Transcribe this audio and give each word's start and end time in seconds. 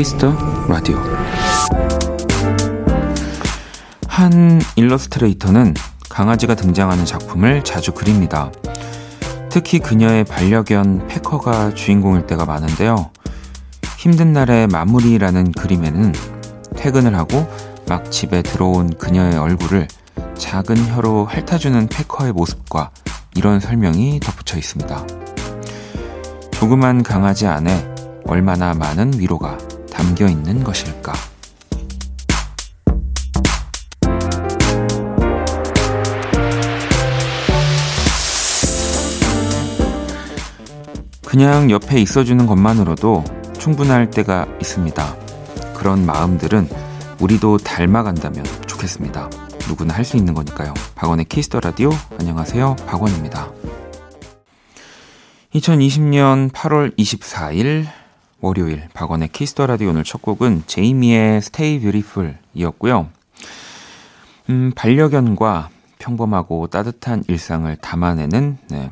Kiss 0.00 0.19
the 0.19 0.34
Radio 0.66 0.96
한 4.08 4.62
일러스트레이터는 4.74 5.74
강아지가 6.08 6.54
등장하는 6.54 7.04
작품을 7.04 7.62
자주 7.64 7.92
그립니다. 7.92 8.50
특히 9.50 9.78
그녀의 9.78 10.24
반려견 10.24 11.06
패커가 11.06 11.74
주인공일 11.74 12.26
때가 12.26 12.46
많은데요. 12.46 13.10
힘든 13.98 14.32
날의 14.32 14.68
마무리라는 14.68 15.52
그림에는 15.52 16.14
퇴근을 16.76 17.14
하고 17.14 17.46
막 17.86 18.10
집에 18.10 18.40
들어온 18.40 18.88
그녀의 18.96 19.36
얼굴을 19.36 19.86
작은 20.34 20.78
혀로 20.94 21.26
핥아주는 21.26 21.88
패커의 21.88 22.32
모습과 22.32 22.88
이런 23.36 23.60
설명이 23.60 24.20
덧붙여 24.20 24.56
있습니다. 24.56 25.06
조그만 26.52 27.02
강아지 27.02 27.46
안에 27.46 27.94
얼마나 28.24 28.72
많은 28.72 29.18
위로가 29.18 29.58
담겨 30.00 30.26
있는 30.28 30.64
것일까? 30.64 31.12
그냥 41.26 41.70
옆에 41.70 42.00
있어주는 42.00 42.46
것만으로도 42.46 43.24
충분할 43.58 44.10
때가 44.10 44.46
있습니다. 44.62 45.16
그런 45.74 46.06
마음들은 46.06 46.66
우리도 47.20 47.58
닮아간다면 47.58 48.42
좋겠습니다. 48.66 49.28
누구나 49.68 49.92
할 49.94 50.06
수 50.06 50.16
있는 50.16 50.32
거니까요. 50.32 50.72
박원의 50.94 51.26
Kiss 51.26 51.45
the 51.45 51.60
Radio 51.60 51.90
안녕하세요. 52.18 52.76
박원입니다. 52.86 53.52
2020년 55.54 56.50
8월 56.52 56.96
24일 56.96 57.99
월요일 58.42 58.88
박원의 58.94 59.28
Kiss 59.28 59.50
the 59.50 59.66
Radio 59.66 59.90
오늘 59.90 60.02
첫 60.02 60.22
곡은 60.22 60.62
제이미의 60.66 61.36
Stay 61.38 61.78
Beautiful이었고요. 61.80 63.10
음, 64.48 64.72
반려견과 64.74 65.68
평범하고 65.98 66.68
따뜻한 66.68 67.24
일상을 67.28 67.74
담아내는 67.76 68.56
네, 68.70 68.90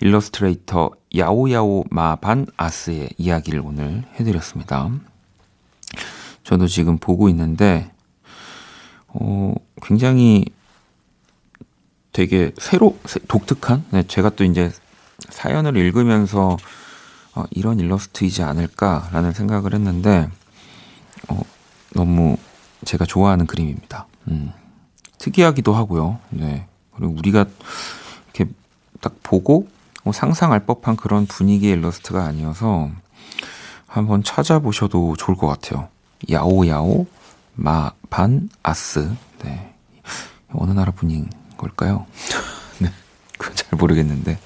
일러스트레이터 0.00 0.92
야오야오 1.16 1.86
마반 1.90 2.46
아스의 2.56 3.10
이야기를 3.18 3.60
오늘 3.64 4.04
해드렸습니다. 4.20 4.88
저도 6.44 6.68
지금 6.68 6.98
보고 6.98 7.28
있는데, 7.28 7.90
어, 9.08 9.52
굉장히 9.82 10.44
되게 12.12 12.52
새로, 12.58 12.96
독특한, 13.26 13.84
네, 13.90 14.04
제가 14.04 14.30
또 14.30 14.44
이제 14.44 14.70
사연을 15.28 15.76
읽으면서 15.76 16.56
어, 17.34 17.44
이런 17.50 17.78
일러스트이지 17.78 18.42
않을까라는 18.42 19.32
생각을 19.32 19.74
했는데, 19.74 20.28
어, 21.28 21.40
너무 21.94 22.36
제가 22.84 23.04
좋아하는 23.04 23.46
그림입니다. 23.46 24.06
음, 24.28 24.52
특이하기도 25.18 25.74
하고요. 25.74 26.18
네. 26.30 26.66
그리고 26.94 27.14
우리가 27.14 27.46
이렇게 28.32 28.50
딱 29.00 29.14
보고 29.22 29.68
뭐 30.02 30.12
상상할 30.12 30.66
법한 30.66 30.96
그런 30.96 31.26
분위기의 31.26 31.74
일러스트가 31.74 32.24
아니어서 32.24 32.90
한번 33.86 34.22
찾아보셔도 34.22 35.16
좋을 35.16 35.36
것 35.36 35.46
같아요. 35.46 35.88
야오야오 36.30 37.06
마반 37.54 38.48
아스. 38.62 39.10
네. 39.44 39.74
어느 40.52 40.72
나라 40.72 40.92
분인 40.92 41.28
걸까요? 41.56 42.06
네. 42.80 42.90
그건 43.38 43.56
잘 43.56 43.78
모르겠는데. 43.78 44.38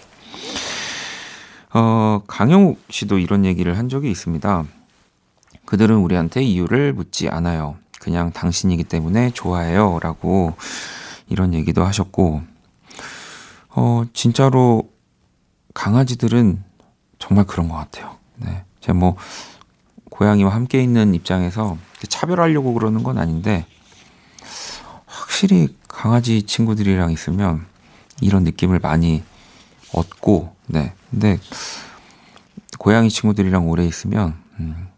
어, 1.76 2.22
강영욱 2.28 2.80
씨도 2.88 3.18
이런 3.18 3.44
얘기를 3.44 3.76
한 3.76 3.88
적이 3.88 4.08
있습니다. 4.12 4.64
그들은 5.64 5.96
우리한테 5.96 6.40
이유를 6.40 6.92
묻지 6.92 7.28
않아요. 7.28 7.76
그냥 7.98 8.32
당신이기 8.32 8.84
때문에 8.84 9.30
좋아해요. 9.30 9.98
라고 10.00 10.54
이런 11.28 11.52
얘기도 11.52 11.84
하셨고, 11.84 12.42
어, 13.70 14.04
진짜로 14.12 14.88
강아지들은 15.74 16.62
정말 17.18 17.44
그런 17.44 17.68
것 17.68 17.74
같아요. 17.74 18.18
네. 18.36 18.64
제가 18.80 18.96
뭐, 18.96 19.16
고양이와 20.10 20.54
함께 20.54 20.80
있는 20.80 21.12
입장에서 21.12 21.76
차별하려고 22.08 22.72
그러는 22.74 23.02
건 23.02 23.18
아닌데, 23.18 23.66
확실히 25.06 25.76
강아지 25.88 26.44
친구들이랑 26.44 27.10
있으면 27.10 27.66
이런 28.20 28.44
느낌을 28.44 28.78
많이 28.78 29.24
얻고, 29.92 30.54
네. 30.66 30.94
근데, 31.14 31.38
고양이 32.78 33.08
친구들이랑 33.08 33.69
오래 33.69 33.84
있으면, 33.86 34.34
음, 34.58 34.88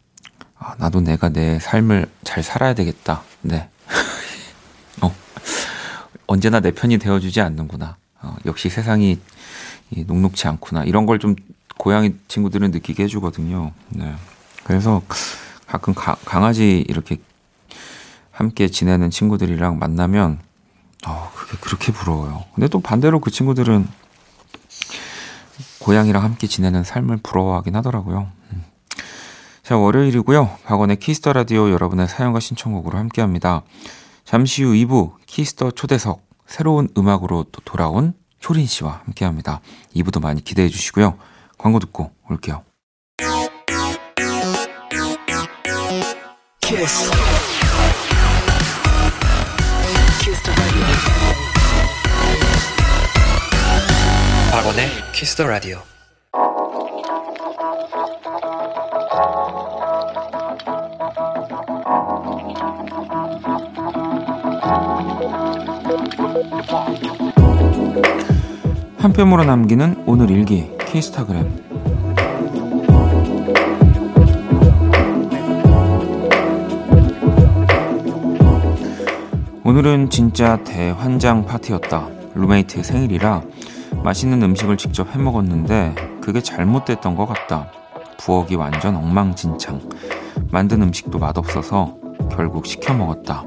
아, 0.58 0.74
나도 0.78 1.02
내가 1.02 1.28
내 1.28 1.58
삶을 1.58 2.06
잘 2.24 2.42
살아야 2.42 2.72
되겠다. 2.74 3.22
네. 3.42 3.68
어, 5.02 5.14
언제나 6.26 6.60
내 6.60 6.70
편이 6.70 6.96
되어주지 6.98 7.42
않는구나. 7.42 7.96
어, 8.22 8.34
역시 8.46 8.70
세상이 8.70 9.20
녹록치 10.06 10.48
않구나. 10.48 10.84
이런 10.84 11.04
걸 11.04 11.18
좀 11.18 11.36
고양이 11.76 12.14
친구들은 12.28 12.70
느끼게 12.70 13.02
해주거든요. 13.04 13.72
네. 13.90 14.14
그래서 14.64 15.02
가끔 15.66 15.92
가, 15.92 16.16
강아지 16.24 16.82
이렇게 16.88 17.18
함께 18.30 18.68
지내는 18.68 19.10
친구들이랑 19.10 19.78
만나면, 19.78 20.38
어, 21.06 21.30
그게 21.34 21.58
그렇게 21.60 21.92
부러워요. 21.92 22.44
근데 22.54 22.68
또 22.68 22.80
반대로 22.80 23.20
그 23.20 23.30
친구들은 23.30 23.86
고양이랑 25.86 26.24
함께 26.24 26.48
지내는 26.48 26.82
삶을 26.82 27.18
부러워하긴 27.18 27.76
하더라고요. 27.76 28.26
음. 28.52 28.64
자, 29.62 29.76
월요일이고요. 29.76 30.58
박원의 30.64 30.96
Kiss 30.96 31.17
the 31.17 31.32
Radio 31.32 31.70
여러분의 31.70 32.08
사연과 32.08 32.40
신청곡으로 32.40 32.98
함께 32.98 33.20
합니다. 33.20 33.62
잠시 34.24 34.64
후 34.64 34.72
2부 34.72 35.12
Kiss 35.26 35.51
the 35.51 35.70
초대석 35.70 36.26
새로운 36.44 36.88
음악으로 36.98 37.44
또 37.52 37.60
돌아온 37.64 38.14
효린 38.48 38.66
씨와 38.66 39.02
함께 39.04 39.24
합니다. 39.24 39.60
2부도 39.94 40.20
많이 40.20 40.42
기대해 40.42 40.68
주시고요. 40.68 41.18
광고 41.56 41.78
듣고 41.78 42.10
올게요. 42.28 42.64
Kiss. 46.62 47.10
Kiss 55.16 55.34
the 55.34 55.46
Radio. 55.46 55.78
한 68.98 69.12
뼘으로 69.14 69.44
남기는 69.44 70.04
오늘 70.04 70.28
일기 70.30 70.68
키스타그램 70.86 71.50
오늘은 79.64 80.10
진짜 80.10 80.62
대환장 80.62 81.46
파티였다. 81.46 82.06
룸메이트 82.34 82.82
생일이라 82.82 83.40
맛있는 84.06 84.40
음식을 84.40 84.76
직접 84.76 85.12
해 85.12 85.18
먹었는데 85.18 86.20
그게 86.20 86.40
잘못됐던 86.40 87.16
것 87.16 87.26
같다. 87.26 87.72
부엌이 88.18 88.54
완전 88.54 88.94
엉망진창. 88.94 89.80
만든 90.52 90.80
음식도 90.82 91.18
맛없어서 91.18 91.96
결국 92.30 92.66
시켜 92.66 92.94
먹었다. 92.94 93.44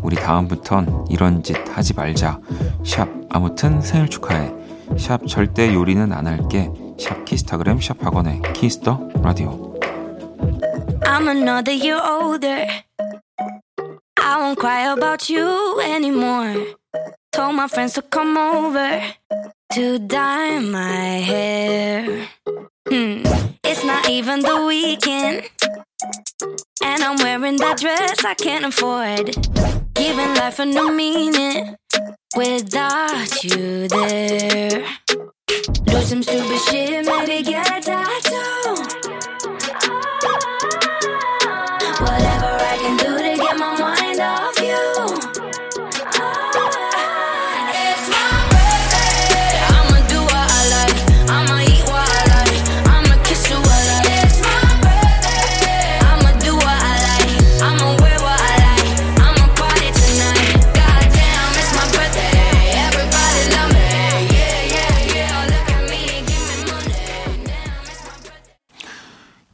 우리 0.00 0.14
다음부턴 0.14 1.06
이런 1.10 1.42
짓 1.42 1.56
하지 1.76 1.94
말자. 1.94 2.38
샵 2.86 3.08
아무튼 3.28 3.80
생일 3.80 4.08
축하해. 4.08 4.54
샵 4.96 5.26
절대 5.26 5.74
요리는 5.74 6.12
안 6.12 6.28
할게. 6.28 6.70
샵 6.96 7.24
키스타그램 7.24 7.80
샵 7.80 8.00
학원의 8.00 8.42
키스터 8.54 9.00
라디오. 9.20 9.80
I'm 11.06 11.26
another 11.26 11.74
year 11.74 12.00
older. 12.00 12.68
I 14.14 14.38
won't 14.38 14.60
cry 14.60 14.92
about 14.92 15.28
you 15.28 15.80
anymore. 15.80 16.76
Told 17.32 17.54
my 17.54 17.66
friends 17.66 17.94
to 17.94 18.02
come 18.08 18.38
over 18.38 19.02
to 19.72 19.98
dye 19.98 20.58
my 20.60 21.20
hair. 21.30 22.28
Hmm. 22.88 23.22
It's 23.64 23.84
not 23.84 24.08
even 24.08 24.40
the 24.40 24.64
weekend. 24.66 25.50
And 26.82 27.02
I'm 27.02 27.16
wearing 27.18 27.56
that 27.58 27.78
dress 27.78 28.24
I 28.24 28.34
can't 28.34 28.64
afford. 28.64 29.36
Giving 29.94 30.34
life 30.34 30.58
a 30.58 30.64
new 30.64 30.90
meaning 30.92 31.76
without 32.34 33.44
you 33.44 33.88
there. 33.88 34.86
Do 35.84 36.00
some 36.02 36.22
stupid 36.22 36.60
shit, 36.70 37.04
maybe 37.04 37.42
get 37.42 37.66
a 37.66 37.80
tattoo. 37.80 38.74
Whatever 42.00 42.37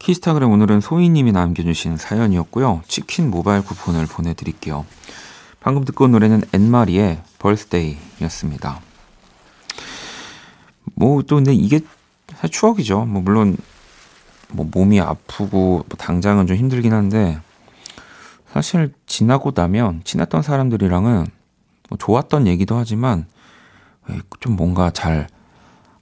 키스타그램 0.05 0.51
오늘은 0.51 0.81
소희님이 0.81 1.31
남겨주신 1.31 1.97
사연이었고요. 1.97 2.83
치킨 2.87 3.31
모바일 3.31 3.63
쿠폰을 3.63 4.05
보내드릴게요. 4.05 4.85
방금 5.59 5.83
듣고 5.83 6.03
온 6.03 6.11
노래는 6.11 6.43
앤 6.53 6.76
마리의 6.76 7.23
Birthday였습니다. 7.39 8.81
뭐 10.93 11.23
또 11.23 11.37
근데 11.37 11.55
이게 11.55 11.79
추억이죠. 12.51 13.05
뭐 13.05 13.23
물론 13.23 13.57
뭐 14.49 14.69
몸이 14.71 15.01
아프고 15.01 15.83
뭐 15.89 15.97
당장은 15.97 16.45
좀 16.45 16.55
힘들긴 16.55 16.93
한데 16.93 17.39
사실 18.53 18.93
지나고 19.07 19.53
나면 19.55 20.01
친했던 20.03 20.43
사람들이랑은 20.43 21.25
뭐 21.89 21.97
좋았던 21.97 22.45
얘기도 22.45 22.77
하지만 22.77 23.25
좀 24.39 24.55
뭔가 24.55 24.91
잘 24.91 25.27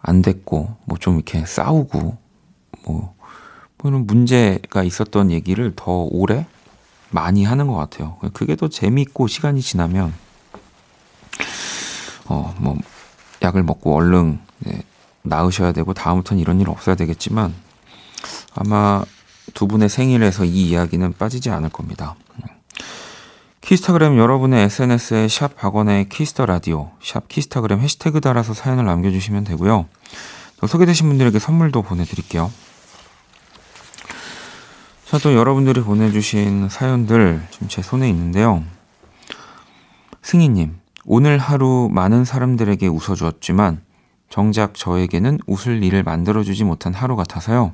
안 0.05 0.21
됐고 0.21 0.75
뭐 0.83 0.97
좀 0.99 1.15
이렇게 1.15 1.45
싸우고 1.45 2.17
뭐 2.85 3.12
뭐는 3.83 4.07
문제가 4.07 4.83
있었던 4.83 5.31
얘기를 5.31 5.73
더 5.75 5.91
오래 5.91 6.45
많이 7.09 7.43
하는 7.43 7.67
것 7.67 7.75
같아요. 7.75 8.17
그게 8.33 8.55
더 8.55 8.67
재밌고 8.67 9.27
시간이 9.27 9.61
지나면 9.61 10.13
어 12.27 12.53
뭐 12.57 12.77
약을 13.43 13.61
먹고 13.63 13.95
얼른 13.95 14.39
네, 14.59 14.81
나으셔야 15.21 15.73
되고 15.73 15.93
다음부터는 15.93 16.41
이런 16.41 16.61
일 16.61 16.69
없어야 16.69 16.95
되겠지만 16.95 17.53
아마 18.55 19.03
두 19.53 19.67
분의 19.67 19.89
생일에서 19.89 20.45
이 20.45 20.69
이야기는 20.69 21.13
빠지지 21.13 21.49
않을 21.49 21.69
겁니다. 21.69 22.15
키스타그램 23.61 24.17
여러분의 24.17 24.63
SNS에 24.63 25.27
샵 25.29 25.55
박원의 25.55 26.09
Kiss 26.09 26.30
the 26.30 26.45
Radio, 26.45 26.91
샵 27.01 27.27
키스타그램 27.29 27.79
해시태그 27.79 28.19
달아서 28.19 28.53
사연을 28.53 28.85
남겨주시면 28.85 29.45
되고요. 29.45 29.85
또 30.59 30.67
소개되신 30.67 31.07
분들에게 31.07 31.39
선물도 31.39 31.81
보내드릴게요. 31.81 32.51
자, 35.13 35.19
또 35.19 35.35
여러분들이 35.35 35.81
보내주신 35.81 36.69
사연들 36.69 37.39
지금 37.51 37.67
제 37.67 37.83
손에 37.83 38.09
있는데요. 38.09 38.63
승희님, 40.23 40.79
오늘 41.05 41.37
하루 41.37 41.87
많은 41.91 42.25
사람들에게 42.25 42.87
웃어주었지만 42.87 43.83
정작 44.31 44.73
저에게는 44.73 45.37
웃을 45.45 45.83
일을 45.83 46.01
만들어주지 46.01 46.63
못한 46.63 46.95
하루 46.95 47.15
같아서요. 47.15 47.73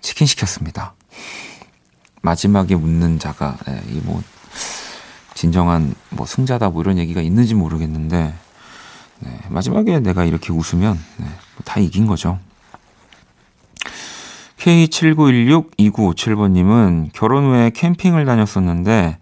치킨 0.00 0.26
시켰습니다. 0.26 0.94
마지막에 2.22 2.74
웃는 2.74 3.18
자가 3.18 3.58
네, 3.66 3.82
이뭐 3.90 4.22
진정한 5.34 5.94
뭐 6.08 6.24
승자다 6.24 6.70
뭐 6.70 6.80
이런 6.80 6.96
얘기가 6.96 7.20
있는지 7.20 7.54
모르겠는데 7.54 8.32
네, 9.18 9.40
마지막에 9.50 10.00
내가 10.00 10.24
이렇게 10.24 10.54
웃으면 10.54 10.98
네, 11.18 11.24
뭐 11.26 11.64
다 11.66 11.80
이긴 11.80 12.06
거죠. 12.06 12.38
K79162957번님은 14.60 17.10
결혼 17.12 17.46
후에 17.46 17.70
캠핑을 17.70 18.24
다녔었는데 18.26 19.18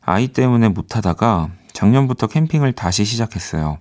아이 0.00 0.28
때문에 0.28 0.68
못하다가 0.68 1.50
작년부터 1.72 2.26
캠핑을 2.26 2.72
다시 2.72 3.04
시작했어요. 3.04 3.78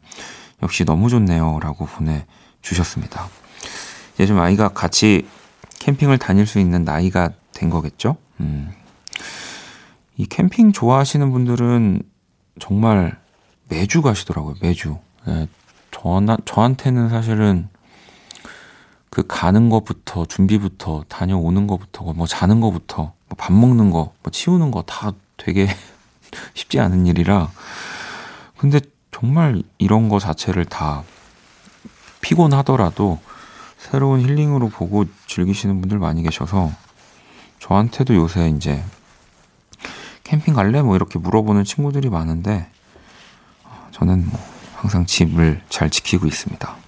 역시 0.62 0.86
너무 0.86 1.10
좋네요. 1.10 1.60
라고 1.62 1.86
보내주셨습니다. 1.86 3.28
이제 4.14 4.26
좀 4.26 4.40
아이가 4.40 4.70
같이 4.70 5.28
캠핑을 5.80 6.20
다닐 6.20 6.48
수 6.48 6.60
있는 6.60 6.84
나이가 6.84 7.30
된 7.54 7.70
거겠죠? 7.70 8.16
음. 8.40 8.72
이 10.16 10.26
캠핑 10.28 10.72
좋아하시는 10.72 11.32
분들은 11.32 12.04
정말 12.60 13.20
매주 13.68 14.02
가시더라고요. 14.02 14.56
매주. 14.62 14.98
네, 15.26 15.48
저, 15.92 16.22
저한테는 16.46 17.10
사실은 17.10 17.68
그 19.14 19.24
가는 19.28 19.70
것부터 19.70 20.26
준비부터 20.26 21.04
다녀오는 21.08 21.68
것부터 21.68 22.14
뭐 22.14 22.26
자는 22.26 22.60
것부터 22.62 23.14
뭐 23.30 23.36
밥 23.38 23.54
먹는 23.54 23.92
거, 23.92 24.12
뭐 24.24 24.32
치우는 24.32 24.72
거 24.72 24.82
다 24.82 25.12
되게 25.38 25.68
쉽지 26.56 26.80
않은 26.80 27.06
일이라 27.06 27.52
근데 28.58 28.80
정말 29.12 29.62
이런 29.78 30.10
거 30.10 30.18
자체를 30.18 30.66
다 30.66 31.04
피곤하더라도 32.22 33.20
새로운 33.78 34.20
힐링으로 34.22 34.70
보고 34.70 35.06
즐기시는 35.28 35.80
분들 35.82 36.00
많이 36.00 36.24
계셔서 36.24 36.72
저한테도 37.60 38.16
요새 38.16 38.50
이제 38.50 38.84
캠핑 40.24 40.56
갈래? 40.56 40.82
뭐 40.82 40.96
이렇게 40.96 41.20
물어보는 41.20 41.66
친구들이 41.66 42.10
많은데 42.10 42.68
저는 43.92 44.28
뭐 44.28 44.40
항상 44.76 45.06
집을 45.06 45.62
잘 45.70 45.92
지키고 45.92 46.26
있습니다. 46.26 46.83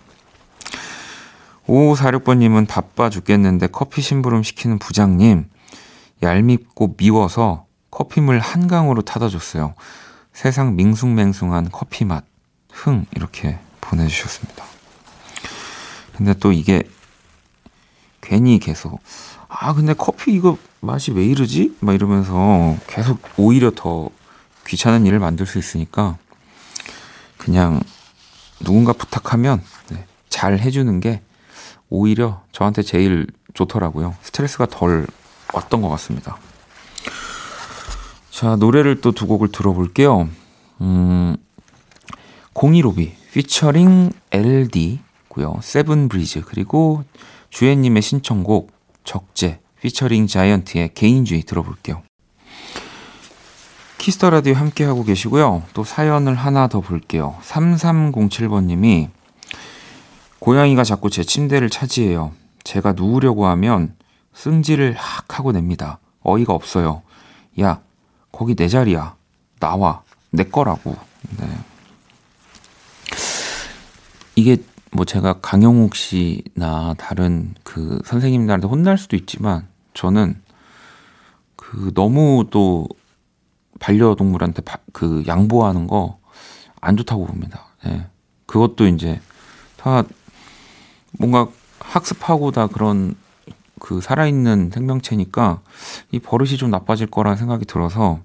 5546번님은 1.67 2.67
바빠 2.67 3.09
죽겠는데 3.09 3.67
커피 3.67 4.01
심부름 4.01 4.43
시키는 4.43 4.79
부장님 4.79 5.49
얄밉고 6.21 6.95
미워서 6.97 7.65
커피물 7.91 8.39
한강으로 8.39 9.01
타다 9.01 9.29
줬어요. 9.29 9.73
세상 10.33 10.75
밍숭맹숭한 10.75 11.69
커피 11.71 12.05
맛, 12.05 12.25
흥 12.71 13.05
이렇게 13.15 13.57
보내주셨습니다. 13.81 14.65
근데 16.15 16.33
또 16.33 16.51
이게 16.51 16.83
괜히 18.21 18.59
계속 18.59 19.01
아 19.47 19.73
근데 19.73 19.93
커피 19.93 20.33
이거 20.33 20.57
맛이 20.81 21.11
왜 21.11 21.25
이러지? 21.25 21.77
막 21.79 21.93
이러면서 21.93 22.75
계속 22.87 23.19
오히려 23.37 23.71
더 23.73 24.09
귀찮은 24.67 25.05
일을 25.05 25.19
만들 25.19 25.45
수 25.45 25.57
있으니까 25.57 26.17
그냥 27.37 27.81
누군가 28.59 28.93
부탁하면 28.93 29.61
네, 29.89 30.05
잘 30.29 30.59
해주는 30.59 30.99
게 30.99 31.21
오히려 31.89 32.41
저한테 32.51 32.81
제일 32.81 33.27
좋더라고요. 33.53 34.15
스트레스가 34.21 34.65
덜 34.67 35.07
왔던 35.53 35.81
것 35.81 35.89
같습니다. 35.89 36.37
자, 38.31 38.55
노래를 38.57 38.99
또 39.01 39.11
두 39.11 39.27
곡을 39.27 39.51
들어볼게요. 39.51 40.27
음, 40.81 41.37
015비, 42.53 43.11
피처링 43.33 44.11
LD고요. 44.31 45.59
세븐브리즈, 45.61 46.41
그리고 46.41 47.03
주혜님의 47.49 48.01
신청곡, 48.01 48.71
적재, 49.05 49.59
피처링 49.81 50.27
자이언티의 50.27 50.93
개인주의 50.93 51.43
들어볼게요. 51.43 52.01
키스 53.97 54.17
더 54.17 54.29
라디오 54.29 54.53
함께하고 54.53 55.03
계시고요. 55.03 55.63
또 55.73 55.83
사연을 55.83 56.35
하나 56.35 56.67
더 56.67 56.81
볼게요. 56.81 57.35
3307번님이 57.41 59.09
고양이가 60.45 60.83
자꾸 60.83 61.09
제 61.09 61.23
침대를 61.23 61.69
차지해요. 61.69 62.31
제가 62.63 62.93
누우려고 62.93 63.47
하면 63.47 63.95
승질을 64.33 64.93
확 64.93 65.39
하고 65.39 65.51
냅니다. 65.51 65.99
어이가 66.21 66.53
없어요. 66.53 67.01
야, 67.59 67.81
거기 68.31 68.53
내 68.53 68.67
자리야. 68.67 69.15
나와. 69.59 70.03
내 70.29 70.43
거라고. 70.43 70.95
네. 71.39 71.47
이게 74.35 74.57
뭐 74.91 75.05
제가 75.05 75.39
강영욱 75.41 75.95
씨나 75.95 76.93
다른 76.97 77.55
그 77.63 77.99
선생님들한테 78.05 78.67
혼날 78.67 78.97
수도 78.97 79.15
있지만 79.15 79.67
저는 79.93 80.39
그 81.55 81.91
너무 81.95 82.45
또 82.51 82.87
반려동물한테 83.79 84.61
바, 84.61 84.77
그 84.93 85.23
양보하는 85.25 85.87
거 85.87 86.19
안 86.85 86.95
좋다고 86.97 87.25
봅니다. 87.25 87.65
예. 87.87 88.05
그것도 88.45 88.85
이제 88.87 89.19
다 89.75 90.03
뭔가 91.19 91.47
학습하고 91.79 92.51
다 92.51 92.67
그런 92.67 93.15
그 93.79 94.01
살아있는 94.01 94.71
생명체니까 94.73 95.61
이 96.11 96.19
버릇이 96.19 96.57
좀 96.57 96.71
나빠질 96.71 97.07
거라는 97.07 97.37
생각이 97.37 97.65
들어서 97.65 98.19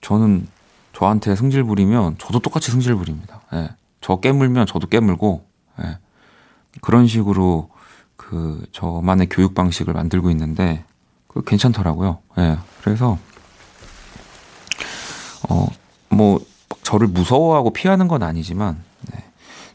저는 0.00 0.46
저한테 0.92 1.36
승질 1.36 1.64
부리면 1.64 2.16
저도 2.18 2.40
똑같이 2.40 2.70
승질 2.70 2.94
부립니다. 2.96 3.40
예. 3.54 3.70
저 4.00 4.16
깨물면 4.16 4.66
저도 4.66 4.88
깨물고 4.88 5.46
예. 5.82 5.98
그런 6.80 7.06
식으로 7.06 7.70
그 8.16 8.64
저만의 8.72 9.28
교육 9.30 9.54
방식을 9.54 9.94
만들고 9.94 10.30
있는데 10.30 10.84
그 11.28 11.42
괜찮더라고요. 11.42 12.18
예. 12.38 12.58
그래서 12.82 13.18
어뭐 15.48 16.40
저를 16.82 17.06
무서워하고 17.06 17.70
피하는 17.72 18.08
건 18.08 18.22
아니지만 18.22 18.82
네. 19.10 19.24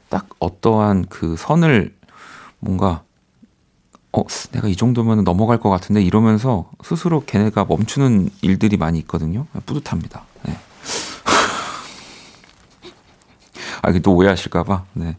딱 0.10 0.28
어떠한 0.40 1.06
그 1.10 1.36
선을 1.38 1.97
뭔가 2.68 3.04
어, 4.12 4.24
내가 4.52 4.68
이 4.68 4.76
정도면 4.76 5.24
넘어갈 5.24 5.58
것 5.60 5.70
같은데 5.70 6.02
이러면서 6.02 6.70
스스로 6.84 7.24
걔네가 7.26 7.66
멈추는 7.66 8.30
일들이 8.42 8.76
많이 8.76 9.00
있거든요. 9.00 9.48
뿌듯합니다. 9.66 10.24
네. 10.44 10.58
아, 13.82 13.90
이게 13.90 14.00
또 14.00 14.14
오해하실까봐. 14.16 14.84
네. 14.94 15.16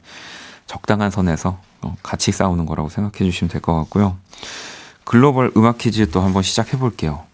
적당한 0.66 1.10
선에서 1.10 1.58
어, 1.80 1.96
같이 2.02 2.32
싸우는 2.32 2.66
거라고 2.66 2.90
생각해 2.90 3.30
주시면 3.30 3.48
될 3.50 3.62
것 3.62 3.74
같고요. 3.76 4.18
글로벌 5.04 5.50
음악 5.56 5.78
퀴즈 5.78 6.10
또 6.10 6.20
한번 6.20 6.42
시작해 6.42 6.76
볼게요. 6.78 7.24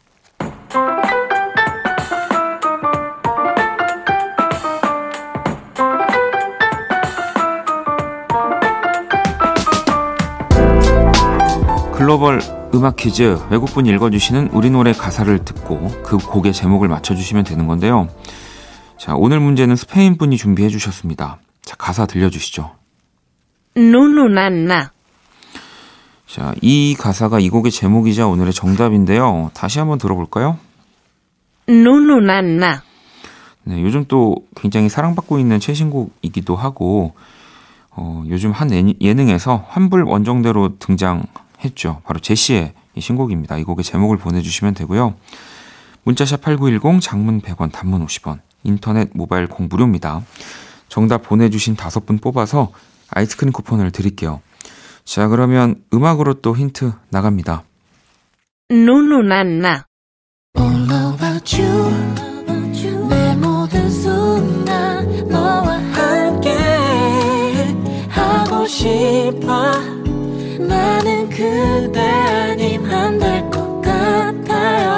글로벌 12.15 12.41
음악 12.73 12.95
퀴즈 12.95 13.41
외국분 13.51 13.87
읽어주시는 13.87 14.51
우리 14.53 14.71
노래 14.71 14.93
가사를 14.93 15.45
듣고 15.45 15.89
그 16.05 16.17
곡의 16.17 16.53
제목을 16.53 16.87
맞춰주시면 16.87 17.43
되는 17.43 17.67
건데요. 17.67 18.09
자, 18.97 19.17
오늘 19.17 19.41
문제는 19.41 19.75
스페인 19.75 20.17
분이 20.17 20.37
준비해 20.37 20.69
주셨습니다. 20.69 21.39
자, 21.63 21.75
가사 21.75 22.07
들려주시죠. 22.07 22.71
누누난나 23.75 24.93
자, 26.29 26.55
이 26.63 26.95
가사가 26.97 27.41
이 27.41 27.49
곡의 27.49 27.73
제목이자 27.73 28.29
오늘의 28.29 28.53
정답인데요. 28.53 29.51
다시 29.53 29.81
한번 29.81 29.99
들어볼까요? 29.99 30.57
누누난나 31.67 32.85
네, 33.65 33.83
요즘 33.83 34.05
또 34.07 34.37
굉장히 34.55 34.89
사랑받고 34.89 35.41
있는 35.41 35.59
최신곡이기도 35.59 36.55
하고, 36.55 37.15
어, 37.91 38.23
요즘 38.29 38.53
한 38.53 38.71
예능에서 39.01 39.65
환불 39.69 40.05
원정대로 40.05 40.79
등장 40.79 41.25
했죠. 41.65 42.01
바로 42.05 42.21
제시의 42.21 42.75
이 42.95 43.01
신곡입니다. 43.01 43.59
이 43.59 43.65
곡의 43.65 43.85
제목을 43.85 44.17
보내주시면 44.19 44.75
되고요. 44.75 45.15
문자샵 46.05 46.43
8910, 46.43 47.01
장문 47.01 47.41
100원, 47.41 47.73
단문 47.73 48.05
50원, 48.07 48.41
인터넷 48.63 49.11
모바일 49.15 49.47
공 49.47 49.69
무료입니다. 49.71 50.23
정답 50.89 51.23
보내주신 51.23 51.77
다섯 51.77 52.07
분 52.07 52.19
뽑아서 52.19 52.73
아이스크림 53.11 53.53
쿠폰을 53.53 53.91
드릴게요. 53.91 54.41
자, 55.05 55.29
그러면 55.29 55.83
음악으로 55.93 56.35
또 56.35 56.57
힌트 56.57 56.93
나갑니다. 57.11 57.65
누누난나 58.71 59.87
싶어 68.67 69.94
그대 71.65 72.01
아님 72.01 72.85
안 72.85 73.19
될 73.19 73.51
것 73.51 73.81
같아요 73.81 74.95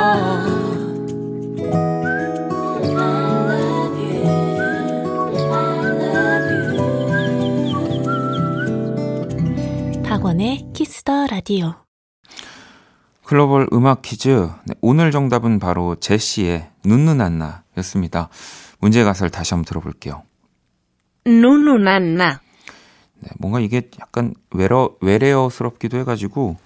박원의 10.04 10.68
키스 10.72 11.06
더 11.06 11.26
라디오 11.26 11.74
글로벌 13.24 13.66
음악 13.72 14.02
퀴즈. 14.02 14.48
네, 14.66 14.74
오늘 14.80 15.10
정답은 15.10 15.58
바로 15.58 15.96
제시의 15.96 16.70
눈누난나 16.84 17.64
였습니다. 17.78 18.28
문제 18.78 19.02
가사를 19.02 19.30
다시 19.30 19.52
한번 19.54 19.64
들어볼게요. 19.64 20.22
눈누난나 21.26 22.40
네, 23.20 23.30
뭔가 23.38 23.60
이게 23.60 23.90
약간 24.00 24.34
외러, 24.50 24.90
외래어스럽기도 25.00 25.98
해가지고 25.98 26.56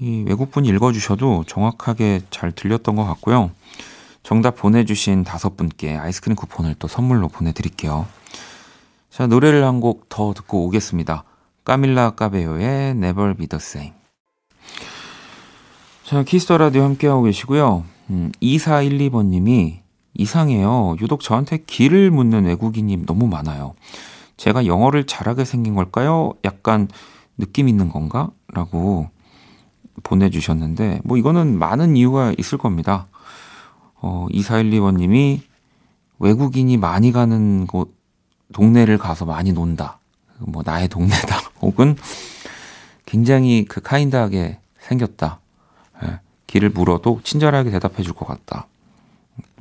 이 0.00 0.24
외국분이 0.26 0.68
읽어주셔도 0.68 1.44
정확하게 1.46 2.22
잘 2.30 2.52
들렸던 2.52 2.96
것 2.96 3.04
같고요. 3.04 3.50
정답 4.22 4.56
보내주신 4.56 5.22
다섯 5.24 5.56
분께 5.56 5.96
아이스크림 5.96 6.34
쿠폰을 6.34 6.74
또 6.78 6.88
선물로 6.88 7.28
보내드릴게요. 7.28 8.06
자, 9.10 9.26
노래를 9.26 9.64
한 9.64 9.80
곡 9.80 10.08
더 10.08 10.32
듣고 10.34 10.64
오겠습니다. 10.66 11.24
까밀라 11.64 12.10
까베요의 12.12 12.90
Never 12.90 13.34
Be 13.34 13.46
the 13.46 13.58
Same. 13.60 13.92
자, 16.04 16.22
키스 16.22 16.45
더 16.45 16.58
라디오 16.58 16.82
함께하고 16.82 17.22
계시고요. 17.22 17.84
음, 18.10 18.32
2412번님이 18.42 19.78
이상해요. 20.14 20.96
유독 21.00 21.20
저한테 21.20 21.58
길을 21.58 22.10
묻는 22.10 22.44
외국인이 22.44 23.04
너무 23.06 23.26
많아요. 23.26 23.74
제가 24.36 24.66
영어를 24.66 25.04
잘하게 25.06 25.44
생긴 25.44 25.74
걸까요? 25.74 26.32
약간 26.44 26.88
느낌 27.38 27.68
있는 27.68 27.88
건가? 27.88 28.30
라고 28.48 29.08
보내주셨는데, 30.02 31.00
뭐 31.04 31.16
이거는 31.16 31.58
많은 31.58 31.96
이유가 31.96 32.34
있을 32.38 32.58
겁니다. 32.58 33.06
어, 33.96 34.26
2412번님이 34.30 35.40
외국인이 36.18 36.76
많이 36.76 37.12
가는 37.12 37.66
곳, 37.66 37.94
동네를 38.52 38.98
가서 38.98 39.24
많이 39.24 39.52
논다. 39.52 39.98
뭐 40.38 40.62
나의 40.64 40.88
동네다. 40.88 41.38
혹은 41.62 41.96
굉장히 43.06 43.64
그 43.64 43.80
카인드하게 43.80 44.58
생겼다. 44.80 45.38
예, 46.04 46.20
길을 46.46 46.70
물어도 46.70 47.20
친절하게 47.24 47.70
대답해 47.70 48.02
줄 48.02 48.14
것 48.14 48.26
같다. 48.26 48.66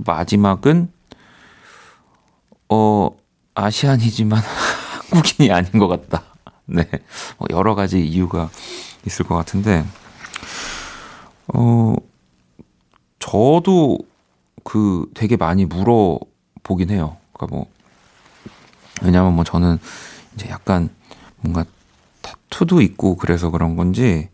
마지막은, 0.05 0.91
어, 2.69 3.09
아시안이지만 3.55 4.41
한국인이 5.09 5.51
아닌 5.51 5.71
것 5.73 5.87
같다. 5.87 6.23
네. 6.65 6.87
뭐 7.37 7.47
여러 7.51 7.75
가지 7.75 8.05
이유가 8.05 8.49
있을 9.05 9.25
것 9.25 9.35
같은데, 9.35 9.85
어, 11.47 11.95
저도 13.19 13.99
그 14.63 15.09
되게 15.13 15.35
많이 15.35 15.65
물어보긴 15.65 16.89
해요. 16.89 17.17
그러니까 17.33 17.55
뭐, 17.55 17.67
왜냐면 19.01 19.35
뭐 19.35 19.43
저는 19.43 19.77
이제 20.35 20.49
약간 20.49 20.89
뭔가 21.41 21.65
타투도 22.21 22.81
있고 22.81 23.17
그래서 23.17 23.49
그런 23.49 23.75
건지, 23.75 24.29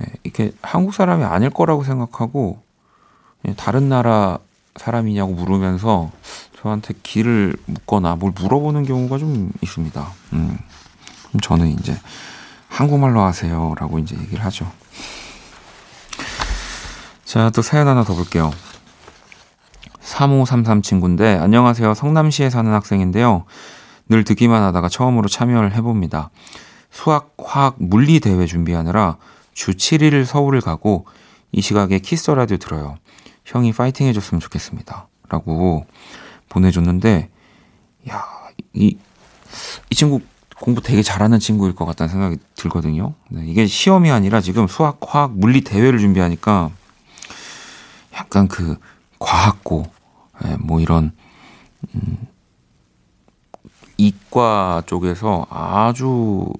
예, 0.00 0.06
이게 0.24 0.52
한국 0.62 0.94
사람이 0.94 1.24
아닐 1.24 1.50
거라고 1.50 1.84
생각하고 1.84 2.62
그냥 3.42 3.56
다른 3.56 3.88
나라 3.88 4.38
사람이냐고 4.76 5.32
물으면서 5.34 6.10
저한테 6.60 6.94
길을 7.02 7.54
묻거나 7.66 8.16
뭘 8.16 8.32
물어보는 8.32 8.84
경우가 8.84 9.18
좀 9.18 9.52
있습니다. 9.62 10.12
음, 10.32 10.58
그럼 11.28 11.40
저는 11.40 11.68
이제 11.68 11.96
한국말로 12.68 13.20
하세요라고 13.20 14.00
이제 14.00 14.16
얘기를 14.16 14.44
하죠. 14.44 14.70
자, 17.24 17.50
또 17.50 17.62
사연 17.62 17.86
하나 17.86 18.02
더 18.02 18.14
볼게요. 18.14 18.50
3533 20.00 20.82
친구인데, 20.82 21.36
안녕하세요. 21.36 21.94
성남시에 21.94 22.50
사는 22.50 22.72
학생인데요. 22.72 23.44
늘 24.08 24.24
듣기만 24.24 24.62
하다가 24.62 24.88
처음으로 24.88 25.28
참여를 25.28 25.74
해봅니다. 25.74 26.30
수학, 26.90 27.34
화학, 27.38 27.76
물리 27.78 28.18
대회 28.18 28.46
준비하느라 28.46 29.18
주 29.52 29.72
7일 29.72 30.24
서울을 30.24 30.62
가고 30.62 31.06
이 31.52 31.60
시각에 31.60 31.98
키스 31.98 32.30
라디오 32.30 32.56
들어요. 32.56 32.96
형이 33.44 33.72
파이팅 33.72 34.06
해줬으면 34.06 34.40
좋겠습니다. 34.40 35.08
라고 35.28 35.86
보내줬는데, 36.48 37.30
야, 38.10 38.24
이, 38.72 38.96
이 39.90 39.94
친구 39.94 40.20
공부 40.60 40.82
되게 40.82 41.02
잘하는 41.02 41.38
친구일 41.38 41.74
것 41.74 41.84
같다는 41.84 42.10
생각이 42.10 42.36
들거든요. 42.56 43.14
네, 43.28 43.44
이게 43.46 43.66
시험이 43.66 44.10
아니라 44.10 44.40
지금 44.40 44.66
수학, 44.66 44.98
화학, 45.02 45.32
물리 45.38 45.62
대회를 45.62 45.98
준비하니까 45.98 46.70
약간 48.14 48.48
그 48.48 48.76
과학고, 49.18 49.86
예, 50.44 50.56
뭐 50.56 50.80
이런, 50.80 51.12
음, 51.94 52.18
이과 53.96 54.82
쪽에서 54.86 55.46
아주 55.50 56.52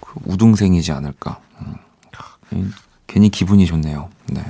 그 0.00 0.20
우등생이지 0.24 0.92
않을까. 0.92 1.40
음, 2.52 2.72
괜히 3.06 3.28
기분이 3.28 3.66
좋네요. 3.66 4.08
네. 4.26 4.42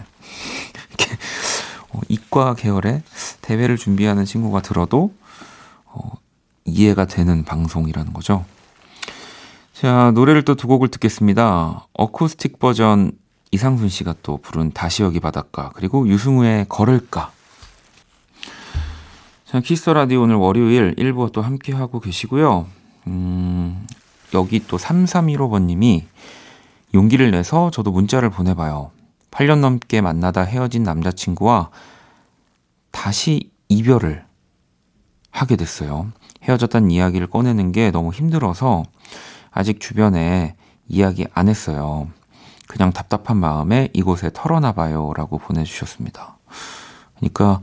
어, 1.96 2.00
이과 2.08 2.54
계열의 2.54 3.02
대회를 3.40 3.76
준비하는 3.76 4.24
친구가 4.24 4.60
들어도 4.60 5.14
어, 5.86 6.12
이해가 6.66 7.06
되는 7.06 7.44
방송이라는 7.44 8.12
거죠. 8.12 8.44
자, 9.72 10.10
노래를 10.14 10.42
또 10.42 10.54
두 10.54 10.68
곡을 10.68 10.88
듣겠습니다. 10.88 11.86
어쿠스틱 11.94 12.58
버전 12.58 13.12
이상순 13.50 13.88
씨가 13.88 14.16
또 14.22 14.38
부른 14.38 14.72
다시 14.72 15.02
여기 15.02 15.20
바닷가, 15.20 15.70
그리고 15.74 16.08
유승우의 16.08 16.66
걸을까. 16.68 17.30
자, 19.44 19.60
키스 19.60 19.88
라디오 19.90 20.22
오늘 20.22 20.36
월요일 20.36 20.94
1부 20.96 21.32
또 21.32 21.40
함께 21.40 21.72
하고 21.72 22.00
계시고요. 22.00 22.66
음, 23.06 23.86
여기 24.34 24.66
또 24.66 24.76
3315번 24.76 25.62
님이 25.62 26.04
용기를 26.94 27.30
내서 27.30 27.70
저도 27.70 27.92
문자를 27.92 28.30
보내 28.30 28.54
봐요. 28.54 28.90
8년 29.36 29.60
넘게 29.60 30.00
만나다 30.00 30.40
헤어진 30.42 30.82
남자친구와 30.82 31.68
다시 32.90 33.50
이별을 33.68 34.24
하게 35.30 35.56
됐어요. 35.56 36.10
헤어졌다는 36.44 36.90
이야기를 36.90 37.26
꺼내는 37.26 37.72
게 37.72 37.90
너무 37.90 38.12
힘들어서 38.12 38.84
아직 39.50 39.78
주변에 39.78 40.56
이야기 40.88 41.26
안 41.34 41.50
했어요. 41.50 42.08
그냥 42.66 42.92
답답한 42.92 43.36
마음에 43.36 43.90
이곳에 43.92 44.30
털어놔봐요. 44.32 45.12
라고 45.14 45.36
보내주셨습니다. 45.36 46.38
그러니까 47.16 47.60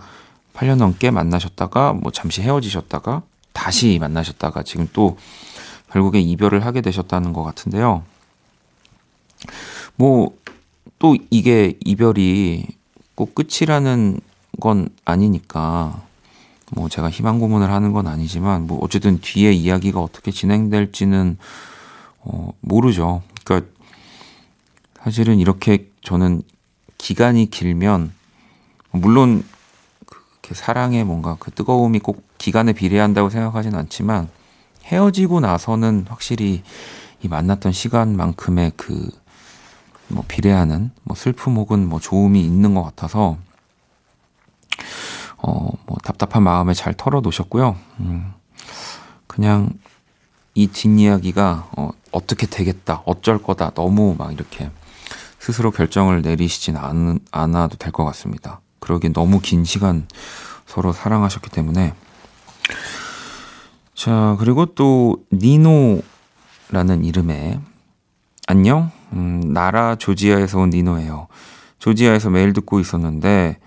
8년 0.53 0.75
넘게 0.75 1.09
만나셨다가 1.09 1.93
뭐 1.93 2.11
잠시 2.11 2.43
헤어지셨다가 2.43 3.23
다시 3.51 3.97
만나셨다가 3.99 4.61
지금 4.61 4.87
또 4.93 5.17
결국에 5.91 6.19
이별을 6.19 6.65
하게 6.65 6.81
되셨다는 6.81 7.33
것 7.33 7.41
같은데요. 7.41 8.03
뭐, 9.95 10.35
또 11.03 11.17
이게 11.29 11.77
이별이 11.83 12.65
꼭 13.13 13.35
끝이라는 13.35 14.21
건 14.61 14.87
아니니까, 15.03 16.01
뭐 16.71 16.87
제가 16.87 17.09
희망 17.09 17.39
고문을 17.39 17.69
하는 17.69 17.91
건 17.91 18.07
아니지만, 18.07 18.67
뭐 18.67 18.79
어쨌든 18.81 19.19
뒤에 19.19 19.51
이야기가 19.51 19.99
어떻게 19.99 20.31
진행될지는, 20.31 21.37
어, 22.21 22.53
모르죠. 22.61 23.21
그러니까 23.43 23.69
사실은 25.03 25.39
이렇게 25.39 25.89
저는 26.03 26.41
기간이 26.97 27.49
길면 27.49 28.13
물론 28.91 29.43
그 30.41 30.55
사랑의 30.55 31.03
뭔가 31.03 31.35
그 31.37 31.51
뜨거움이 31.51 31.99
꼭 31.99 32.23
기간에 32.37 32.71
비례한다고 32.71 33.29
생각하진 33.29 33.75
않지만 33.75 34.29
헤어지고 34.85 35.41
나서는 35.41 36.05
확실히 36.07 36.63
이 37.21 37.27
만났던 37.27 37.73
시간만큼의 37.73 38.71
그 38.77 39.11
뭐 40.09 40.23
비례하는 40.27 40.91
뭐 41.03 41.15
슬픔 41.15 41.55
혹은 41.55 41.87
뭐 41.87 41.99
좋음이 41.99 42.41
있는 42.43 42.73
것 42.73 42.83
같아서 42.83 43.37
어 45.37 45.69
뭐 45.85 45.97
답답한 46.03 46.43
마음에 46.43 46.73
잘 46.73 46.93
털어 46.93 47.19
놓으셨고요. 47.21 47.75
음 47.99 48.33
그냥 49.27 49.69
이 50.55 50.67
뒷이야기가 50.67 51.69
어 51.77 51.89
어떻게 52.11 52.45
되겠다, 52.47 53.01
어쩔 53.05 53.41
거다, 53.41 53.71
너무 53.71 54.15
막 54.17 54.31
이렇게 54.31 54.69
스스로 55.39 55.71
결정을 55.71 56.21
내리시진 56.21 56.77
않, 56.77 57.19
않아도 57.31 57.77
될 57.77 57.91
것 57.91 58.05
같습니다. 58.05 58.61
그러기 58.79 59.11
너무 59.13 59.39
긴 59.41 59.65
시간 59.65 60.07
서로 60.65 60.93
사랑하셨기 60.93 61.49
때문에 61.49 61.93
자, 63.95 64.35
그리고 64.39 64.65
또 64.67 65.17
니노라는 65.31 67.03
이름의 67.03 67.59
안녕. 68.47 68.91
음, 69.13 69.53
나라 69.53 69.95
조지아에서 69.95 70.59
온 70.59 70.69
니노예요. 70.69 71.27
조지아에서 71.79 72.29
매일 72.29 72.53
듣고 72.53 72.79
있었는데 72.79 73.57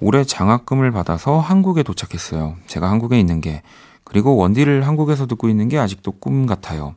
올해 0.00 0.24
장학금을 0.24 0.90
받아서 0.90 1.38
한국에 1.38 1.82
도착했어요. 1.82 2.56
제가 2.66 2.90
한국에 2.90 3.18
있는 3.18 3.40
게 3.40 3.62
그리고 4.04 4.36
원디를 4.36 4.86
한국에서 4.86 5.26
듣고 5.26 5.48
있는 5.48 5.68
게 5.68 5.78
아직도 5.78 6.12
꿈 6.12 6.46
같아요. 6.46 6.94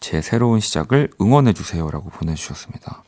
제 0.00 0.20
새로운 0.20 0.60
시작을 0.60 1.10
응원해 1.20 1.52
주세요라고 1.52 2.10
보내주셨습니다. 2.10 3.04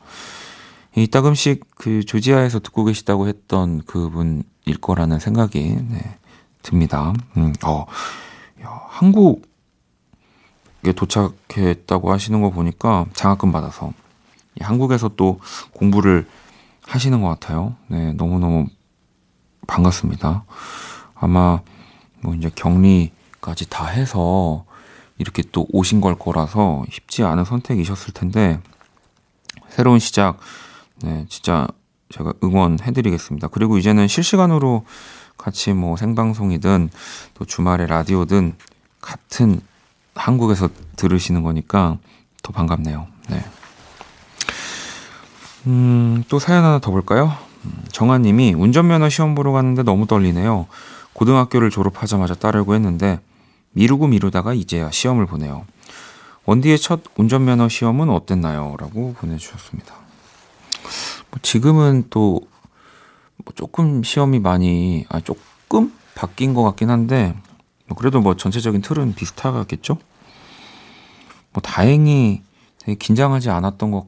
이따금씩 0.95 1.65
그 1.75 2.03
조지아에서 2.05 2.59
듣고 2.59 2.85
계시다고 2.85 3.27
했던 3.27 3.81
그분일 3.85 4.77
거라는 4.79 5.19
생각이 5.19 5.77
네, 5.89 6.17
듭니다. 6.63 7.13
음, 7.35 7.53
어, 7.65 7.85
야, 8.63 8.81
한국에 8.87 9.41
도착했다고 10.95 12.11
하시는 12.11 12.41
거 12.41 12.49
보니까 12.49 13.05
장학금 13.13 13.51
받아서 13.51 13.91
한국에서 14.59 15.09
또 15.15 15.39
공부를 15.73 16.27
하시는 16.87 17.21
것 17.21 17.27
같아요. 17.29 17.75
네, 17.87 18.13
너무너무 18.13 18.67
반갑습니다. 19.67 20.45
아마 21.15 21.61
뭐 22.21 22.35
이제 22.35 22.49
격리까지 22.53 23.69
다 23.69 23.87
해서 23.87 24.65
이렇게 25.17 25.43
또 25.51 25.65
오신 25.71 26.01
걸 26.01 26.15
거라서 26.15 26.83
쉽지 26.89 27.23
않은 27.23 27.45
선택이셨을 27.45 28.13
텐데 28.13 28.59
새로운 29.69 29.99
시작 29.99 30.39
네, 31.01 31.25
진짜 31.29 31.67
제가 32.09 32.33
응원해 32.43 32.91
드리겠습니다. 32.91 33.47
그리고 33.47 33.77
이제는 33.77 34.07
실시간으로 34.07 34.85
같이 35.37 35.73
뭐 35.73 35.97
생방송이든 35.97 36.89
또 37.33 37.45
주말에 37.45 37.87
라디오든 37.87 38.55
같은 39.01 39.59
한국에서 40.15 40.69
들으시는 40.95 41.43
거니까 41.43 41.97
더 42.41 42.53
반갑네요. 42.53 43.07
네. 43.29 43.43
음, 45.67 46.23
또 46.29 46.39
사연 46.39 46.63
하나 46.63 46.79
더 46.79 46.91
볼까요? 46.91 47.33
음, 47.65 47.83
정아님이 47.91 48.53
운전면허 48.53 49.09
시험 49.09 49.35
보러 49.35 49.51
갔는데 49.51 49.83
너무 49.83 50.07
떨리네요. 50.07 50.67
고등학교를 51.13 51.69
졸업하자마자 51.69 52.35
따르고 52.35 52.75
했는데 52.75 53.19
미루고 53.71 54.07
미루다가 54.07 54.53
이제야 54.53 54.91
시험을 54.91 55.25
보네요. 55.25 55.65
원디의 56.45 56.77
첫 56.77 57.01
운전면허 57.17 57.69
시험은 57.69 58.09
어땠나요? 58.09 58.75
라고 58.79 59.13
보내주셨습니다. 59.13 59.95
뭐 61.31 61.39
지금은 61.41 62.05
또 62.09 62.41
뭐 63.45 63.53
조금 63.55 64.03
시험이 64.03 64.39
많이 64.39 65.05
아 65.09 65.19
조금 65.19 65.93
바뀐 66.15 66.53
것 66.53 66.63
같긴 66.63 66.89
한데 66.89 67.35
뭐 67.87 67.97
그래도 67.97 68.19
뭐 68.19 68.35
전체적인 68.35 68.81
틀은 68.81 69.13
비슷하겠죠? 69.13 69.97
뭐 71.53 71.61
다행히 71.61 72.41
되게 72.79 72.95
긴장하지 72.95 73.49
않았던 73.49 73.91
것 73.91 74.07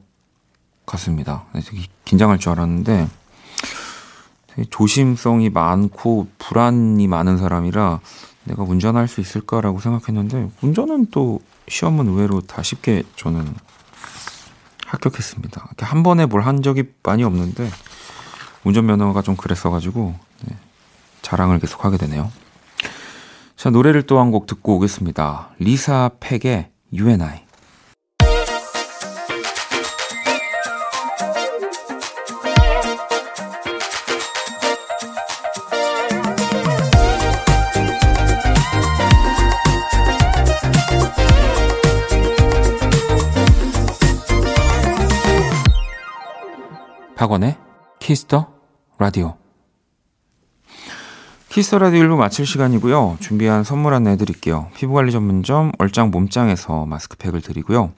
같습니다. 0.88 1.44
네, 1.52 1.60
되게 1.60 1.84
긴장할 2.04 2.38
줄 2.38 2.52
알았는데 2.52 3.08
되게 4.48 4.68
조심성이 4.70 5.50
많고 5.50 6.28
불안이 6.38 7.06
많은 7.06 7.38
사람이라 7.38 8.00
내가 8.44 8.62
운전할 8.62 9.08
수 9.08 9.20
있을까라고 9.20 9.80
생각했는데 9.80 10.50
운전은 10.62 11.08
또 11.10 11.40
시험은 11.68 12.08
의외로 12.08 12.40
다 12.40 12.62
쉽게 12.62 13.02
저는 13.16 13.54
합격했습니다. 14.86 15.68
한 15.80 16.02
번에 16.02 16.24
뭘 16.26 16.42
한 16.42 16.62
적이 16.62 16.84
많이 17.02 17.22
없는데 17.24 17.70
운전면허가 18.64 19.20
좀 19.22 19.36
그랬어가지고 19.36 20.14
네, 20.46 20.56
자랑을 21.20 21.58
계속 21.58 21.84
하게 21.84 21.98
되네요. 21.98 22.30
자 23.56 23.70
노래를 23.70 24.02
또 24.06 24.18
한 24.18 24.30
곡 24.30 24.46
듣고 24.46 24.76
오겠습니다. 24.76 25.50
리사 25.58 26.10
팩의 26.20 26.70
You 26.92 27.10
박원의 47.18 47.56
키스 47.98 48.28
더 48.28 48.46
라디오. 48.96 49.36
키스 51.48 51.68
더 51.68 51.80
라디오 51.80 52.04
1부 52.04 52.16
마칠 52.16 52.46
시간이고요. 52.46 53.16
준비한 53.18 53.64
선물 53.64 53.92
안내 53.94 54.10
해드릴게요. 54.10 54.70
피부관리 54.76 55.10
전문점 55.10 55.72
얼짱 55.78 56.12
몸짱에서 56.12 56.86
마스크팩을 56.86 57.40
드리고요. 57.40 57.90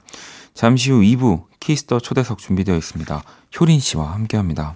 잠시 0.55 0.89
후 0.89 1.01
2부 1.01 1.43
키스 1.59 1.84
더 1.84 1.99
초대석 1.99 2.39
준비되어 2.39 2.75
있습니다. 2.75 3.21
효린 3.59 3.79
씨와 3.79 4.11
함께 4.11 4.37
합니다. 4.37 4.75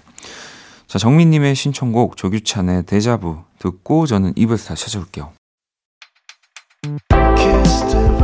자, 0.85 0.99
정민님의 0.99 1.55
신청곡 1.55 2.15
조규찬의 2.15 2.85
데자부 2.85 3.39
듣고 3.57 4.05
저는 4.05 4.35
2부에서 4.35 4.67
다시 4.67 4.85
찾아올게요. 4.85 5.31
그 7.09 8.14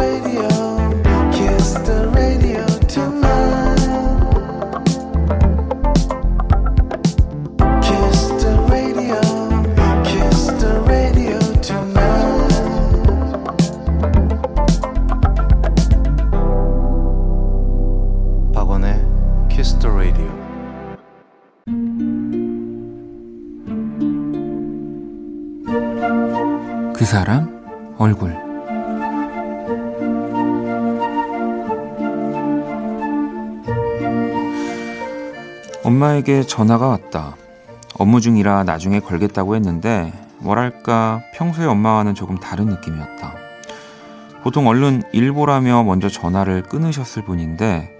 사람 27.12 27.93
얼굴 27.97 28.34
엄마에게 35.84 36.43
전화가 36.43 36.88
왔다. 36.88 37.36
업무 38.00 38.21
중이라 38.21 38.63
나중에 38.63 39.02
걸겠다고 39.02 39.58
했는데 39.58 40.13
뭐랄까 40.38 41.21
평소에 41.34 41.65
엄마와는 41.65 42.15
조금 42.15 42.38
다른 42.38 42.67
느낌이었다. 42.67 43.34
보통 44.41 44.67
얼른 44.67 45.04
일보라며 45.12 45.84
먼저 45.84 46.08
전화를 46.08 46.63
끊으셨을 46.63 47.26
분인데 47.26 47.91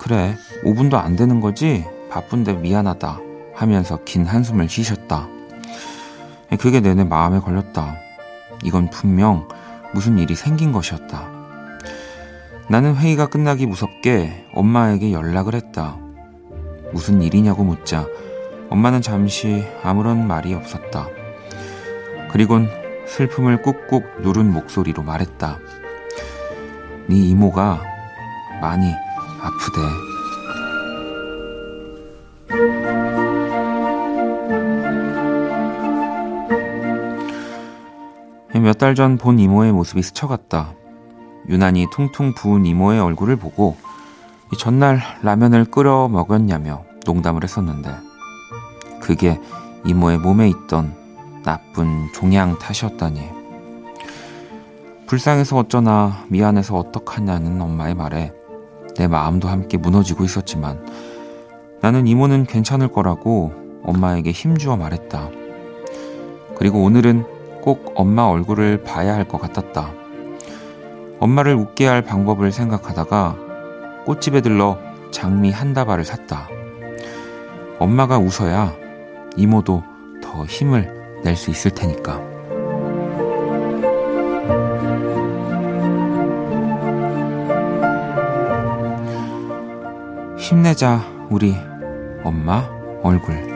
그래 0.00 0.34
5분도 0.64 0.94
안 0.94 1.14
되는 1.14 1.40
거지 1.40 1.84
바쁜데 2.10 2.54
미안하다 2.54 3.20
하면서 3.54 4.00
긴 4.04 4.26
한숨을 4.26 4.68
쉬셨다. 4.68 5.33
그게 6.56 6.80
내내 6.80 7.04
마음에 7.04 7.38
걸렸다. 7.40 7.96
이건 8.62 8.90
분명 8.90 9.48
무슨 9.92 10.18
일이 10.18 10.34
생긴 10.34 10.72
것이었다. 10.72 11.28
나는 12.68 12.96
회의가 12.96 13.26
끝나기 13.26 13.66
무섭게 13.66 14.46
엄마에게 14.54 15.12
연락을 15.12 15.54
했다. 15.54 15.96
무슨 16.92 17.22
일이냐고 17.22 17.64
묻자 17.64 18.06
엄마는 18.70 19.02
잠시 19.02 19.64
아무런 19.82 20.26
말이 20.26 20.54
없었다. 20.54 21.08
그리곤 22.30 22.68
슬픔을 23.06 23.62
꾹꾹 23.62 24.02
누른 24.22 24.52
목소리로 24.52 25.02
말했다. 25.02 25.58
네 27.08 27.16
이모가 27.16 27.82
많이 28.60 28.92
아프대. 29.40 30.13
몇 38.64 38.78
달 38.78 38.94
전 38.94 39.18
본 39.18 39.38
이모의 39.38 39.72
모습이 39.72 40.00
스쳐갔다. 40.00 40.72
유난히 41.50 41.86
퉁퉁 41.92 42.32
부은 42.32 42.64
이모의 42.64 42.98
얼굴을 42.98 43.36
보고 43.36 43.76
이 44.50 44.56
전날 44.56 45.02
라면을 45.22 45.66
끓여 45.66 46.08
먹었냐며 46.08 46.82
농담을 47.04 47.42
했었는데 47.42 47.90
그게 49.02 49.38
이모의 49.84 50.16
몸에 50.16 50.48
있던 50.48 50.94
나쁜 51.44 52.10
종양 52.14 52.58
탓이었다니. 52.58 53.20
불쌍해서 55.08 55.58
어쩌나 55.58 56.24
미안해서 56.28 56.74
어떡하냐는 56.74 57.60
엄마의 57.60 57.94
말에 57.94 58.32
내 58.96 59.06
마음도 59.06 59.46
함께 59.48 59.76
무너지고 59.76 60.24
있었지만 60.24 60.86
나는 61.82 62.06
이모는 62.06 62.46
괜찮을 62.46 62.88
거라고 62.88 63.52
엄마에게 63.84 64.30
힘주어 64.30 64.78
말했다. 64.78 65.28
그리고 66.56 66.82
오늘은 66.82 67.33
꼭 67.64 67.94
엄마 67.96 68.24
얼굴을 68.24 68.82
봐야 68.84 69.14
할 69.14 69.24
것 69.24 69.40
같았다. 69.40 69.90
엄마를 71.18 71.54
웃게 71.54 71.86
할 71.86 72.02
방법을 72.02 72.52
생각하다가 72.52 73.36
꽃집에 74.04 74.42
들러 74.42 74.78
장미 75.10 75.50
한 75.50 75.72
다발을 75.72 76.04
샀다. 76.04 76.46
엄마가 77.78 78.18
웃어야 78.18 78.74
이모도 79.38 79.82
더 80.22 80.44
힘을 80.44 81.22
낼 81.24 81.36
수 81.36 81.50
있을 81.50 81.70
테니까. 81.70 82.20
힘내자, 90.36 91.00
우리 91.30 91.56
엄마 92.22 92.68
얼굴. 93.02 93.53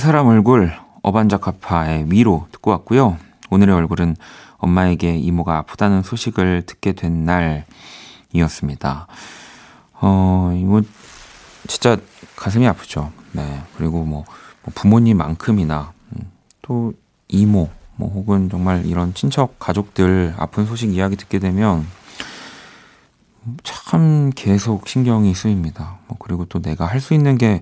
사람 0.00 0.28
얼굴 0.28 0.72
어반자카파의 1.02 2.06
위로 2.10 2.48
듣고 2.52 2.70
왔고요. 2.70 3.18
오늘의 3.50 3.74
얼굴은 3.74 4.16
엄마에게 4.56 5.14
이모가 5.16 5.58
아프다는 5.58 6.02
소식을 6.02 6.62
듣게 6.64 6.92
된 6.92 7.26
날이었습니다. 8.32 9.06
어, 10.00 10.52
이거 10.56 10.80
진짜 11.68 11.98
가슴이 12.34 12.66
아프죠. 12.66 13.12
네. 13.32 13.62
그리고 13.76 14.04
뭐, 14.04 14.24
뭐 14.62 14.72
부모님만큼이나 14.74 15.92
음, 16.16 16.30
또 16.62 16.94
이모 17.28 17.68
뭐 17.96 18.10
혹은 18.10 18.48
정말 18.48 18.86
이런 18.86 19.12
친척 19.12 19.58
가족들 19.58 20.34
아픈 20.38 20.64
소식 20.64 20.94
이야기 20.94 21.16
듣게 21.16 21.38
되면 21.38 21.86
참 23.62 24.30
계속 24.34 24.88
신경이 24.88 25.34
쓰입니다. 25.34 25.98
뭐 26.08 26.16
그리고 26.18 26.46
또 26.46 26.62
내가 26.62 26.86
할 26.86 27.00
수 27.00 27.12
있는 27.12 27.36
게 27.36 27.60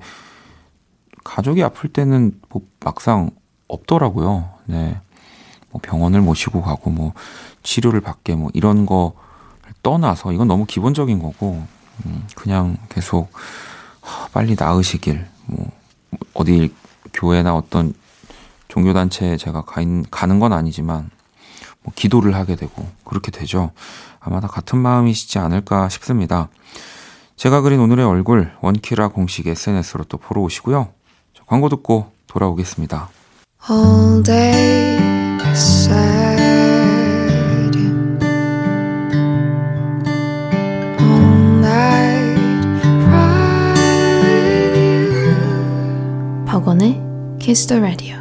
가족이 1.25 1.63
아플 1.63 1.93
때는 1.93 2.41
뭐 2.49 2.63
막상 2.81 3.31
없더라고요. 3.69 4.51
네. 4.67 5.01
뭐 5.71 5.81
병원을 5.83 6.21
모시고 6.21 6.63
가고 6.63 6.91
뭐 6.91 7.13
치료를 7.63 8.01
받게 8.01 8.35
뭐 8.35 8.51
이런 8.55 8.87
거 8.87 9.15
떠나서 9.83 10.33
이건 10.33 10.49
너무 10.49 10.65
기본적인 10.65 11.19
거고 11.21 11.67
음, 12.07 12.27
그냥 12.35 12.77
계속 12.89 13.31
하, 14.01 14.29
빨리 14.29 14.57
나으시길 14.59 15.27
뭐 15.47 15.71
어디 16.35 16.73
교회나 17.13 17.55
어떤 17.55 17.95
종교 18.69 18.93
단체에 18.93 19.37
제가 19.37 19.63
가 19.63 19.81
있, 19.81 19.89
가는 20.11 20.39
건 20.39 20.53
아니지만 20.53 21.11
뭐 21.83 21.93
기도를 21.95 22.35
하게 22.35 22.57
되고 22.57 22.87
그렇게 23.05 23.31
되죠. 23.31 23.73
아마 24.21 24.41
다 24.41 24.49
같은 24.49 24.79
마음이시지 24.79 25.39
않을까 25.39 25.89
싶습니다. 25.89 26.49
제가 27.37 27.61
그린 27.61 27.81
오늘의 27.81 28.05
얼굴 28.05 28.53
원키라 28.61 29.09
공식 29.09 29.47
SNS로 29.47 30.05
또 30.05 30.19
보러 30.19 30.43
오시고요. 30.43 30.89
자, 31.49 31.51
광고 31.51 31.69
듣고 31.69 32.11
돌아오겠습니다. 32.27 33.09
all 33.71 34.23
day 34.23 34.99
beside 35.39 36.39
you, 37.75 38.19
all 41.01 41.59
night 41.61 42.39
cry 43.05 43.75
with 44.23 44.79
you. 44.79 46.45
박원의 46.47 47.01
Kiss 47.41 47.67
the 47.67 47.81
Radio. 47.83 48.18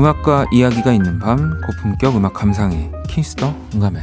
음악과 0.00 0.46
이야기가 0.50 0.94
있는 0.94 1.18
밤 1.18 1.60
고품격 1.60 2.16
음악 2.16 2.32
감상회 2.32 2.90
키스 3.06 3.36
더 3.36 3.54
음감회 3.74 4.02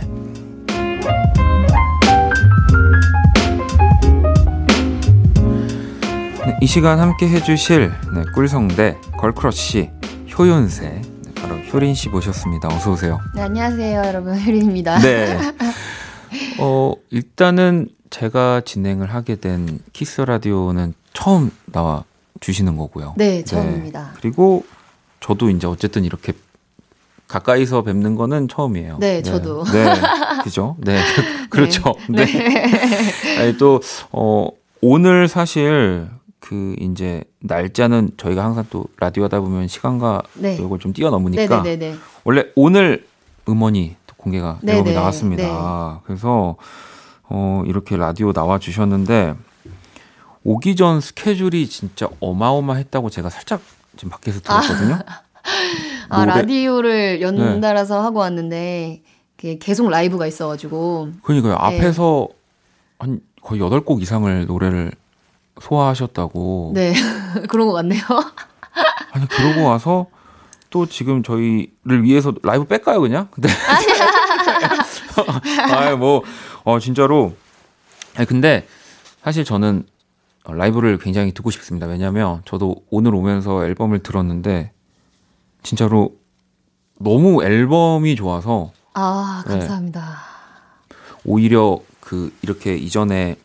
네, 6.45 6.57
이 6.61 6.67
시간 6.67 6.99
함께 6.99 7.27
해주실 7.27 7.91
네, 8.13 8.23
꿀성대 8.35 8.97
걸크러쉬 9.17 9.89
효욘세 10.37 10.87
네, 10.87 11.33
바로 11.33 11.55
효린 11.55 11.95
씨 11.95 12.09
모셨습니다. 12.09 12.67
어서 12.67 12.91
오세요. 12.91 13.19
네, 13.33 13.41
안녕하세요, 13.41 13.99
여러분. 14.05 14.39
효린입니다. 14.39 14.99
네. 14.99 15.39
어 16.61 16.93
일단은 17.09 17.89
제가 18.11 18.61
진행을 18.63 19.11
하게 19.11 19.35
된 19.37 19.79
키스 19.93 20.21
라디오는 20.21 20.93
처음 21.13 21.49
나와 21.65 22.03
주시는 22.39 22.77
거고요. 22.77 23.15
네, 23.17 23.43
처음입니다. 23.43 24.11
그리고 24.21 24.63
저도 25.19 25.49
이제 25.49 25.67
어쨌든 25.67 26.05
이렇게 26.05 26.33
가까이서 27.27 27.83
뵙는 27.83 28.15
거는 28.15 28.47
처음이에요. 28.47 28.97
네, 28.99 29.21
저도. 29.21 29.63
네, 29.65 29.93
그죠? 30.43 30.75
네, 30.79 30.99
그렇죠. 31.49 31.93
네. 32.09 32.25
네. 32.25 33.39
아니, 33.39 33.57
또, 33.57 33.81
어, 34.11 34.47
오늘 34.81 35.27
사실 35.27 36.07
그 36.39 36.75
이제 36.79 37.23
날짜는 37.39 38.11
저희가 38.15 38.43
항상 38.43 38.65
또 38.69 38.85
라디오 38.99 39.23
하다 39.25 39.41
보면 39.41 39.67
시간과 39.67 40.21
네. 40.35 40.55
이걸 40.55 40.79
좀 40.79 40.93
뛰어넘으니까 40.93 41.61
네네네네. 41.63 41.97
원래 42.23 42.45
오늘 42.55 43.05
음원이 43.49 43.95
또 44.05 44.15
공개가 44.15 44.59
네네, 44.61 44.77
앨범이 44.77 44.95
나왔습니다. 44.95 46.01
그래서 46.05 46.55
어, 47.23 47.63
이렇게 47.65 47.97
라디오 47.97 48.31
나와 48.33 48.59
주셨는데 48.59 49.35
오기 50.43 50.75
전 50.75 51.01
스케줄이 51.01 51.67
진짜 51.67 52.07
어마어마했다고 52.21 53.09
제가 53.09 53.29
살짝 53.29 53.59
지금 53.97 54.11
밖에서 54.11 54.39
들었거든요. 54.41 54.99
아, 56.09 56.25
노래- 56.25 56.41
라디오를 56.41 57.21
연달아서 57.21 58.03
하고 58.03 58.19
왔는데, 58.19 59.01
계속 59.59 59.89
라이브가 59.89 60.25
있어가지고. 60.27 61.09
그러니까요. 61.23 61.53
네. 61.53 61.57
앞에서 61.59 62.27
한 62.99 63.19
거의 63.41 63.61
8곡 63.61 64.01
이상을 64.01 64.45
노래를 64.47 64.91
소화하셨다고. 65.61 66.71
네, 66.73 66.93
그런 67.49 67.67
것 67.67 67.73
같네요. 67.73 68.01
아니 69.11 69.27
그러고 69.27 69.63
와서 69.65 70.07
또 70.69 70.85
지금 70.85 71.23
저희를 71.23 72.03
위해서 72.03 72.33
라이브 72.43 72.65
뺄까요 72.65 73.01
그냥? 73.01 73.27
네. 73.37 73.49
아뭐 75.71 76.23
어, 76.63 76.79
진짜로. 76.79 77.35
아니 78.15 78.27
근데 78.27 78.67
사실 79.23 79.43
저는 79.45 79.85
라이브를 80.53 80.97
굉장히 80.97 81.33
듣고 81.33 81.51
싶습니다. 81.51 81.87
왜냐면 81.87 82.41
저도 82.45 82.75
오늘 82.89 83.13
오면서 83.15 83.65
앨범을 83.65 83.99
들었는데 84.03 84.71
진짜로 85.63 86.15
너무 86.99 87.43
앨범이 87.43 88.15
좋아서 88.15 88.71
아, 88.93 89.43
네. 89.47 89.53
감사합니다. 89.53 90.17
오히려 91.25 91.79
그 91.99 92.33
이렇게 92.41 92.75
이전에 92.75 93.35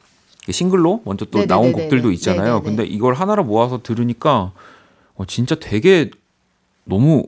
싱글로 0.49 1.03
먼저 1.05 1.25
또 1.27 1.39
네네네네네. 1.39 1.47
나온 1.47 1.73
곡들도 1.73 2.13
있잖아요. 2.13 2.61
네네네. 2.61 2.63
근데 2.65 2.85
이걸 2.85 3.15
하나로 3.15 3.45
모아서 3.45 3.83
들으니까 3.83 4.53
어, 5.15 5.25
진짜 5.27 5.57
되게 5.57 6.11
너무 6.85 7.25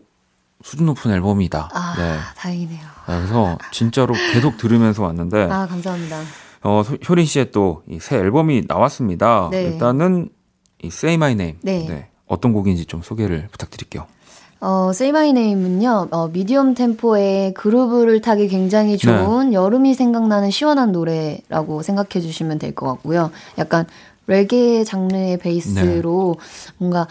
수준 0.63 0.87
높은 0.87 1.11
앨범이다. 1.11 1.69
아, 1.73 1.95
네. 1.97 2.19
다행이네요. 2.37 2.81
네, 2.81 3.17
그래서 3.19 3.59
진짜로 3.71 4.15
계속 4.33 4.57
들으면서 4.57 5.03
왔는데 5.03 5.43
아, 5.51 5.67
감사합니다. 5.67 6.23
어, 6.65 6.83
소- 6.83 6.97
효린 7.09 7.27
씨의 7.27 7.51
또 7.51 7.83
새 8.01 8.17
앨범이 8.17 8.65
나왔습니다. 8.67 9.49
네. 9.51 9.65
일단은 9.65 10.29
이 10.83 10.87
Say 10.89 11.15
My 11.15 11.33
Name. 11.33 11.59
네. 11.63 12.09
어떤 12.27 12.53
곡인지 12.53 12.87
좀 12.87 13.03
소개를 13.03 13.49
부탁드릴게요. 13.53 14.07
어, 14.61 14.89
Say 14.91 15.11
My 15.11 15.29
Name은요, 15.31 16.09
어, 16.11 16.29
미디엄 16.29 16.75
템포의 16.75 17.53
그루브를 17.55 18.23
타기 18.23 18.49
굉장히 18.49 18.93
네. 18.93 18.97
좋은 18.97 19.53
여름이 19.53 19.93
생각나는 19.95 20.51
시원한 20.51 20.91
노래라고 20.93 21.83
생각해 21.83 22.21
주시면 22.23 22.59
될 22.59 22.75
것 22.75 22.87
같고요. 22.87 23.31
약간 23.59 23.85
레게 24.27 24.85
장르의 24.85 25.37
베이스로 25.39 26.37
네. 26.39 26.73
뭔가 26.79 27.07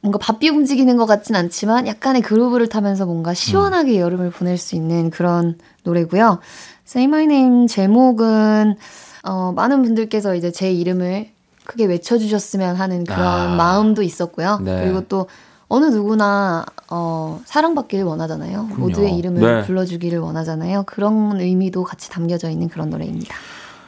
뭔가 0.00 0.18
바삐 0.18 0.48
움직이는 0.50 0.96
것 0.98 1.06
같진 1.06 1.34
않지만 1.36 1.86
약간의 1.86 2.20
그루브를 2.22 2.68
타면서 2.68 3.06
뭔가 3.06 3.30
음. 3.30 3.34
시원하게 3.34 4.00
여름을 4.00 4.30
보낼 4.30 4.58
수 4.58 4.74
있는 4.74 5.08
그런 5.10 5.56
노래고요. 5.84 6.40
Say 6.86 7.04
My 7.04 7.24
Name 7.24 7.66
제목은 7.66 8.76
어, 9.24 9.52
많은 9.52 9.82
분들께서 9.82 10.34
이제 10.34 10.50
제 10.52 10.72
이름을 10.72 11.28
크게 11.64 11.86
외쳐주셨으면 11.86 12.76
하는 12.76 13.04
그런 13.04 13.20
아. 13.20 13.56
마음도 13.56 14.02
있었고요. 14.02 14.60
네. 14.62 14.82
그리고 14.84 15.02
또 15.02 15.28
어느 15.68 15.86
누구나 15.86 16.66
어, 16.90 17.40
사랑받기를 17.46 18.04
원하잖아요. 18.04 18.66
그럼요. 18.66 18.80
모두의 18.80 19.16
이름을 19.16 19.40
네. 19.40 19.66
불러주기를 19.66 20.18
원하잖아요. 20.18 20.84
그런 20.86 21.40
의미도 21.40 21.84
같이 21.84 22.10
담겨져 22.10 22.50
있는 22.50 22.68
그런 22.68 22.90
노래입니다. 22.90 23.34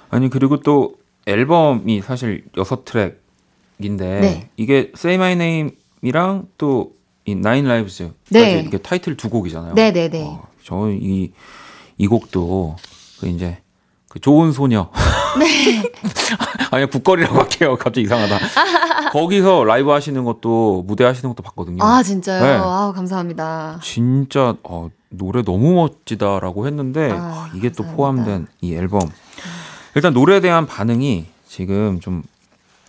아니 0.08 0.30
그리고 0.30 0.60
또 0.60 0.94
앨범이 1.26 2.00
사실 2.00 2.44
여섯 2.56 2.84
트랙인데 2.84 4.20
네. 4.20 4.48
이게 4.56 4.90
Say 4.96 5.16
My 5.16 5.32
Name이랑 5.32 6.48
또 6.56 6.96
이 7.26 7.32
Nine 7.32 7.66
Lives까지 7.66 8.14
네. 8.30 8.64
이게 8.66 8.78
타이틀 8.78 9.16
두 9.16 9.28
곡이잖아요. 9.28 9.74
네네네. 9.74 10.24
어, 10.24 10.46
저는 10.62 11.00
이, 11.02 11.32
이 11.98 12.06
곡도 12.06 12.76
그 13.20 13.28
이제 13.28 13.58
그 14.08 14.20
좋은 14.20 14.52
소녀. 14.52 14.90
네. 15.38 15.82
아니 16.70 16.86
국거리라고 16.86 17.38
할게요. 17.38 17.76
갑자기 17.76 18.02
이상하다. 18.02 19.10
거기서 19.12 19.64
라이브 19.64 19.90
하시는 19.90 20.24
것도 20.24 20.84
무대 20.86 21.04
하시는 21.04 21.28
것도 21.30 21.42
봤거든요. 21.42 21.82
아 21.84 22.02
진짜요? 22.02 22.42
네. 22.42 22.58
아 22.62 22.92
감사합니다. 22.94 23.80
진짜 23.82 24.54
어, 24.62 24.88
노래 25.10 25.42
너무 25.42 25.74
멋지다라고 25.74 26.66
했는데 26.66 27.10
아, 27.12 27.16
아, 27.16 27.50
이게 27.54 27.70
또 27.70 27.82
감사합니다. 27.84 27.96
포함된 27.96 28.46
이 28.60 28.74
앨범. 28.74 29.00
일단 29.94 30.12
노래에 30.12 30.40
대한 30.40 30.66
반응이 30.66 31.26
지금 31.48 32.00
좀 32.00 32.22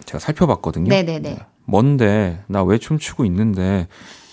제가 0.05 0.19
살펴봤거든요. 0.19 0.89
네네네. 0.89 1.39
뭔데 1.65 2.43
나 2.47 2.63
왜 2.63 2.77
춤추고 2.77 3.25
있는데 3.25 3.87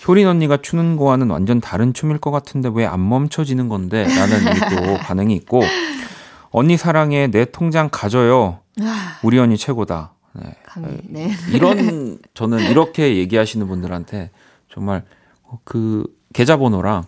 효린 0.07 0.27
언니가 0.27 0.57
추는 0.59 0.97
거와는 0.97 1.31
완전 1.31 1.61
다른 1.61 1.93
춤일 1.95 2.19
것 2.19 2.31
같은데 2.31 2.71
왜 2.73 2.85
안 2.87 3.07
멈춰지는 3.09 3.69
건데? 3.69 4.05
라는 4.05 4.39
이또 4.57 4.99
반응이 4.99 5.35
있고 5.37 5.63
언니 6.51 6.77
사랑해 6.77 7.29
내 7.29 7.45
통장 7.47 7.89
가져요. 7.91 8.61
아, 8.81 9.19
우리 9.23 9.39
언니 9.39 9.57
최고다. 9.57 10.13
네. 10.35 10.55
감히 10.67 10.99
네. 11.09 11.31
이런 11.53 12.19
저는 12.35 12.71
이렇게 12.71 13.17
얘기하시는 13.17 13.67
분들한테 13.67 14.31
정말 14.73 15.05
어, 15.45 15.59
그 15.65 16.05
계좌번호랑 16.33 17.05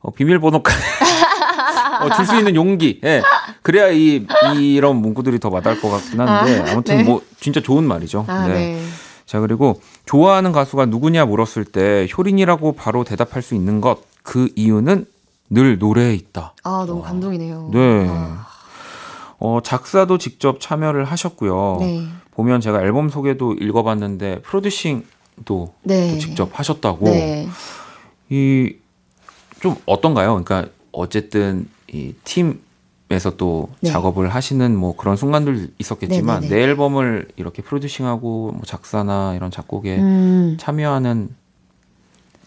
어, 0.00 0.10
비밀번호까지 0.12 0.76
어, 2.02 2.16
줄 2.16 2.26
수 2.26 2.36
있는 2.36 2.54
용기. 2.56 3.00
예. 3.04 3.22
그래야 3.62 3.88
이 3.90 4.26
이런 4.56 4.96
문구들이 4.96 5.38
더 5.38 5.48
와닿을 5.50 5.80
것 5.80 5.90
같긴 5.90 6.20
한데 6.20 6.60
아, 6.60 6.72
아무튼 6.72 6.96
네. 6.98 7.02
뭐 7.04 7.22
진짜 7.38 7.60
좋은 7.60 7.84
말이죠. 7.84 8.24
아 8.26 8.48
네. 8.48 8.82
자 9.26 9.40
그리고 9.40 9.80
좋아하는 10.06 10.52
가수가 10.52 10.86
누구냐 10.86 11.24
물었을 11.26 11.64
때 11.64 12.08
효린이라고 12.16 12.72
바로 12.72 13.04
대답할 13.04 13.42
수 13.42 13.54
있는 13.54 13.80
것 13.80 14.02
그 14.22 14.48
이유는 14.54 15.06
늘 15.50 15.78
노래에 15.78 16.14
있다. 16.14 16.54
아 16.62 16.84
너무 16.86 17.02
감동이네요. 17.02 17.70
네. 17.72 18.06
아, 18.08 18.46
어, 19.38 19.58
작사도 19.62 20.16
직접 20.18 20.60
참여를 20.60 21.04
하셨고요. 21.04 21.78
네. 21.80 22.06
보면 22.30 22.60
제가 22.60 22.80
앨범 22.82 23.08
소개도 23.10 23.54
읽어봤는데 23.54 24.42
프로듀싱도 24.42 25.74
네. 25.82 26.12
또 26.12 26.18
직접 26.18 26.56
하셨다고. 26.58 27.06
네. 27.06 27.48
이좀 28.30 29.76
어떤가요? 29.86 30.42
그러니까 30.42 30.70
어쨌든 30.92 31.68
이 31.92 32.14
팀 32.24 32.60
에서 33.12 33.36
또 33.36 33.68
네. 33.80 33.90
작업을 33.90 34.28
하시는 34.28 34.74
뭐 34.74 34.96
그런 34.96 35.16
순간들 35.16 35.68
있었겠지만 35.78 36.40
네네네. 36.40 36.54
내 36.54 36.62
앨범을 36.62 37.28
이렇게 37.36 37.62
프로듀싱하고 37.62 38.52
뭐 38.52 38.60
작사나 38.64 39.34
이런 39.34 39.50
작곡에 39.50 39.98
음. 39.98 40.56
참여하는 40.58 41.28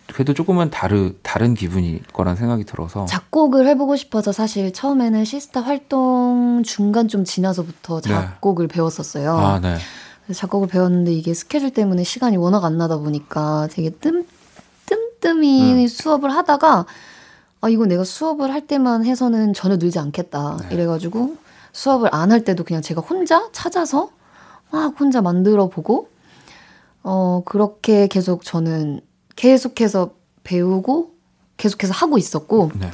그래도 0.08 0.34
조금은 0.34 0.72
다르 0.72 1.14
다른 1.22 1.54
기분일 1.54 2.02
거란 2.14 2.36
생각이 2.36 2.64
들어서 2.64 3.06
작곡을 3.06 3.68
해보고 3.68 3.96
싶어서 3.96 4.32
사실 4.32 4.74
처음에는 4.74 5.24
시스타 5.24 5.62
활동 5.62 6.64
중간 6.64 7.08
좀 7.08 7.26
지나서부터 7.26 8.02
네. 8.02 8.10
작곡을 8.10 8.68
배웠었어요. 8.68 9.38
아 9.38 9.60
네. 9.60 9.78
작곡을 10.34 10.68
배웠는데 10.68 11.12
이게 11.14 11.34
스케줄 11.34 11.72
때문에 11.72 12.04
시간이 12.04 12.38
워낙 12.38 12.66
안 12.66 12.78
나다 12.78 12.98
보니까 12.98 13.68
되게 13.72 13.92
뜸, 13.92 14.26
뜸뜸이 14.88 15.84
음. 15.84 15.88
수업을 15.88 16.34
하다가 16.34 16.86
아, 17.66 17.70
이거 17.70 17.88
내가 17.88 18.04
수업을 18.04 18.54
할 18.54 18.68
때만 18.68 19.06
해서는 19.06 19.54
전혀 19.56 19.78
늘지 19.78 19.98
않겠다. 19.98 20.58
네. 20.70 20.76
이래가지고 20.76 21.36
수업을 21.74 22.10
안 22.14 22.32
할 22.32 22.44
때도 22.44 22.64
그냥 22.64 22.84
제가 22.84 23.02
혼자 23.02 23.50
찾아서 23.54 24.12
막 24.70 24.94
혼자 25.00 25.22
만들어 25.24 25.68
보고 25.68 26.10
어, 27.02 27.42
그렇게 27.44 28.06
계속 28.08 28.44
저는 28.44 29.02
계속해서 29.36 30.12
배우고 30.44 31.16
계속해서 31.58 31.92
하고 31.92 32.20
있었고 32.20 32.70
네. 32.76 32.92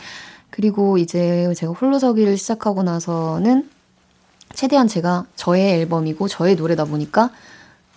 그리고 0.50 0.98
이제 0.98 1.54
제가 1.54 1.74
홀로서기를 1.74 2.38
시작하고 2.38 2.84
나서는 2.84 3.70
최대한 4.54 4.88
제가 4.88 5.26
저의 5.36 5.82
앨범이고 5.82 6.30
저의 6.30 6.56
노래다 6.56 6.86
보니까 6.86 7.32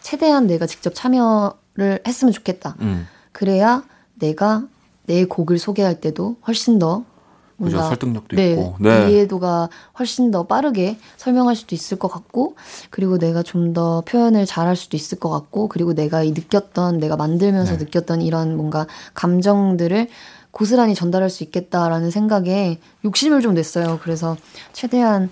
최대한 0.02 0.48
내가 0.48 0.66
직접 0.66 0.92
참여를 0.92 2.00
했으면 2.06 2.32
좋겠다. 2.32 2.74
음. 2.80 3.06
그래야 3.30 3.84
내가 4.14 4.64
내 5.06 5.24
곡을 5.24 5.58
소개할 5.58 6.00
때도 6.00 6.36
훨씬 6.46 6.78
더 6.78 7.04
그죠. 7.58 7.76
뭔가 7.76 7.88
설득력도 7.88 8.36
네, 8.36 8.52
있고. 8.52 8.74
네. 8.80 9.12
이해도가 9.12 9.68
훨씬 9.98 10.30
더 10.32 10.44
빠르게 10.44 10.98
설명할 11.16 11.54
수도 11.54 11.74
있을 11.74 11.98
것 11.98 12.08
같고 12.08 12.56
그리고 12.90 13.18
내가 13.18 13.42
좀 13.42 13.72
더 13.74 14.02
표현을 14.02 14.46
잘할 14.46 14.76
수도 14.76 14.96
있을 14.96 15.18
것 15.18 15.30
같고 15.30 15.68
그리고 15.68 15.94
내가 15.94 16.22
이 16.22 16.30
느꼈던 16.32 16.98
내가 16.98 17.16
만들면서 17.16 17.76
네. 17.76 17.84
느꼈던 17.84 18.22
이런 18.22 18.56
뭔가 18.56 18.86
감정들을 19.14 20.08
고스란히 20.50 20.94
전달할 20.94 21.30
수 21.30 21.42
있겠다라는 21.42 22.10
생각에 22.10 22.78
욕심을 23.04 23.40
좀 23.40 23.54
냈어요. 23.54 23.98
그래서 24.02 24.36
최대한 24.72 25.28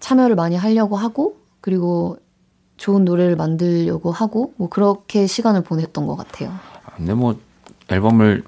참여를 0.00 0.34
많이 0.34 0.56
하려고 0.56 0.96
하고 0.96 1.36
그리고 1.60 2.18
좋은 2.76 3.04
노래를 3.04 3.36
만들려고 3.36 4.10
하고 4.10 4.54
뭐 4.56 4.68
그렇게 4.68 5.26
시간을 5.26 5.62
보냈던 5.62 6.06
것 6.06 6.16
같아요. 6.16 6.50
아, 6.84 6.96
근데 6.96 7.14
뭐 7.14 7.36
앨범을 7.88 8.42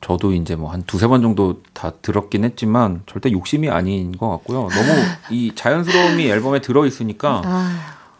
저도 0.00 0.32
이제 0.32 0.56
뭐 0.56 0.72
한 0.72 0.82
두세 0.84 1.06
번 1.06 1.20
정도 1.22 1.62
다 1.74 1.92
들었긴 2.02 2.44
했지만 2.44 3.02
절대 3.06 3.30
욕심이 3.32 3.68
아닌 3.68 4.16
것 4.16 4.28
같고요. 4.30 4.68
너무 4.68 4.92
이 5.30 5.52
자연스러움이 5.54 6.26
앨범에 6.26 6.60
들어 6.60 6.86
있으니까 6.86 7.42
아, 7.44 7.70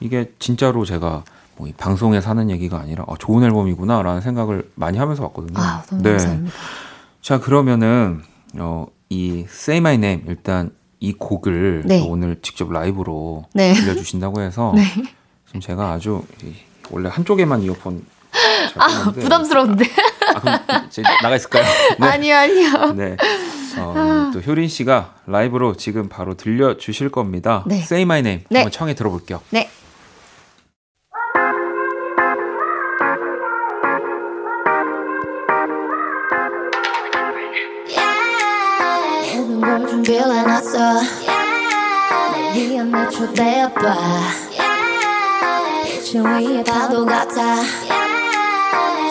이게 0.01 0.33
진짜로 0.39 0.85
제가 0.85 1.25
뭐 1.57 1.69
이 1.69 1.73
방송에 1.73 2.21
사는 2.21 2.49
얘기가 2.51 2.79
아니라 2.79 3.05
아, 3.09 3.15
좋은 3.19 3.43
앨범이구나라는 3.45 4.21
생각을 4.23 4.71
많이 4.75 4.99
하면서 4.99 5.23
왔거든요. 5.25 5.59
아 5.59 5.83
네. 5.93 6.11
감사합니다. 6.11 6.55
자 7.23 7.39
그러면은 7.41 8.23
어, 8.59 8.87
이 9.09 9.45
Say 9.49 9.79
My 9.79 9.95
Name 9.97 10.25
일단 10.29 10.71
이 11.01 11.13
곡을 11.15 11.83
네. 11.87 12.01
또 12.01 12.09
오늘 12.11 12.39
직접 12.43 12.71
라이브로 12.73 13.45
네. 13.55 13.73
들려주신다고 13.75 14.41
해서 14.43 14.73
네. 14.77 14.85
지금 15.47 15.61
제가 15.61 15.93
아주 15.93 16.23
이- 16.45 16.53
원래 16.91 17.09
한쪽에만 17.09 17.63
이어폰 17.63 18.05
잘 18.75 18.89
꽂는데 19.05 19.21
부담스러운데. 19.23 19.85
아, 20.35 20.41
그럼 20.41 20.87
이제 20.89 21.03
나가 21.23 21.37
있을까요? 21.37 21.65
네. 21.99 22.07
아니요, 22.07 22.37
아니요. 22.37 22.93
네. 22.95 23.17
어, 23.79 24.31
또 24.33 24.41
효린 24.41 24.69
씨가 24.69 25.15
라이브로 25.27 25.77
지금 25.77 26.09
바로 26.09 26.35
들려 26.35 26.77
주실 26.77 27.11
겁니다. 27.11 27.65
네. 27.67 27.77
Say 27.77 28.03
My 28.03 28.21
Name 28.21 28.45
네. 28.51 28.61
한번 28.61 28.73
청해 28.73 28.95
들어볼게요. 28.95 29.41
네. 29.51 29.71
내 42.91 43.09
초대봐 43.09 43.97
빛의 45.85 46.25
위에 46.25 46.65
파도 46.65 47.07
같아 47.07 48.00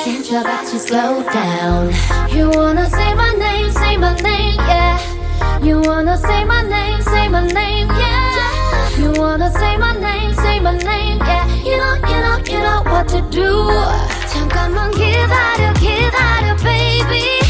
춤춰같이 0.03 0.79
slow 0.79 1.23
down 1.33 1.91
You 2.31 2.51
wanna 2.51 2.87
say 2.87 3.15
my 3.15 3.33
name, 3.35 3.71
say 3.71 3.97
my 3.97 4.15
name, 4.21 4.59
yeah 4.67 4.99
You 5.63 5.81
wanna 5.81 6.17
say 6.19 6.45
my 6.45 6.63
name, 6.63 7.01
say 7.03 7.29
my 7.29 7.41
name, 7.47 7.89
yeah. 7.89 8.99
You 8.99 9.13
wanna 9.17 9.51
say 9.51 9.77
my 9.79 9.93
name, 9.97 10.35
say 10.35 10.61
my 10.61 10.77
name, 10.77 11.19
yeah. 11.25 11.47
You 11.65 11.77
know, 11.79 11.95
you 12.05 12.19
know, 12.21 12.37
you 12.45 12.59
know 12.61 12.83
what 12.85 13.09
to 13.09 13.21
do. 13.31 13.49
잠깐만 14.29 14.91
기다려, 14.91 15.73
기다려, 15.75 16.57
baby. 16.63 17.41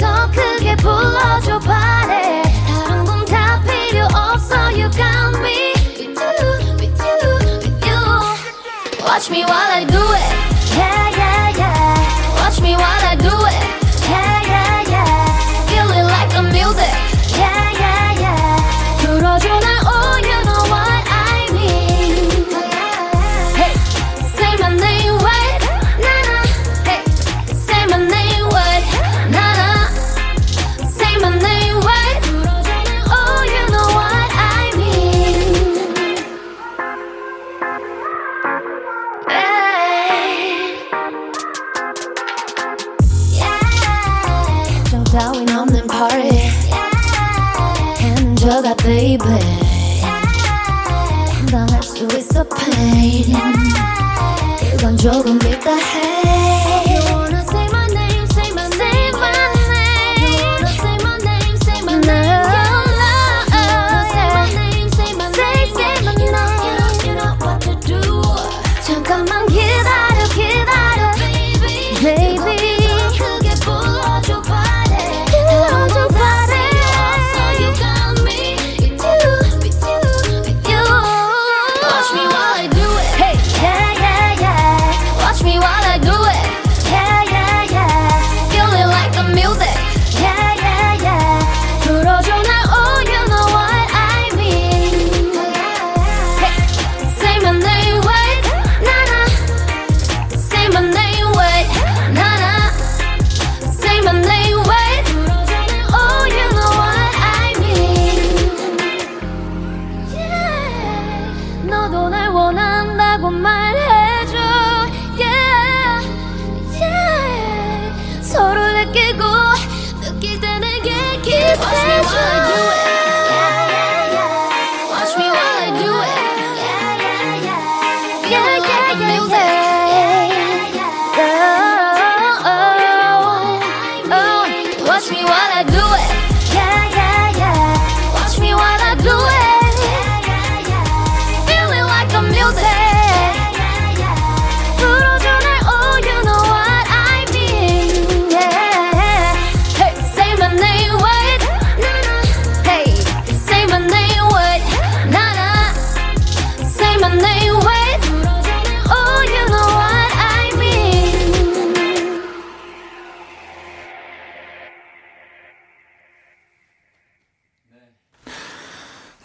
더 0.00 0.30
크게 0.30 0.76
불러줘, 0.76 1.58
바래. 1.60 2.42
다른 2.66 3.04
건 3.04 3.24
다 3.26 3.60
필요 3.62 4.06
없어, 4.06 4.70
you 4.72 4.88
got 4.96 5.36
me. 5.40 5.74
With 5.98 6.16
you, 6.16 6.40
with 6.80 7.02
you, 7.04 7.58
with 7.60 7.84
you. 7.84 9.04
Watch 9.04 9.28
me 9.30 9.44
while 9.44 9.72
I 9.76 9.84
do 9.84 10.00
it. 10.00 10.49
Baby. 48.83 49.17
감당할 51.29 51.83
수 51.83 52.05
있어 52.17 52.43
pain 52.43 53.35
이건 54.73 54.97
조금 54.97 55.35
이따 55.37 55.75
해 55.75 56.10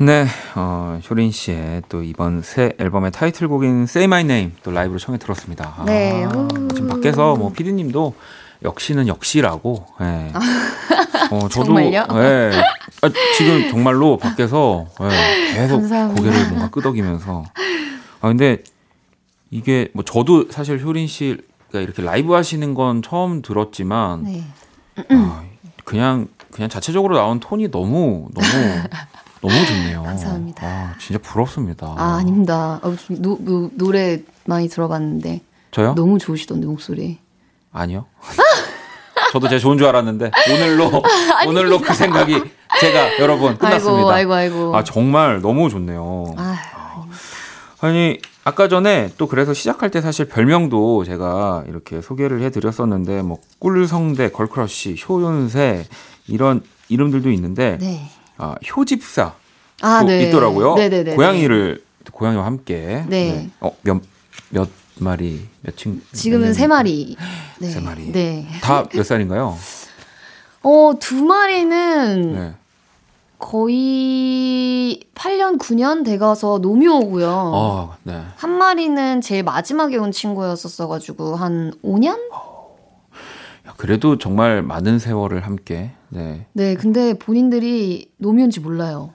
네, 0.06 0.24
어, 0.54 1.00
효린 1.10 1.32
씨의 1.32 1.82
또 1.88 2.00
이번 2.00 2.40
새 2.40 2.72
앨범의 2.78 3.10
타이틀곡인 3.10 3.82
Say 3.82 4.04
My 4.04 4.20
Name 4.22 4.52
또 4.62 4.70
라이브로 4.70 5.00
청해 5.00 5.18
들었습니다. 5.18 5.74
아, 5.78 5.84
네, 5.84 6.24
우. 6.26 6.46
지금 6.72 6.86
밖에서 6.86 7.34
뭐 7.34 7.50
피디님도 7.50 8.14
역시는 8.62 9.08
역시라고. 9.08 9.84
예. 10.02 10.32
어, 11.32 11.48
저도 11.48 11.64
정말요? 11.64 12.06
예. 12.22 12.52
아, 13.02 13.10
지금 13.36 13.68
정말로 13.68 14.16
밖에서 14.16 14.86
예, 15.00 15.54
계속 15.54 15.78
감사합니다. 15.80 16.22
고개를 16.22 16.48
뭔가 16.50 16.70
끄덕이면서. 16.70 17.42
아 18.20 18.28
근데 18.28 18.62
이게 19.50 19.88
뭐 19.92 20.04
저도 20.04 20.52
사실 20.52 20.80
효린 20.80 21.08
씨가 21.08 21.80
이렇게 21.80 22.00
라이브 22.02 22.32
하시는 22.32 22.74
건 22.74 23.02
처음 23.02 23.42
들었지만 23.42 24.22
네. 24.22 24.44
아, 25.10 25.42
그냥 25.84 26.28
그냥 26.52 26.68
자체적으로 26.70 27.16
나온 27.16 27.40
톤이 27.40 27.72
너무 27.72 28.28
너무 28.32 28.46
너무 29.48 29.66
좋네요. 29.66 30.02
감사합니다. 30.02 30.66
아, 30.66 30.94
진짜 30.98 31.20
부럽습니다. 31.22 31.94
아, 31.96 32.16
아닙니다. 32.16 32.80
어, 32.82 32.94
좀 32.96 33.22
노, 33.22 33.38
노, 33.40 33.70
노래 33.74 34.20
많이 34.44 34.68
들어봤는데 34.68 35.40
저요? 35.70 35.94
너무 35.94 36.18
좋으시던데 36.18 36.66
목소리. 36.66 37.18
아니요. 37.72 38.06
저도 39.32 39.48
제가 39.48 39.58
좋은 39.60 39.76
줄 39.78 39.86
알았는데 39.86 40.30
오늘로 40.52 41.02
오늘로 41.46 41.78
그 41.80 41.92
생각이 41.94 42.42
제가 42.80 43.18
여러분 43.18 43.58
끝났습니다. 43.58 44.12
아이고, 44.12 44.34
아이고, 44.34 44.34
아이고. 44.34 44.76
아, 44.76 44.84
정말 44.84 45.40
너무 45.40 45.68
좋네요. 45.68 46.34
아, 46.36 46.56
아니 47.80 48.18
아까 48.44 48.68
전에 48.68 49.10
또 49.18 49.26
그래서 49.26 49.52
시작할 49.52 49.90
때 49.90 50.00
사실 50.00 50.26
별명도 50.26 51.04
제가 51.04 51.64
이렇게 51.68 52.00
소개를 52.00 52.40
해드렸었는데 52.42 53.22
뭐 53.22 53.38
꿀성대, 53.58 54.30
걸크러쉬, 54.30 54.96
효욘세 55.06 55.86
이런 56.28 56.62
이름들도 56.88 57.30
있는데 57.32 57.76
네. 57.78 58.08
아, 58.38 58.54
효집사 58.76 59.34
아, 59.82 60.00
또 60.00 60.06
네. 60.06 60.28
있더라고요. 60.28 60.74
네네네. 60.74 61.14
고양이를 61.16 61.82
고양이와 62.12 62.44
함께. 62.46 63.04
네. 63.08 63.50
어 63.60 63.70
몇 63.84 64.02
몇 64.50 64.68
마리 64.98 65.46
몇 65.62 65.76
친? 65.76 66.00
지금은 66.12 66.54
세 66.54 66.66
마리. 66.66 67.16
네. 67.58 67.68
세 67.68 67.80
마리. 67.80 68.12
네. 68.12 68.46
다 68.62 68.84
몇 68.92 69.02
살인가요? 69.04 69.56
어, 70.62 70.92
두 70.98 71.24
마리는 71.24 72.32
네. 72.34 72.54
거의 73.38 75.00
8년, 75.14 75.58
9년 75.58 76.04
돼가서 76.04 76.58
노묘고요. 76.62 77.28
어, 77.28 77.96
네. 78.04 78.22
한 78.36 78.50
마리는 78.50 79.20
제일 79.20 79.42
마지막에 79.42 79.96
온 79.98 80.10
친구였었어가지고 80.12 81.36
한 81.36 81.72
5년? 81.84 82.08
야, 82.08 82.16
그래도 83.76 84.18
정말 84.18 84.62
많은 84.62 84.98
세월을 84.98 85.46
함께. 85.46 85.92
네. 86.08 86.46
네, 86.52 86.74
근데 86.74 87.14
본인들이 87.14 88.10
노묘인지 88.18 88.60
몰라요. 88.60 89.12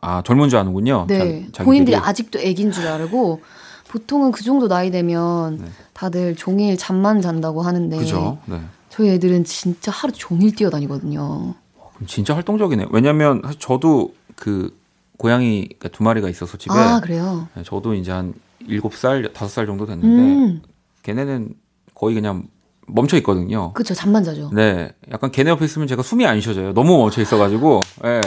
아 0.00 0.22
젊은 0.22 0.48
줄 0.48 0.58
아는군요. 0.58 1.06
네, 1.08 1.48
자. 1.52 1.64
본인들이 1.64 1.96
아직도 1.96 2.38
애기인 2.38 2.72
줄 2.72 2.86
알고 2.86 3.42
보통은 3.88 4.30
그 4.30 4.42
정도 4.42 4.68
나이 4.68 4.90
되면 4.90 5.58
네. 5.58 5.64
다들 5.92 6.36
종일 6.36 6.78
잠만 6.78 7.20
잔다고 7.20 7.62
하는데 7.62 7.96
그죠. 7.96 8.38
네. 8.46 8.60
저희 8.88 9.10
애들은 9.10 9.44
진짜 9.44 9.90
하루 9.92 10.12
종일 10.12 10.54
뛰어다니거든요. 10.54 11.54
그럼 11.94 12.06
진짜 12.06 12.34
활동적이네 12.34 12.84
요. 12.84 12.88
왜냐면 12.92 13.42
사실 13.44 13.58
저도 13.60 14.14
그 14.36 14.74
고양이가 15.18 15.88
두 15.90 16.02
마리가 16.02 16.28
있어서 16.30 16.56
집에 16.56 16.74
아 16.74 17.00
그래요? 17.00 17.48
네, 17.54 17.62
저도 17.62 17.94
이제 17.94 18.10
한 18.10 18.32
일곱 18.60 18.94
살 18.94 19.30
다섯 19.34 19.48
살 19.48 19.66
정도 19.66 19.84
됐는데 19.86 20.22
음, 20.22 20.62
걔네는 21.02 21.54
거의 21.94 22.14
그냥 22.14 22.44
멈춰 22.92 23.16
있거든요. 23.18 23.72
그쵸, 23.72 23.94
잠만 23.94 24.24
자죠. 24.24 24.50
네, 24.52 24.92
약간 25.10 25.30
걔네 25.30 25.50
옆에 25.50 25.64
있으면 25.64 25.88
제가 25.88 26.02
숨이 26.02 26.26
안 26.26 26.40
쉬어져요. 26.40 26.74
너무 26.74 26.98
멈춰 26.98 27.20
있어가지고, 27.20 27.80
예. 28.04 28.20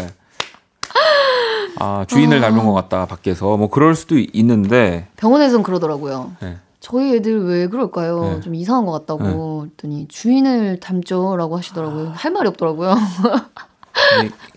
아, 1.80 2.06
주인을 2.08 2.40
닮은 2.40 2.66
것 2.66 2.74
같다, 2.74 3.06
밖에서. 3.06 3.58
뭐, 3.58 3.70
그럴 3.70 3.96
수도 3.96 4.16
있는데, 4.18 5.08
병원에선 5.18 5.64
그러더라고요. 5.64 6.32
네. 6.42 6.58
저희 6.80 7.16
애들 7.16 7.46
왜 7.46 7.68
그럴까요? 7.68 8.22
네. 8.22 8.40
좀 8.42 8.56
이상한 8.56 8.86
것 8.86 8.92
같다고 8.92 9.68
했더니 9.68 10.06
주인을 10.10 10.82
닮죠라고 10.82 11.58
하시더라고요. 11.58 12.12
할 12.14 12.32
말이 12.32 12.48
없더라고요. 12.50 12.96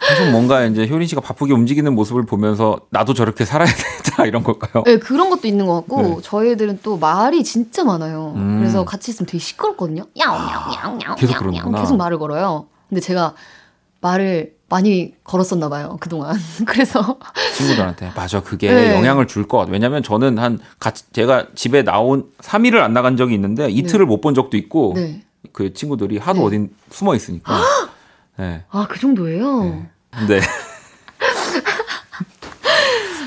계속 0.01 0.30
뭔가 0.30 0.64
이제 0.64 0.87
효린 0.89 1.07
씨가 1.09 1.20
바쁘게 1.20 1.53
움직이는 1.53 1.95
모습을 1.95 2.24
보면서 2.24 2.80
나도 2.91 3.14
저렇게 3.14 3.45
살아야 3.45 3.68
되겠다, 3.68 4.24
이런 4.26 4.43
걸까요? 4.43 4.82
네, 4.84 4.99
그런 4.99 5.30
것도 5.30 5.47
있는 5.49 5.66
것 5.66 5.74
같고 5.74 6.03
네. 6.03 6.16
저희 6.22 6.51
애들은 6.53 6.80
또 6.82 6.97
말이 6.97 7.45
진짜 7.45 7.84
많아요. 7.84 8.32
음. 8.37 8.59
그래서 8.61 8.84
같이 8.84 9.11
있으면 9.11 9.26
되게 9.26 9.39
시끄럽거든요. 9.39 10.05
야옹야옹야옹 10.18 11.16
계속 11.16 11.37
그러는구나. 11.39 11.80
계속 11.80 11.97
말을 11.97 12.18
걸어요. 12.18 12.66
근데 12.89 13.01
제가 13.01 13.34
말을 14.01 14.55
많이 14.68 15.14
걸었었나 15.24 15.68
봐요 15.68 15.97
그동안. 16.01 16.37
그래서 16.66 17.18
친구들한테. 17.57 18.12
맞아, 18.16 18.41
그게 18.43 18.72
네. 18.72 18.95
영향을 18.95 19.26
줄 19.26 19.47
것 19.47 19.59
같아. 19.59 19.70
왜냐면 19.72 20.03
저는 20.03 20.39
한, 20.39 20.59
같이, 20.78 21.05
제가 21.12 21.47
집에 21.55 21.82
나온 21.84 22.24
3일을 22.41 22.76
안 22.80 22.93
나간 22.93 23.16
적이 23.16 23.34
있는데, 23.34 23.68
이틀을 23.70 24.07
못본 24.07 24.34
적도 24.34 24.57
있고, 24.57 24.93
네. 24.97 25.22
그 25.53 25.72
친구들이 25.72 26.18
하도 26.18 26.41
네. 26.41 26.47
어딘 26.47 26.70
숨어 26.91 27.14
있으니까. 27.14 27.53
네. 28.39 28.64
아 28.70 28.87
그 28.89 28.99
정도예요. 28.99 29.87
네. 30.28 30.41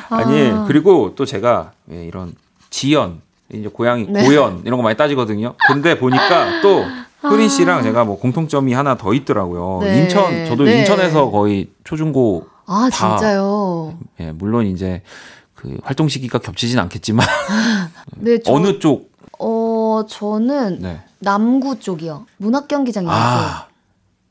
아니 0.09 0.51
그리고 0.67 1.13
또 1.15 1.25
제가 1.25 1.73
왜 1.87 2.05
이런 2.05 2.33
지연 2.69 3.21
이제 3.51 3.67
고양이 3.67 4.05
네. 4.07 4.25
고연 4.25 4.63
이런 4.65 4.77
거 4.77 4.83
많이 4.83 4.97
따지거든요. 4.97 5.55
근데 5.67 5.97
보니까 5.97 6.61
또 6.61 6.85
효린 7.23 7.49
씨랑 7.49 7.83
제가 7.83 8.05
뭐 8.05 8.17
공통점이 8.19 8.73
하나 8.73 8.95
더 8.95 9.13
있더라고요. 9.13 9.79
네. 9.83 10.01
인천 10.03 10.45
저도 10.45 10.63
네. 10.63 10.79
인천에서 10.79 11.29
거의 11.29 11.69
초중고 11.83 12.47
아 12.65 12.89
다. 12.91 13.17
진짜요. 13.17 13.97
예, 14.19 14.31
물론 14.31 14.65
이제 14.67 15.01
그 15.53 15.77
활동 15.83 16.07
시기가 16.07 16.39
겹치진 16.39 16.79
않겠지만 16.79 17.25
네. 18.17 18.39
저, 18.43 18.53
어느 18.53 18.79
쪽 18.79 19.09
어 19.39 20.05
저는 20.07 20.79
네. 20.81 21.01
남구 21.19 21.79
쪽이요. 21.79 22.25
문학 22.37 22.67
경기장 22.67 23.03
있죠. 23.05 23.13
아 23.13 23.67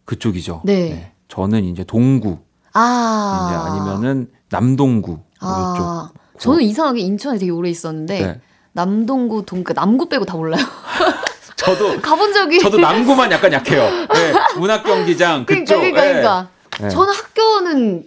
그쪽이죠. 0.09 0.62
네. 0.64 1.12
저는 1.28 1.64
이제 1.64 1.84
동구 1.84 2.38
아. 2.72 3.46
이제 3.46 3.56
아니면은 3.70 4.30
남동구 4.48 5.18
아. 5.40 6.09
그쪽. 6.32 6.40
저는 6.40 6.62
이상하게 6.62 7.00
인천에 7.00 7.36
되게 7.38 7.50
오래 7.52 7.68
있었는데 7.68 8.20
네. 8.22 8.40
남동구 8.72 9.44
동 9.44 9.64
그 9.64 9.74
남구 9.74 10.09
빼고 10.09 10.24
다 10.24 10.34
몰라요. 10.36 10.64
저도 11.56 12.00
가본 12.00 12.32
적이 12.32 12.59
저도 12.61 12.78
남구만 12.78 13.30
약간 13.32 13.52
약해요. 13.52 13.82
네, 13.82 14.32
문학 14.59 14.82
경기장 14.82 15.44
그러니까 15.44 15.74
그쪽. 15.74 15.80
그러니까, 15.80 16.00
예. 16.06 16.09
그러니까. 16.14 16.48
네. 16.80 16.88
저는 16.88 17.12
학교는 17.12 18.04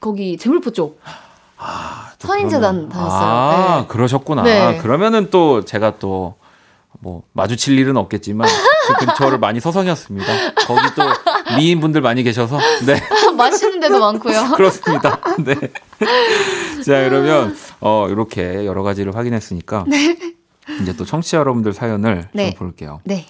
거기 0.00 0.36
재물포 0.38 0.72
쪽 0.72 1.00
아, 1.56 2.10
또 2.18 2.26
선인재단 2.26 2.88
다녔어요. 2.88 3.20
아, 3.20 3.78
네. 3.82 3.86
그러셨구나. 3.86 4.42
네. 4.42 4.78
그러면은 4.78 5.30
또 5.30 5.64
제가 5.64 5.98
또 6.00 6.34
뭐 7.00 7.22
마주칠 7.32 7.78
일은 7.78 7.96
없겠지만 7.96 8.48
그 8.88 9.06
근처를 9.06 9.38
많이 9.38 9.60
서성였습니다. 9.60 10.26
거기 10.66 10.80
또 10.96 11.02
미인 11.56 11.80
분들 11.80 12.00
많이 12.00 12.22
계셔서 12.22 12.58
네 12.86 13.00
맛있는 13.36 13.80
데도 13.80 13.98
많고요. 14.00 14.52
그렇습니다. 14.56 15.20
네. 15.38 15.54
자 16.84 17.08
그러면 17.08 17.56
어 17.80 18.06
이렇게 18.08 18.66
여러 18.66 18.82
가지를 18.82 19.14
확인했으니까 19.16 19.84
이제 20.82 20.96
또 20.96 21.04
청취자 21.04 21.38
여러분들 21.38 21.72
사연을 21.72 22.28
네. 22.32 22.50
좀 22.50 22.58
볼게요. 22.58 23.00
네. 23.04 23.26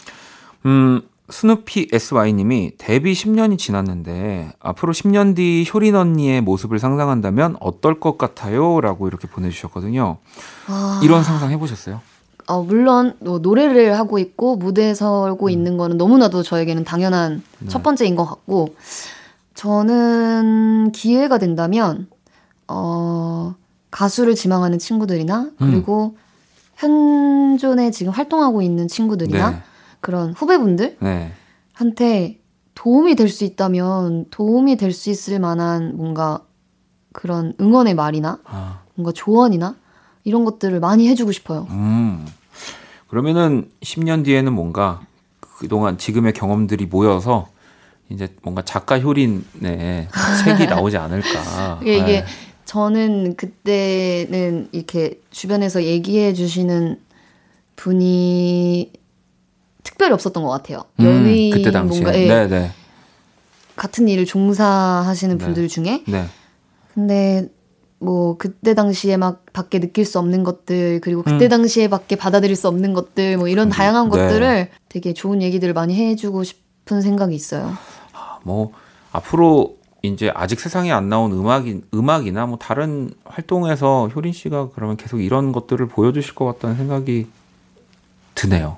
음, 0.66 1.02
스누피 1.30 1.88
SY님이 1.92 2.72
데뷔 2.78 3.12
10년이 3.12 3.58
지났는데 3.58 4.52
앞으로 4.60 4.92
10년 4.92 5.36
뒤 5.36 5.68
효린 5.72 5.94
언니의 5.94 6.40
모습을 6.40 6.78
상상한다면 6.78 7.56
어떨 7.60 8.00
것 8.00 8.16
같아요? 8.18 8.80
라고 8.80 9.08
이렇게 9.08 9.28
보내주셨거든요. 9.28 10.18
아, 10.66 11.00
이런 11.02 11.22
상상 11.22 11.50
해보셨어요? 11.50 12.00
어, 12.48 12.62
물론 12.62 13.14
뭐 13.20 13.38
노래를 13.38 13.98
하고 13.98 14.18
있고 14.18 14.56
무대에 14.56 14.94
서고 14.94 15.50
있는 15.50 15.76
거는 15.76 15.98
너무나도 15.98 16.42
저에게는 16.42 16.84
당연한 16.84 17.32
음. 17.32 17.42
네. 17.60 17.68
첫 17.68 17.82
번째인 17.82 18.16
것 18.16 18.24
같고 18.24 18.74
저는 19.54 20.92
기회가 20.92 21.38
된다면 21.38 22.08
어, 22.68 23.54
가수를 23.90 24.34
지망하는 24.34 24.78
친구들이나 24.78 25.50
그리고 25.58 26.16
현존에 26.76 27.90
지금 27.90 28.12
활동하고 28.12 28.62
있는 28.62 28.88
친구들이나 28.88 29.50
네. 29.50 29.56
그런 30.00 30.32
후배분들 30.32 30.98
네. 31.00 31.32
한테 31.74 32.40
도움이 32.74 33.16
될 33.16 33.28
수 33.28 33.44
있다면 33.44 34.26
도움이 34.30 34.76
될 34.76 34.92
수 34.92 35.10
있을 35.10 35.38
만한 35.40 35.96
뭔가 35.96 36.40
그런 37.12 37.52
응원의 37.60 37.94
말이나 37.94 38.38
아, 38.44 38.80
뭔가 38.94 39.12
조언이나 39.12 39.74
이런 40.24 40.44
것들을 40.44 40.78
많이 40.80 41.08
해주고 41.08 41.32
싶어요. 41.32 41.66
음. 41.70 42.24
그러면은 43.08 43.70
10년 43.80 44.24
뒤에는 44.24 44.52
뭔가 44.52 45.00
그동안 45.40 45.98
지금의 45.98 46.34
경험들이 46.34 46.86
모여서 46.86 47.48
이제 48.10 48.28
뭔가 48.42 48.62
작가 48.62 48.98
효린의 48.98 50.08
책이 50.44 50.66
나오지 50.70 50.96
않을까. 50.96 51.80
이게, 51.82 51.96
이게 51.96 52.06
네. 52.20 52.24
저는 52.64 53.36
그때는 53.36 54.68
이렇게 54.72 55.20
주변에서 55.30 55.84
얘기해 55.84 56.34
주시는 56.34 57.00
분이 57.76 58.92
특별히 59.82 60.12
없었던 60.12 60.42
것 60.42 60.50
같아요. 60.50 60.84
음, 61.00 61.04
연예인 61.04 61.54
그때 61.54 61.70
당시에. 61.70 62.00
뭔가 62.02 62.18
예, 62.18 62.26
네, 62.26 62.46
네. 62.46 62.70
같은 63.74 64.08
일을 64.08 64.26
종사하시는 64.26 65.38
네. 65.38 65.44
분들 65.44 65.68
중에 65.68 66.04
네. 66.06 66.26
근데 66.94 67.48
뭐 68.00 68.36
그때 68.36 68.74
당시에 68.74 69.16
막 69.16 69.44
밖에 69.52 69.80
느낄 69.80 70.04
수 70.04 70.18
없는 70.18 70.44
것들 70.44 71.00
그리고 71.00 71.22
그때 71.22 71.46
음. 71.46 71.48
당시에 71.48 71.88
밖에 71.88 72.16
받아들일 72.16 72.54
수 72.54 72.68
없는 72.68 72.92
것들 72.92 73.38
뭐 73.38 73.48
이런 73.48 73.68
다양한 73.68 74.08
네. 74.08 74.10
것들을 74.10 74.70
되게 74.88 75.12
좋은 75.12 75.42
얘기들을 75.42 75.74
많이 75.74 75.94
해주고 75.94 76.44
싶은 76.44 77.02
생각이 77.02 77.34
있어요. 77.34 77.72
뭐 78.42 78.72
앞으로 79.10 79.76
이제 80.02 80.30
아직 80.34 80.60
세상에 80.60 80.92
안 80.92 81.08
나온 81.08 81.32
음악이 81.32 81.82
음악이나 81.92 82.46
뭐 82.46 82.56
다른 82.56 83.10
활동에서 83.24 84.08
효린 84.14 84.32
씨가 84.32 84.70
그러면 84.74 84.96
계속 84.96 85.20
이런 85.20 85.50
것들을 85.50 85.86
보여주실 85.88 86.34
것 86.34 86.44
같다는 86.44 86.76
생각이 86.76 87.26
드네요. 88.34 88.76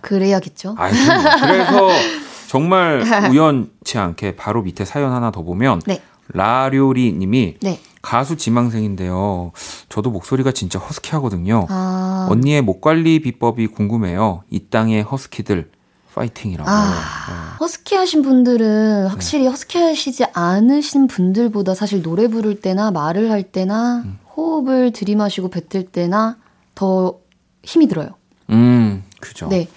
그래야겠죠. 0.00 0.76
아이, 0.78 0.92
그래서 0.92 1.88
정말 2.46 3.02
우연치 3.30 3.98
않게 3.98 4.36
바로 4.36 4.62
밑에 4.62 4.84
사연 4.84 5.12
하나 5.12 5.32
더 5.32 5.42
보면 5.42 5.82
네. 5.86 6.00
라료리 6.32 7.12
님이 7.12 7.56
네. 7.60 7.80
가수 8.00 8.36
지망생인데요. 8.36 9.52
저도 9.88 10.10
목소리가 10.10 10.52
진짜 10.52 10.78
허스키하거든요. 10.78 11.66
아, 11.68 12.26
언니의 12.30 12.62
목 12.62 12.80
관리 12.80 13.20
비법이 13.20 13.68
궁금해요. 13.68 14.42
이 14.50 14.66
땅의 14.70 15.02
허스키들 15.02 15.70
파이팅이라고. 16.14 16.68
네. 16.68 16.76
아. 16.76 17.56
허스키 17.60 17.94
하신 17.94 18.22
분들은 18.22 19.06
확실히 19.06 19.46
허스키 19.46 19.78
하시지 19.78 20.24
않으신 20.32 21.06
분들보다 21.06 21.74
사실 21.74 22.02
노래 22.02 22.28
부를 22.28 22.60
때나 22.60 22.90
말을 22.90 23.30
할 23.30 23.44
때나 23.44 24.02
음. 24.04 24.18
호흡을 24.36 24.92
들이마시고 24.92 25.48
뱉을 25.48 25.86
때나 25.86 26.36
더 26.74 27.18
힘이 27.62 27.86
들어요. 27.86 28.10
음, 28.50 29.04
그죠. 29.20 29.48
네. 29.48 29.68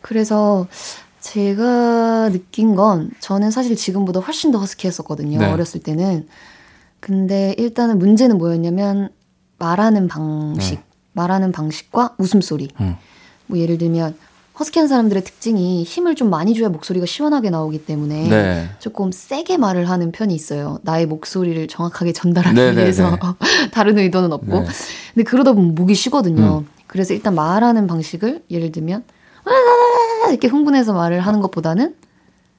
그래서 0.00 0.66
제가 1.26 2.28
느낀 2.30 2.76
건 2.76 3.10
저는 3.18 3.50
사실 3.50 3.74
지금보다 3.74 4.20
훨씬 4.20 4.52
더 4.52 4.58
허스키 4.58 4.86
했었거든요. 4.86 5.40
네. 5.40 5.46
어렸을 5.46 5.80
때는. 5.80 6.28
근데 7.00 7.54
일단은 7.58 7.98
문제는 7.98 8.38
뭐였냐면 8.38 9.08
말하는 9.58 10.06
방식, 10.06 10.76
네. 10.76 10.84
말하는 11.14 11.50
방식과 11.50 12.14
웃음소리. 12.18 12.68
음. 12.80 12.96
뭐 13.46 13.58
예를 13.58 13.76
들면 13.78 14.16
허스키한 14.58 14.88
사람들의 14.88 15.24
특징이 15.24 15.82
힘을 15.82 16.14
좀 16.14 16.30
많이 16.30 16.54
줘야 16.54 16.68
목소리가 16.68 17.06
시원하게 17.06 17.50
나오기 17.50 17.84
때문에 17.84 18.28
네. 18.28 18.68
조금 18.78 19.10
세게 19.10 19.56
말을 19.58 19.90
하는 19.90 20.12
편이 20.12 20.32
있어요. 20.32 20.78
나의 20.82 21.06
목소리를 21.06 21.66
정확하게 21.66 22.12
전달하기 22.12 22.54
네, 22.54 22.72
네, 22.72 22.82
위해서 22.82 23.10
네. 23.10 23.18
다른 23.72 23.98
의도는 23.98 24.32
없고. 24.32 24.60
네. 24.60 24.66
근데 25.14 25.24
그러다 25.24 25.52
보면 25.54 25.74
목이 25.74 25.94
쉬거든요. 25.94 26.58
음. 26.58 26.68
그래서 26.86 27.14
일단 27.14 27.34
말하는 27.34 27.88
방식을 27.88 28.44
예를 28.48 28.70
들면 28.70 29.02
이렇게 30.28 30.48
흥분해서 30.48 30.92
말을 30.92 31.20
하는 31.20 31.40
것보다는 31.40 31.94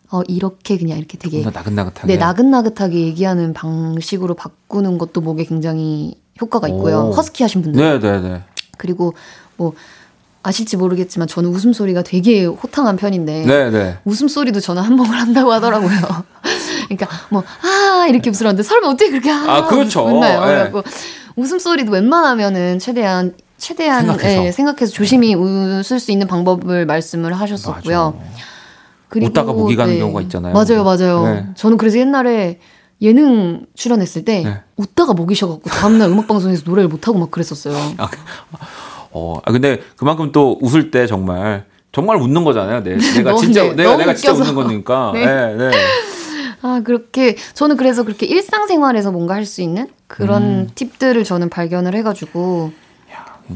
어 0.10 0.22
이렇게 0.28 0.78
그냥 0.78 0.98
이렇게 0.98 1.18
되게 1.18 1.44
나긋나긋하게. 1.44 2.08
네 2.08 2.18
나긋나긋하게 2.18 2.96
얘기하는 3.02 3.54
방식으로 3.54 4.36
바꾸는 4.36 4.98
것도 4.98 5.20
목에 5.22 5.44
굉장히 5.44 6.16
효과가 6.40 6.68
있고요. 6.70 7.08
오. 7.10 7.12
허스키 7.12 7.44
하신 7.44 7.62
분들 7.62 7.82
네, 7.82 8.00
네, 8.00 8.22
네. 8.22 8.42
그리고 8.78 9.14
뭐 9.58 9.74
아실지 10.44 10.78
모르겠지만 10.78 11.28
저는 11.28 11.50
웃음소리가 11.50 12.04
되게 12.04 12.46
호탕한 12.46 12.96
편인데 12.96 13.46
네, 13.46 13.70
네. 13.70 13.98
웃음소리도 14.06 14.62
저는 14.62 14.82
한몫을 14.82 15.10
한다고 15.12 15.52
하더라고요. 15.52 15.90
그러니까 16.88 17.08
뭐 17.30 17.44
아 17.64 18.08
이렇게 18.08 18.30
웃으라는데 18.30 18.64
설마 18.64 18.88
어떻게 18.88 19.10
그렇게 19.10 19.30
아, 19.30 19.44
아, 19.48 19.68
그렇죠. 19.68 20.06
웃나요? 20.06 20.42
예. 20.42 20.46
그래갖고 20.46 20.84
웃음소리도 21.36 21.92
웬만하면은 21.92 22.80
최대한 22.80 23.34
최대한 23.58 24.06
생각해서. 24.06 24.46
예, 24.46 24.52
생각해서 24.52 24.92
조심히 24.92 25.34
웃을 25.36 26.00
수 26.00 26.12
있는 26.12 26.28
방법을 26.28 26.86
말씀을 26.86 27.34
하셨었고요. 27.34 28.14
맞아. 28.18 29.26
웃다가 29.26 29.54
목이 29.54 29.76
가는 29.76 29.98
경우가 29.98 30.22
있잖아요. 30.24 30.54
맞아요, 30.54 30.84
맞아요. 30.84 31.24
네. 31.26 31.46
저는 31.56 31.78
그래서 31.78 31.98
옛날에 31.98 32.60
예능 33.02 33.66
출연했을 33.76 34.26
때 34.26 34.44
네. 34.44 34.62
웃다가 34.76 35.14
목이 35.14 35.34
쉬어갖고 35.36 35.70
다음날 35.70 36.10
음악 36.10 36.28
방송에서 36.28 36.64
노래를 36.66 36.90
못 36.90 37.08
하고 37.08 37.18
막 37.20 37.32
그랬었어요. 37.32 37.76
아, 37.98 38.08
그- 38.10 38.18
어, 39.12 39.40
아, 39.46 39.52
근데 39.52 39.80
그만큼 39.96 40.32
또 40.32 40.58
웃을 40.62 40.92
때 40.92 41.08
정말 41.08 41.66
정말 41.92 42.18
웃는 42.18 42.44
거잖아요. 42.44 42.84
내, 42.84 42.98
너무, 43.24 43.40
진짜 43.40 43.64
네, 43.64 43.74
내가 43.76 43.98
내가 43.98 44.14
진짜. 44.14 44.34
웃는 44.34 44.54
거니까. 44.56 45.12
네. 45.16 45.26
네, 45.26 45.56
네. 45.56 45.72
아, 46.62 46.82
그렇게, 46.84 47.36
저는 47.54 47.78
그래서 47.78 48.04
그렇게 48.04 48.26
일상생활에서 48.26 49.12
뭔가 49.12 49.36
할 49.36 49.46
수 49.46 49.62
있는 49.62 49.88
그런 50.08 50.44
음. 50.44 50.70
팁들을 50.76 51.24
저는 51.24 51.50
발견을 51.50 51.96
해가지고, 51.96 52.72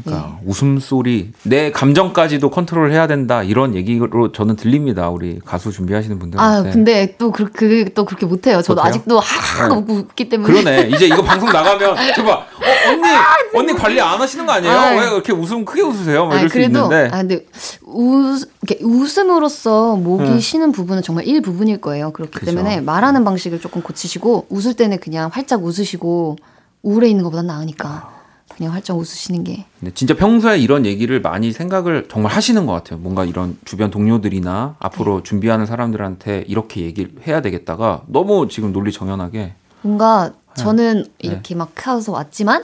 그러니까 0.03 0.39
웃음소리 0.45 1.31
내 1.43 1.71
감정까지도 1.71 2.49
컨트롤 2.49 2.91
해야 2.91 3.07
된다 3.07 3.43
이런 3.43 3.75
얘기로 3.75 4.31
저는 4.31 4.55
들립니다. 4.55 5.09
우리 5.09 5.39
가수 5.43 5.71
준비하시는 5.71 6.15
아, 6.15 6.19
분들한테. 6.19 6.71
근데 6.71 7.15
또, 7.17 7.31
그, 7.31 7.51
그, 7.51 7.93
또 7.93 8.05
그렇게 8.05 8.25
못해요. 8.25 8.61
저도 8.61 8.81
못해요? 8.81 8.89
아직도 8.89 9.19
하하 9.19 9.67
네. 9.67 9.75
웃고 9.75 9.93
웃기 9.93 10.29
때문에. 10.29 10.53
그러네. 10.53 10.89
이제 10.89 11.05
이거 11.07 11.21
방송 11.23 11.49
나가면 11.51 11.95
저봐 12.15 12.31
어, 12.31 12.89
언니 12.89 13.07
언니 13.53 13.73
관리 13.73 13.99
안 13.99 14.19
하시는 14.19 14.45
거 14.45 14.53
아니에요? 14.53 14.73
아, 14.73 14.89
왜 14.91 15.07
이렇게 15.07 15.33
웃음 15.33 15.65
크게 15.65 15.81
웃으세요? 15.81 16.25
막 16.25 16.33
아니, 16.33 16.41
이럴 16.41 16.49
수 16.49 16.53
그래도, 16.53 16.79
있는데. 16.79 17.09
아, 17.15 17.17
근데, 17.19 17.45
웃, 17.83 18.49
이렇게 18.61 18.83
웃음으로써 18.83 19.95
목이 19.95 20.23
응. 20.23 20.39
쉬는 20.39 20.71
부분은 20.71 21.01
정말 21.03 21.27
일 21.27 21.41
부분일 21.41 21.81
거예요. 21.81 22.11
그렇기 22.11 22.31
그죠. 22.39 22.45
때문에 22.45 22.81
말하는 22.81 23.23
방식을 23.23 23.59
조금 23.59 23.81
고치시고, 23.81 24.47
웃을 24.49 24.73
때는 24.73 24.99
그냥 24.99 25.29
활짝 25.33 25.63
웃으시고, 25.63 26.37
우울해 26.83 27.09
있는 27.09 27.23
것보단 27.23 27.47
나으니까, 27.47 28.20
그냥 28.55 28.73
활짝 28.73 28.97
웃으시는 28.97 29.43
게. 29.43 29.65
근데 29.79 29.93
진짜 29.93 30.15
평소에 30.15 30.57
이런 30.59 30.85
얘기를 30.85 31.21
많이 31.21 31.51
생각을 31.51 32.07
정말 32.09 32.31
하시는 32.33 32.65
것 32.65 32.73
같아요. 32.73 32.99
뭔가 32.99 33.25
이런 33.25 33.57
주변 33.65 33.89
동료들이나 33.91 34.75
앞으로 34.79 35.17
네. 35.17 35.23
준비하는 35.23 35.65
사람들한테 35.65 36.45
이렇게 36.47 36.81
얘기를 36.81 37.11
해야 37.25 37.41
되겠다가 37.41 38.03
너무 38.07 38.47
지금 38.49 38.73
논리 38.73 38.91
정연하게 38.91 39.53
뭔가 39.81 40.31
네. 40.55 40.63
저는 40.63 41.05
이렇게 41.19 41.55
막 41.55 41.71
해서 41.87 42.11
왔지만 42.11 42.63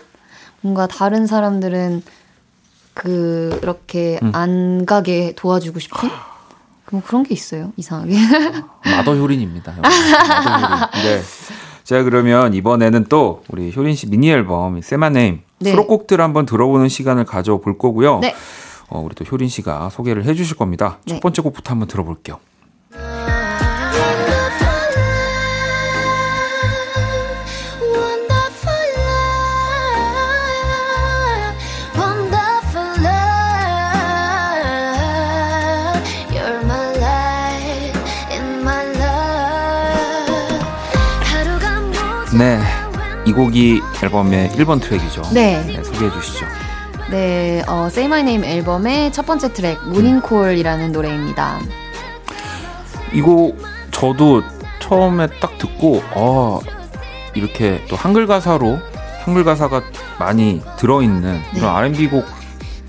뭔가 0.61 0.87
다른 0.87 1.25
사람들은 1.25 2.03
그렇게 2.93 4.19
음. 4.23 4.31
안 4.33 4.85
가게 4.85 5.33
도와주고 5.35 5.79
싶은 5.79 6.09
뭐 6.91 7.01
그런 7.05 7.23
게 7.23 7.33
있어요 7.33 7.73
이상하게 7.77 8.15
마더 8.85 9.15
효린입니다. 9.15 9.73
형. 9.73 9.81
마더 9.81 9.89
효린. 9.89 11.05
네. 11.05 11.21
자 11.83 12.03
그러면 12.03 12.53
이번에는 12.53 13.05
또 13.07 13.43
우리 13.49 13.73
효린 13.75 13.95
씨 13.95 14.07
미니 14.09 14.29
앨범 14.29 14.81
세마네임 14.81 15.41
네. 15.59 15.71
수록곡들 15.71 16.21
한번 16.21 16.45
들어보는 16.45 16.89
시간을 16.89 17.25
가져볼 17.25 17.77
거고요. 17.77 18.19
네. 18.19 18.35
어, 18.89 18.99
우리 18.99 19.15
또 19.15 19.25
효린 19.25 19.49
씨가 19.49 19.89
소개를 19.89 20.25
해주실 20.25 20.55
겁니다. 20.55 20.99
네. 21.05 21.15
첫 21.15 21.21
번째 21.21 21.41
곡부터 21.41 21.71
한번 21.71 21.87
들어볼게요. 21.87 22.39
네. 42.37 42.76
이 43.37 43.39
곡이 43.39 43.81
앨범의 44.03 44.49
1번 44.49 44.81
트랙이죠. 44.81 45.21
네. 45.31 45.79
소개해 45.83 46.11
주시죠. 46.11 46.47
네 47.11 47.63
어, 47.67 47.85
Say 47.85 48.05
My 48.07 48.21
Name 48.21 48.45
앨범의 48.47 49.13
첫 49.13 49.25
번째 49.27 49.53
트랙 49.53 49.79
모닝콜이라는 49.87 50.91
노래입니다 50.91 51.59
이거 53.13 53.53
저도 53.91 54.43
처음에 54.79 55.27
딱 55.39 55.57
듣고 55.57 56.01
어 56.15 56.59
이렇게 57.33 57.81
또 57.87 57.95
한글 57.95 58.27
가사로 58.27 58.79
한글 59.23 59.45
가사가 59.45 59.83
많이 60.19 60.61
들어있는 60.77 61.39
이런 61.55 61.75
R&B 61.75 62.09
곡 62.09 62.25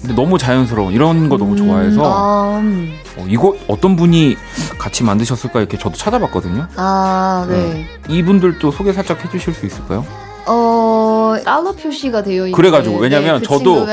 근데 0.01 0.15
너무 0.15 0.37
자연스러운 0.37 0.93
이런 0.93 1.29
거 1.29 1.37
너무 1.37 1.57
좋아해서 1.57 2.59
음, 2.59 2.99
어, 3.19 3.27
이거 3.29 3.57
어떤 3.69 3.95
분이 3.95 4.37
같이 4.79 5.05
만드셨을까 5.05 5.59
이렇게 5.61 5.77
저도 5.77 5.97
찾아봤거든요. 5.97 6.69
아, 6.77 7.47
네. 7.49 7.85
이분들도 8.09 8.71
소개 8.71 8.93
살짝 8.93 9.25
해주실 9.25 9.55
수 9.55 9.67
있을까요? 9.67 10.07
어, 10.49 11.37
달러 11.45 11.73
표시가 11.73 12.23
되어 12.23 12.47
있는 12.47 12.53
그래가지고, 12.53 12.99
왜냐면 12.99 13.41
그 13.41 13.47
저도 13.47 13.87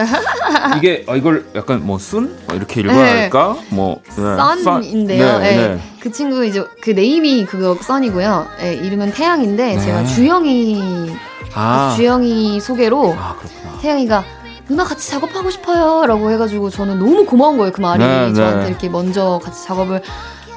이게 0.78 1.04
어, 1.08 1.16
이걸 1.16 1.46
약간 1.56 1.86
뭐 1.86 2.00
순? 2.00 2.38
뭐 2.48 2.56
이렇게 2.56 2.82
읽어야 2.82 2.96
네. 2.98 3.22
할까? 3.22 3.56
뭐 3.70 4.02
네, 4.16 4.64
썬인데요. 4.64 5.40
네, 5.40 5.56
네, 5.56 5.68
네. 5.68 5.80
그 6.00 6.12
친구 6.12 6.46
이제 6.46 6.64
그 6.82 6.92
네임이 6.92 7.46
그거 7.46 7.76
썬이고요. 7.82 8.48
네, 8.60 8.74
이름은 8.76 9.12
태양인데 9.12 9.76
네. 9.76 9.80
제가 9.80 10.06
주영이 10.06 11.12
아, 11.54 11.94
주영이 11.96 12.60
소개로 12.60 13.16
아. 13.18 13.36
태양이가 13.82 14.24
누나 14.68 14.84
같이 14.84 15.10
작업하고 15.12 15.50
싶어요라고 15.50 16.32
해가지고 16.32 16.70
저는 16.70 17.00
너무 17.00 17.26
고마운 17.26 17.58
거예요. 17.58 17.72
그 17.72 17.82
말이 17.82 18.04
네, 18.04 18.34
저한테 18.34 18.64
네. 18.64 18.70
이렇게 18.70 18.90
먼저 18.90 19.40
같이 19.44 19.64
작업을 19.64 20.02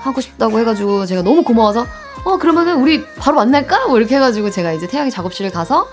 하고 0.01 0.21
싶다고 0.21 0.59
해가지고 0.61 1.07
제가 1.07 1.23
너무 1.23 1.43
고마워서 1.43 1.87
어 2.25 2.37
그러면은 2.37 2.81
우리 2.81 3.05
바로 3.17 3.37
만날까? 3.37 3.87
뭐 3.87 3.99
이렇게 3.99 4.17
해가지고 4.17 4.51
제가 4.51 4.73
이제 4.73 4.87
태양이 4.87 5.11
작업실에 5.11 5.51
가서 5.51 5.89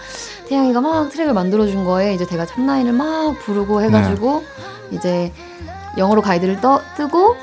태양이가 0.47 0.81
막 0.81 1.09
트랙을 1.09 1.33
만들어준 1.33 1.85
거에 1.85 2.13
이제 2.13 2.25
제가 2.25 2.45
탑라인을 2.45 2.93
막 2.93 3.37
부르고 3.39 3.81
해가지고 3.83 4.43
네. 4.89 4.95
이제 4.97 5.33
영어로 5.97 6.21
가이드를 6.21 6.61
떠, 6.61 6.81
뜨고 6.97 7.35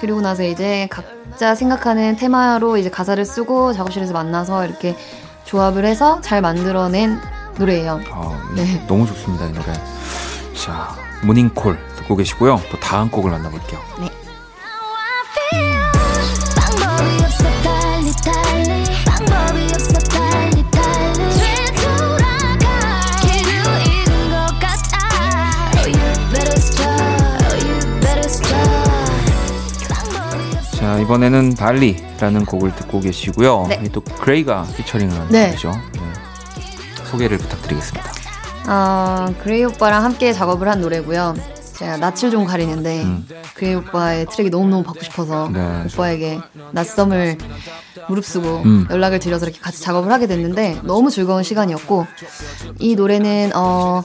그리고 0.00 0.20
나서 0.20 0.42
이제 0.42 0.88
각자 0.90 1.54
생각하는 1.54 2.16
테마로 2.16 2.76
이제 2.76 2.90
가사를 2.90 3.24
쓰고 3.24 3.72
작업실에서 3.72 4.12
만나서 4.12 4.66
이렇게 4.66 4.96
조합을 5.44 5.84
해서 5.84 6.20
잘 6.20 6.42
만들어낸 6.42 7.18
노래예요. 7.58 8.00
아, 8.10 8.50
네. 8.56 8.84
너무 8.86 9.06
좋습니다 9.06 9.46
이 9.46 9.52
노래. 9.52 9.72
자 10.54 10.94
모닝콜 11.22 11.78
듣고 11.96 12.16
계시고요. 12.16 12.60
또 12.70 12.78
다음 12.80 13.10
곡을 13.10 13.30
만나볼게요. 13.30 13.80
방 13.96 14.23
이 31.04 31.06
이번에는 31.06 31.54
Dally라는 31.54 32.46
곡을 32.46 32.74
듣고 32.76 33.00
계시고요. 33.00 33.66
네. 33.68 33.82
이 33.84 33.88
또 33.88 34.00
그레이가 34.00 34.66
피처링을 34.74 35.14
한 35.14 35.28
네. 35.28 35.48
곡이죠. 35.48 35.70
네. 35.70 36.00
소개를 37.10 37.36
부탁드리겠습니다. 37.36 38.10
아, 38.66 39.30
그레이 39.42 39.64
오빠랑 39.64 40.02
함께 40.02 40.32
작업을 40.32 40.66
한 40.66 40.80
노래고요. 40.80 41.34
제가 41.74 41.98
낯을 41.98 42.30
좀 42.30 42.46
가리는데 42.46 43.02
음. 43.02 43.28
그레이 43.54 43.74
오빠의 43.74 44.26
트랙이 44.30 44.48
너무너무 44.48 44.82
받고 44.82 45.02
싶어서 45.02 45.50
네, 45.52 45.84
오빠에게 45.92 46.40
낯섦을 46.72 47.36
무릅쓰고 48.08 48.62
음. 48.64 48.86
연락을 48.90 49.18
드려서 49.18 49.44
이렇게 49.46 49.60
같이 49.60 49.82
작업을 49.82 50.10
하게 50.10 50.26
됐는데 50.26 50.80
너무 50.84 51.10
즐거운 51.10 51.42
시간이었고 51.42 52.06
이 52.78 52.94
노래는 52.94 53.52
어 53.54 54.02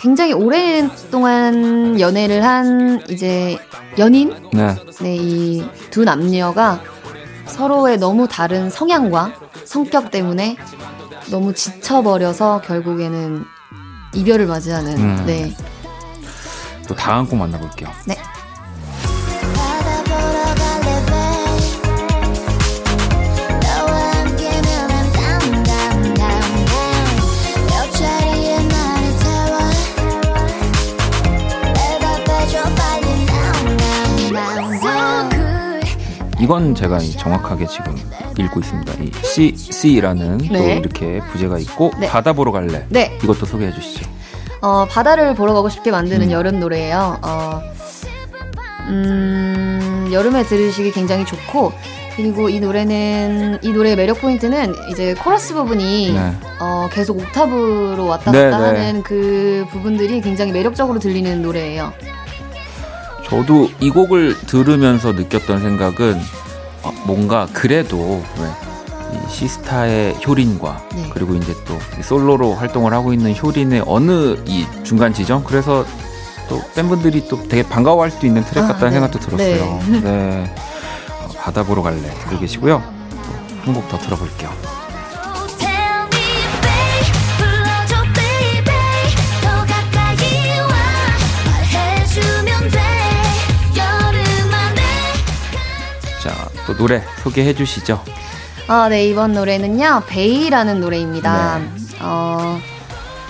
굉장히 0.00 0.32
오랫동안 0.32 2.00
연애를 2.00 2.44
한 2.44 3.02
이제 3.10 3.58
연인 3.98 4.34
네. 4.52 4.74
네, 5.00 5.16
이 5.16 5.80
두 5.90 6.04
남녀가 6.04 6.80
서로의 7.46 7.98
너무 7.98 8.28
다른 8.28 8.70
성향과 8.70 9.32
성격 9.64 10.10
때문에 10.10 10.56
너무 11.30 11.52
지쳐버려서 11.52 12.62
결국에는 12.62 13.44
이별을 14.14 14.46
맞이하는 14.46 14.96
음. 14.96 15.24
네. 15.26 15.54
또 16.88 16.94
다음 16.94 17.26
곡 17.26 17.36
만나볼게요. 17.38 17.88
네. 18.06 18.16
이건 36.40 36.74
제가 36.74 36.98
이 36.98 37.10
정확하게 37.12 37.66
지금 37.66 37.94
읽고 38.38 38.60
있습니다. 38.60 38.92
이 39.02 39.10
C 39.22 39.54
C라는 39.54 40.38
또 40.38 40.54
네. 40.54 40.76
이렇게 40.76 41.20
부제가 41.30 41.58
있고 41.58 41.92
네. 42.00 42.08
바다 42.08 42.32
보러 42.32 42.50
갈래. 42.50 42.86
네. 42.88 43.18
이것도 43.22 43.44
소개해 43.44 43.72
주시죠. 43.72 44.08
어, 44.62 44.86
바다를 44.86 45.34
보러 45.34 45.52
가고 45.52 45.68
싶게 45.68 45.90
만드는 45.90 46.28
음. 46.28 46.30
여름 46.30 46.58
노래예요. 46.58 47.18
어, 47.22 47.60
음, 48.88 50.08
여름에 50.12 50.44
들으시기 50.44 50.92
굉장히 50.92 51.26
좋고 51.26 51.72
그리고 52.16 52.48
이 52.48 52.58
노래는 52.58 53.58
이 53.62 53.70
노래의 53.72 53.96
매력 53.96 54.20
포인트는 54.20 54.74
이제 54.90 55.14
코러스 55.14 55.54
부분이 55.54 56.12
네. 56.12 56.32
어, 56.58 56.88
계속 56.92 57.18
옥타브로 57.18 58.06
왔다 58.06 58.32
네, 58.32 58.50
갔다 58.50 58.72
네. 58.72 58.78
하는 58.78 59.02
그 59.02 59.66
부분들이 59.70 60.20
굉장히 60.20 60.52
매력적으로 60.52 60.98
들리는 60.98 61.42
노래예요. 61.42 61.92
저도 63.30 63.70
이 63.80 63.90
곡을 63.90 64.36
들으면서 64.46 65.12
느꼈던 65.12 65.60
생각은 65.60 66.20
어, 66.82 66.92
뭔가 67.06 67.46
그래도 67.52 68.22
시스타의 69.28 70.16
효린과 70.26 70.82
네. 70.94 71.08
그리고 71.12 71.34
이제 71.34 71.54
또이 71.64 72.02
솔로로 72.02 72.54
활동을 72.54 72.92
하고 72.92 73.12
있는 73.12 73.34
효린의 73.36 73.84
어느 73.86 74.36
이 74.46 74.66
중간 74.84 75.12
지점 75.14 75.44
그래서 75.44 75.84
또 76.48 76.60
팬분들이 76.74 77.28
또 77.28 77.40
되게 77.48 77.62
반가워할 77.62 78.10
수도 78.10 78.26
있는 78.26 78.42
트랙 78.44 78.64
아, 78.64 78.66
같다는 78.68 78.88
네. 78.88 78.92
생각도 78.94 79.18
들었어요. 79.20 79.82
네. 80.02 80.54
어, 81.22 81.28
바다 81.38 81.62
보러 81.62 81.82
갈래 81.82 82.00
들고 82.00 82.40
계시고요. 82.40 82.82
한 83.64 83.74
곡 83.74 83.88
더 83.88 83.98
들어볼게요. 83.98 84.50
노래 96.80 97.02
소개해 97.22 97.52
주시죠. 97.54 98.02
아, 98.66 98.88
네, 98.88 99.04
이번 99.06 99.34
노래는요, 99.34 100.04
BAE라는 100.08 100.80
노래입니다. 100.80 101.58
네. 101.58 101.68
어, 102.00 102.58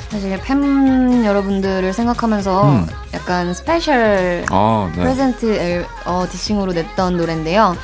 사실 0.08 0.38
팬 0.40 1.24
여러분들을 1.24 1.92
생각하면서 1.92 2.64
음. 2.70 2.86
약간 3.12 3.52
special 3.52 4.44
아, 4.50 4.88
네. 4.94 5.02
present 5.02 5.56
앨- 5.58 5.86
어, 6.04 6.26
디싱으로 6.30 6.72
냈던 6.72 7.16
노래인데요. 7.16 7.76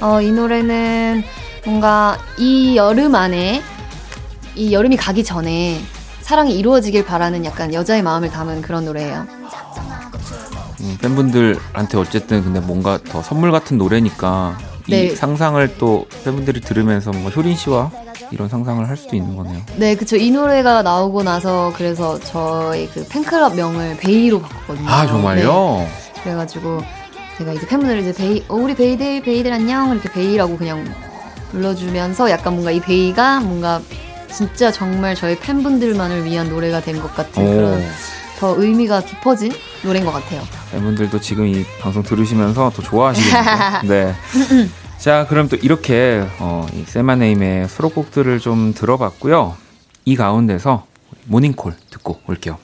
어, 0.00 0.20
이 0.20 0.30
노래는 0.30 1.24
뭔가 1.64 2.16
이 2.38 2.76
여름 2.76 3.16
안에, 3.16 3.62
이 4.54 4.72
여름이 4.72 4.96
가기 4.96 5.24
전에 5.24 5.80
사랑이 6.20 6.56
이루어지길 6.56 7.04
바라는 7.04 7.44
약간 7.44 7.74
여자의 7.74 8.02
마음을 8.02 8.30
담은 8.30 8.62
그런 8.62 8.84
노래예요. 8.84 9.26
음, 10.82 10.98
팬분들한테 11.00 11.98
어쨌든 11.98 12.44
근데 12.44 12.60
뭔가 12.60 12.98
더 13.10 13.22
선물 13.22 13.50
같은 13.50 13.76
노래니까 13.76 14.56
네. 14.90 15.04
이 15.06 15.10
상상을 15.16 15.76
또 15.78 16.06
팬분들이 16.24 16.60
들으면서 16.60 17.10
뭔가 17.10 17.30
효린 17.30 17.56
씨와 17.56 17.90
이런 18.30 18.48
상상을 18.48 18.86
할 18.88 18.96
수도 18.96 19.16
있는 19.16 19.36
거네요. 19.36 19.60
네, 19.76 19.94
그쵸. 19.96 20.16
이 20.16 20.30
노래가 20.30 20.82
나오고 20.82 21.22
나서 21.22 21.72
그래서 21.76 22.18
저희 22.20 22.88
그 22.88 23.06
팬클럽 23.08 23.54
명을 23.56 23.96
BAE로 23.98 24.40
바꿨거든요. 24.40 24.88
아 24.88 25.06
정말요? 25.06 25.76
네. 25.78 25.88
그래가지고 26.22 26.82
제가 27.38 27.52
이제 27.54 27.66
팬분들 27.66 27.98
이제 28.00 28.12
BAE, 28.12 28.44
어, 28.48 28.54
우리 28.54 28.74
BAE들, 28.74 29.22
BAE들 29.22 29.52
안녕 29.52 29.90
이렇게 29.92 30.10
BAE라고 30.12 30.56
그냥 30.58 30.84
불러주면서 31.50 32.30
약간 32.30 32.52
뭔가 32.52 32.70
이 32.70 32.80
BAE가 32.80 33.40
뭔가 33.40 33.80
진짜 34.32 34.70
정말 34.70 35.14
저희 35.16 35.36
팬분들만을 35.38 36.24
위한 36.24 36.48
노래가 36.50 36.80
된 36.80 37.00
것 37.00 37.12
같은 37.16 37.42
오, 37.42 37.50
그런 37.50 37.82
더 38.38 38.54
의미가 38.62 39.00
깊어진 39.02 39.52
노래인 39.82 40.04
것 40.04 40.12
같아요. 40.12 40.42
팬분들도 40.70 41.20
지금 41.20 41.46
이 41.48 41.64
방송 41.80 42.02
들으시면서 42.02 42.70
더 42.74 42.82
좋아하시겠네요. 42.82 43.80
네. 43.88 44.14
자 45.00 45.26
그럼 45.26 45.48
또 45.48 45.56
이렇게 45.56 46.22
어, 46.40 46.66
이 46.74 46.84
세마네임의 46.84 47.68
수록곡들을 47.68 48.38
좀 48.38 48.74
들어봤고요. 48.74 49.56
이 50.04 50.14
가운데서 50.14 50.86
모닝콜 51.24 51.72
듣고 51.88 52.20
올게요. 52.26 52.58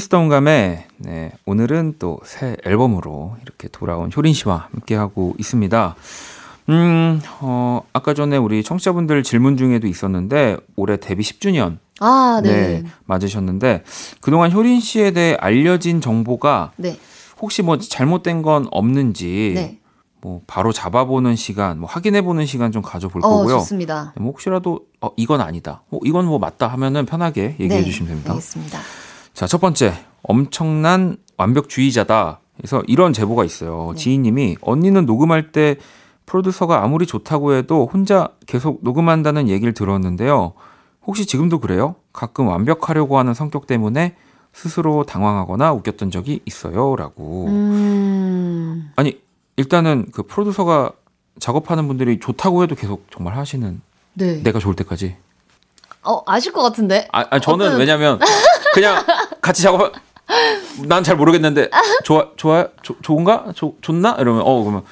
키스톤감의 0.00 0.84
네, 0.98 1.32
오늘은 1.46 1.94
또 1.98 2.20
새 2.24 2.54
앨범으로 2.66 3.36
이렇게 3.42 3.68
돌아온 3.68 4.10
효린 4.14 4.34
씨와 4.34 4.68
함께하고 4.72 5.34
있습니다. 5.38 5.96
음, 6.68 7.20
어, 7.40 7.80
아까 7.94 8.12
전에 8.12 8.36
우리 8.36 8.62
청취자분들 8.62 9.22
질문 9.22 9.56
중에도 9.56 9.86
있었는데 9.86 10.58
올해 10.76 10.98
데뷔 10.98 11.22
10주년 11.22 11.78
아, 12.00 12.40
네. 12.42 12.50
네. 12.82 12.84
맞으셨는데 13.06 13.84
그동안 14.20 14.52
효린 14.52 14.80
씨에 14.80 15.12
대해 15.12 15.34
알려진 15.40 16.02
정보가 16.02 16.72
네. 16.76 16.98
혹시 17.40 17.62
뭐 17.62 17.78
잘못된 17.78 18.42
건 18.42 18.68
없는지 18.72 19.52
네. 19.54 19.78
뭐 20.20 20.42
바로 20.46 20.72
잡아보는 20.72 21.36
시간, 21.36 21.78
뭐 21.78 21.88
확인해보는 21.88 22.44
시간 22.44 22.70
좀 22.70 22.82
가져볼 22.82 23.22
어, 23.24 23.28
거고요. 23.30 23.58
좋습니다. 23.60 24.12
뭐 24.18 24.32
혹시라도 24.32 24.80
어, 25.00 25.08
이건 25.16 25.40
아니다, 25.40 25.84
어, 25.90 25.98
이건 26.04 26.26
뭐 26.26 26.38
맞다 26.38 26.66
하면은 26.68 27.06
편하게 27.06 27.56
얘기해 27.60 27.80
네, 27.80 27.84
주시면 27.84 28.08
됩니다. 28.08 28.32
알겠습니다. 28.32 28.78
자, 29.36 29.46
첫 29.46 29.60
번째. 29.60 29.92
엄청난 30.22 31.18
완벽주의자다. 31.36 32.40
그래서 32.56 32.82
이런 32.86 33.12
제보가 33.12 33.44
있어요. 33.44 33.90
네. 33.92 33.98
지인님이 33.98 34.56
언니는 34.62 35.04
녹음할 35.04 35.52
때 35.52 35.76
프로듀서가 36.24 36.82
아무리 36.82 37.04
좋다고 37.04 37.52
해도 37.52 37.86
혼자 37.92 38.30
계속 38.46 38.78
녹음한다는 38.80 39.50
얘기를 39.50 39.74
들었는데요. 39.74 40.54
혹시 41.06 41.26
지금도 41.26 41.58
그래요? 41.58 41.96
가끔 42.14 42.48
완벽하려고 42.48 43.18
하는 43.18 43.34
성격 43.34 43.66
때문에 43.66 44.16
스스로 44.54 45.04
당황하거나 45.04 45.70
웃겼던 45.74 46.10
적이 46.10 46.40
있어요. 46.46 46.96
라고. 46.96 47.46
음, 47.48 48.90
아니, 48.96 49.20
일단은 49.56 50.06
그 50.12 50.22
프로듀서가 50.22 50.92
작업하는 51.38 51.86
분들이 51.88 52.18
좋다고 52.20 52.62
해도 52.62 52.74
계속 52.74 53.06
정말 53.10 53.36
하시는 53.36 53.82
네. 54.14 54.42
내가 54.42 54.58
좋을 54.58 54.74
때까지. 54.76 55.16
어, 56.06 56.22
아실 56.26 56.52
것 56.52 56.62
같은데? 56.62 57.08
아, 57.12 57.24
아, 57.30 57.38
저는 57.38 57.66
어떤- 57.66 57.80
왜냐면 57.80 58.18
그냥 58.72 59.04
같이 59.40 59.62
작업 59.62 59.92
난 60.86 61.04
잘 61.04 61.16
모르겠는데 61.16 61.70
좋아 62.04 62.28
좋아 62.36 62.66
조, 62.82 62.96
좋은가? 63.00 63.46
좋 63.54 63.76
좋나? 63.80 64.16
이러면 64.18 64.42
어 64.44 64.60
그러면 64.62 64.82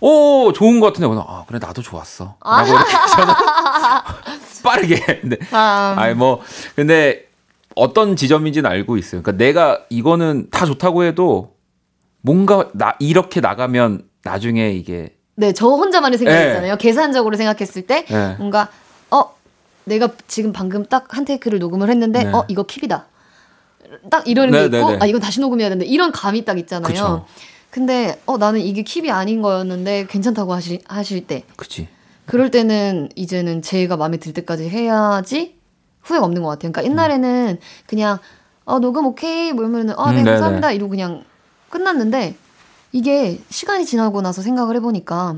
오 0.00 0.52
좋은 0.52 0.80
것 0.80 0.86
같은데. 0.86 1.06
그러면 1.06 1.24
아 1.28 1.44
그래 1.46 1.58
나도 1.62 1.80
좋았어. 1.82 2.34
라고 2.44 2.68
이렇게 2.72 2.92
저는 3.16 3.34
빠르게. 4.64 5.20
근데 5.20 5.36
아, 5.52 5.94
아니 5.96 6.14
뭐 6.14 6.40
근데 6.74 7.26
어떤 7.76 8.16
지점인지는 8.16 8.68
알고 8.68 8.96
있어요. 8.96 9.22
그러니까 9.22 9.42
내가 9.42 9.80
이거는 9.90 10.48
다 10.50 10.66
좋다고 10.66 11.04
해도 11.04 11.54
뭔가 12.22 12.68
나 12.74 12.94
이렇게 12.98 13.40
나가면 13.40 14.02
나중에 14.24 14.70
이게 14.72 15.14
네, 15.36 15.52
저 15.52 15.68
혼자만의 15.68 16.18
네. 16.18 16.24
생각이잖아요. 16.24 16.76
계산적으로 16.76 17.36
생각했을 17.36 17.82
때 17.86 18.04
예. 18.10 18.34
뭔가 18.38 18.62
어 18.62 18.66
내가 19.84 20.10
지금 20.28 20.52
방금 20.52 20.84
딱 20.86 21.06
한 21.10 21.24
테이크를 21.24 21.58
녹음을 21.58 21.90
했는데 21.90 22.24
네. 22.24 22.32
어 22.32 22.44
이거 22.48 22.62
킵이다. 22.64 23.04
딱 24.10 24.28
이런 24.28 24.50
네, 24.50 24.68
게 24.68 24.76
있고 24.76 24.90
네, 24.90 24.96
네. 24.96 24.98
아 25.00 25.06
이건 25.06 25.20
다시 25.20 25.40
녹음해야 25.40 25.68
되는데 25.68 25.86
이런 25.86 26.12
감이 26.12 26.44
딱 26.44 26.58
있잖아요. 26.58 26.92
그쵸. 26.92 27.26
근데 27.70 28.20
어 28.26 28.36
나는 28.36 28.60
이게 28.60 28.82
킵이 28.82 29.10
아닌 29.10 29.42
거였는데 29.42 30.06
괜찮다고 30.08 30.52
하실 30.52 30.80
하실 30.86 31.26
때 31.26 31.44
그치 31.56 31.88
그럴 32.26 32.50
때는 32.50 33.08
이제는 33.16 33.62
제가 33.62 33.96
마음에 33.96 34.18
들 34.18 34.32
때까지 34.32 34.68
해야지 34.68 35.56
후회가 36.02 36.24
없는 36.24 36.42
것 36.42 36.48
같아요. 36.48 36.72
그러니까 36.72 36.90
옛날에는 36.90 37.58
그냥 37.86 38.18
어 38.64 38.78
녹음 38.78 39.06
오케이 39.06 39.52
뭐 39.52 39.64
이러면은 39.64 39.94
아, 39.96 40.12
네, 40.12 40.18
음, 40.20 40.24
네네. 40.24 40.30
감사합니다 40.30 40.72
이러고 40.72 40.90
그냥 40.90 41.24
끝났는데 41.70 42.36
이게 42.92 43.40
시간이 43.50 43.86
지나고 43.86 44.20
나서 44.22 44.42
생각을 44.42 44.76
해보니까 44.76 45.36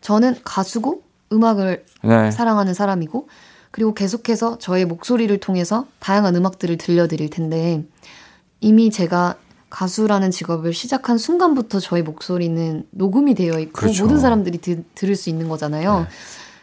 저는 0.00 0.36
가수고 0.44 1.02
음악을 1.32 1.84
네 2.02 2.30
사랑하는 2.30 2.74
사람이고 2.74 3.28
그리고 3.70 3.94
계속해서 3.94 4.58
저의 4.58 4.84
목소리를 4.84 5.36
통해서 5.38 5.86
다양한 6.00 6.34
음악들을 6.36 6.76
들려드릴 6.76 7.30
텐데 7.30 7.84
이미 8.60 8.90
제가 8.90 9.36
가수라는 9.70 10.32
직업을 10.32 10.72
시작한 10.74 11.16
순간부터 11.16 11.78
저의 11.78 12.02
목소리는 12.02 12.84
녹음이 12.90 13.34
되어 13.34 13.60
있고 13.60 13.72
그렇죠. 13.72 14.04
모든 14.04 14.18
사람들이 14.18 14.58
드- 14.58 14.82
들을 14.96 15.14
수 15.14 15.30
있는 15.30 15.48
거잖아요. 15.48 16.00
네. 16.00 16.06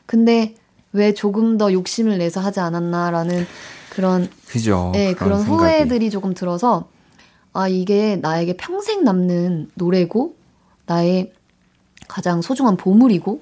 근데 0.06 0.56
왜 0.92 1.14
조금 1.14 1.58
더 1.58 1.72
욕심을 1.72 2.18
내서 2.18 2.42
하지 2.42 2.60
않았나라는 2.60 3.46
그런 3.92 4.30
그죠. 4.48 4.92
네, 4.94 5.14
그런 5.14 5.42
생각이. 5.44 5.64
후회들이 5.64 6.10
조금 6.10 6.34
들어서 6.34 6.90
아 7.54 7.68
이게 7.70 8.18
나에게 8.18 8.58
평생 8.58 9.04
남는 9.06 9.72
노래고 9.76 10.36
나의 10.86 11.32
가장 12.10 12.42
소중한 12.42 12.76
보물이고 12.78 13.42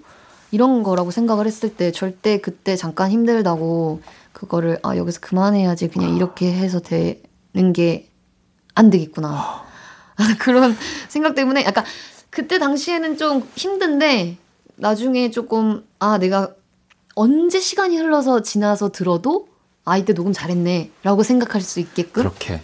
이런 0.51 0.83
거라고 0.83 1.11
생각을 1.11 1.45
했을 1.45 1.75
때 1.75 1.91
절대 1.91 2.39
그때 2.39 2.75
잠깐 2.75 3.11
힘들다고 3.11 4.01
그거를 4.33 4.79
아 4.83 4.97
여기서 4.97 5.19
그만해야지 5.21 5.89
그냥 5.89 6.15
이렇게 6.15 6.51
해서 6.51 6.79
되는 6.79 7.73
게 7.73 8.09
안 8.75 8.89
되겠구나 8.89 9.63
그런 10.39 10.75
생각 11.07 11.33
때문에 11.33 11.63
약간 11.65 11.83
그때 12.29 12.59
당시에는 12.59 13.17
좀 13.17 13.47
힘든데 13.55 14.37
나중에 14.75 15.31
조금 15.31 15.85
아 15.99 16.17
내가 16.17 16.53
언제 17.15 17.59
시간이 17.59 17.97
흘러서 17.97 18.41
지나서 18.41 18.91
들어도 18.91 19.47
아 19.85 19.97
이때 19.97 20.13
녹음 20.13 20.33
잘했네라고 20.33 21.23
생각할 21.23 21.61
수 21.61 21.79
있게끔 21.79 22.23
그렇게 22.23 22.61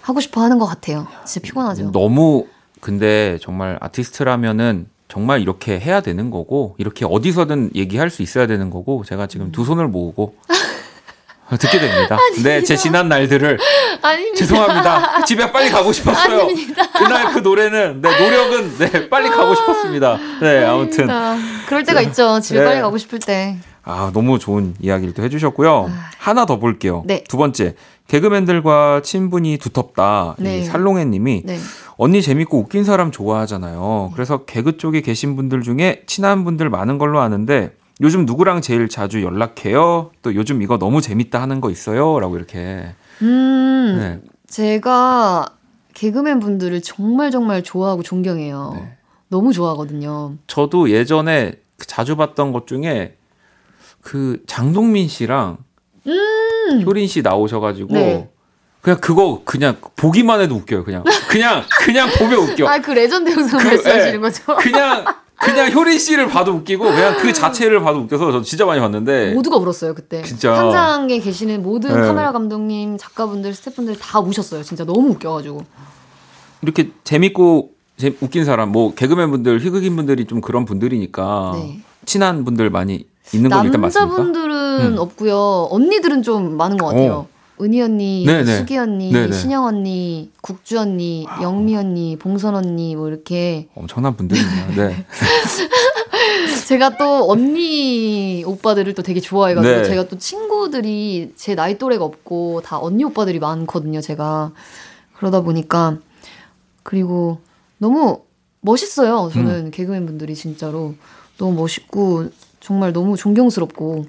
하고 0.00 0.20
싶어 0.20 0.40
하는 0.40 0.58
것 0.58 0.66
같아요. 0.66 1.06
진짜 1.26 1.44
피곤하죠. 1.46 1.92
너무 1.92 2.46
근데 2.80 3.38
정말 3.42 3.76
아티스트라면은 3.80 4.88
정말 5.08 5.40
이렇게 5.40 5.78
해야 5.78 6.00
되는 6.00 6.30
거고 6.30 6.74
이렇게 6.78 7.04
어디서든 7.04 7.70
얘기할 7.74 8.10
수 8.10 8.22
있어야 8.22 8.46
되는 8.46 8.70
거고 8.70 9.04
제가 9.04 9.26
지금 9.26 9.52
두 9.52 9.64
손을 9.64 9.88
모으고 9.88 10.34
듣게 11.60 11.78
됩니다. 11.78 12.18
네, 12.42 12.62
제 12.62 12.76
지난 12.76 13.08
날들을 13.08 13.58
아닙니다. 14.02 14.36
죄송합니다. 14.36 15.24
집에 15.24 15.52
빨리 15.52 15.70
가고 15.70 15.92
싶었어요. 15.92 16.40
아닙니다. 16.40 16.90
그날 16.90 17.32
그 17.32 17.38
노래는 17.38 18.02
네, 18.02 18.18
노력은 18.18 18.78
네, 18.78 19.08
빨리 19.08 19.30
가고 19.30 19.54
싶었습니다. 19.54 20.18
네, 20.40 20.64
아무튼. 20.64 21.08
그럴 21.68 21.84
때가 21.84 22.00
있죠. 22.02 22.40
집에 22.40 22.58
네. 22.58 22.64
빨리 22.64 22.80
가고 22.80 22.98
싶을 22.98 23.20
때. 23.20 23.56
아, 23.84 24.10
너무 24.12 24.40
좋은 24.40 24.74
이야기를 24.80 25.14
또 25.14 25.22
해주셨고요. 25.22 25.88
하나 26.18 26.44
더 26.46 26.58
볼게요. 26.58 27.04
네. 27.06 27.22
두 27.28 27.36
번째. 27.36 27.76
개그맨들과 28.08 29.02
친분이 29.02 29.58
두텁다. 29.58 30.36
네. 30.38 30.60
이 30.60 30.64
살롱해 30.64 31.04
님이 31.06 31.42
네. 31.44 31.58
언니 31.96 32.22
재밌고 32.22 32.58
웃긴 32.58 32.84
사람 32.84 33.10
좋아하잖아요. 33.10 34.12
그래서 34.14 34.44
개그 34.44 34.76
쪽에 34.76 35.00
계신 35.00 35.34
분들 35.36 35.62
중에 35.62 36.02
친한 36.06 36.44
분들 36.44 36.70
많은 36.70 36.98
걸로 36.98 37.20
아는데 37.20 37.72
요즘 38.00 38.26
누구랑 38.26 38.60
제일 38.60 38.88
자주 38.88 39.22
연락해요? 39.22 40.10
또 40.22 40.34
요즘 40.34 40.62
이거 40.62 40.78
너무 40.78 41.00
재밌다 41.00 41.40
하는 41.40 41.60
거 41.60 41.70
있어요? 41.70 42.20
라고 42.20 42.36
이렇게. 42.36 42.94
음, 43.22 43.96
네. 43.98 44.30
제가 44.46 45.46
개그맨 45.94 46.40
분들을 46.40 46.82
정말 46.82 47.30
정말 47.30 47.62
좋아하고 47.62 48.02
존경해요. 48.02 48.72
네. 48.76 48.96
너무 49.28 49.52
좋아하거든요. 49.52 50.34
저도 50.46 50.90
예전에 50.90 51.54
그 51.78 51.86
자주 51.86 52.16
봤던 52.16 52.52
것 52.52 52.66
중에 52.66 53.16
그 54.02 54.42
장동민 54.46 55.08
씨랑 55.08 55.56
효린 56.84 57.06
씨 57.08 57.22
나오셔가지고 57.22 57.92
음. 57.92 57.94
네. 57.94 58.28
그냥 58.80 59.00
그거 59.00 59.42
그냥 59.44 59.76
보기만 59.96 60.40
해도 60.40 60.54
웃겨요. 60.54 60.84
그냥 60.84 61.02
그냥 61.28 61.64
그냥 61.84 62.08
보면 62.18 62.38
웃겨. 62.38 62.68
아, 62.68 62.78
그 62.80 62.92
레전드 62.92 63.30
영상 63.30 63.58
그, 63.60 63.66
말씀하시는 63.66 64.14
예. 64.14 64.18
거죠? 64.18 64.42
그냥 64.56 65.04
그냥 65.38 65.72
효린 65.72 65.98
씨를 65.98 66.28
봐도 66.28 66.52
웃기고 66.52 66.84
그냥 66.84 67.16
그 67.18 67.32
자체를 67.32 67.80
봐도 67.80 67.98
웃겨서 68.00 68.32
저 68.32 68.42
진짜 68.42 68.64
많이 68.64 68.80
봤는데 68.80 69.34
모두가 69.34 69.56
울었어요, 69.56 69.94
그때. 69.94 70.22
진짜. 70.22 70.54
현장에 70.56 71.18
계시는 71.18 71.62
모든 71.62 72.00
네. 72.00 72.06
카메라 72.06 72.32
감독님, 72.32 72.96
작가분들, 72.96 73.52
스태프분들 73.54 73.98
다 73.98 74.20
우셨어요. 74.20 74.62
진짜 74.62 74.84
너무 74.84 75.10
웃겨가지고. 75.10 75.64
이렇게 76.62 76.90
재밌고 77.04 77.70
재- 77.96 78.14
웃긴 78.20 78.44
사람 78.44 78.70
뭐 78.72 78.94
개그맨 78.94 79.30
분들 79.30 79.60
희극인 79.60 79.96
분들이 79.96 80.24
좀 80.26 80.40
그런 80.40 80.64
분들이니까 80.64 81.52
네. 81.54 81.80
친한 82.04 82.44
분들 82.44 82.70
많이 82.70 83.06
있는 83.34 83.50
건 83.50 83.64
일단 83.66 83.80
맞습니까? 83.80 84.16
남자분들 84.16 84.45
은 84.80 84.92
음. 84.92 84.98
없고요. 84.98 85.68
언니들은 85.70 86.22
좀 86.22 86.56
많은 86.56 86.76
것 86.76 86.86
같아요. 86.86 87.12
어. 87.12 87.36
은희 87.60 87.80
언니, 87.80 88.24
네네. 88.26 88.58
수기 88.58 88.76
언니, 88.76 89.10
네네. 89.10 89.32
신영 89.32 89.64
언니, 89.64 90.30
국주 90.42 90.78
언니, 90.78 91.26
영미 91.40 91.74
언니, 91.74 92.16
봉선 92.16 92.54
언니 92.54 92.94
뭐 92.96 93.08
이렇게 93.08 93.68
엄청난 93.74 94.14
분들이네요. 94.14 94.74
네. 94.76 95.06
제가 96.68 96.98
또 96.98 97.30
언니 97.30 98.42
오빠들을 98.44 98.92
또 98.94 99.02
되게 99.02 99.20
좋아해가지고 99.20 99.74
네. 99.74 99.84
제가 99.84 100.08
또 100.08 100.18
친구들이 100.18 101.32
제 101.36 101.54
나이 101.54 101.78
또래가 101.78 102.04
없고 102.04 102.60
다 102.62 102.78
언니 102.78 103.04
오빠들이 103.04 103.38
많거든요. 103.38 104.00
제가 104.00 104.52
그러다 105.16 105.40
보니까 105.40 105.98
그리고 106.82 107.40
너무 107.78 108.22
멋있어요. 108.60 109.30
저는 109.32 109.70
개그맨 109.70 110.06
분들이 110.06 110.34
진짜로 110.34 110.94
너무 111.38 111.54
멋있고 111.54 112.30
정말 112.60 112.92
너무 112.92 113.16
존경스럽고 113.16 114.06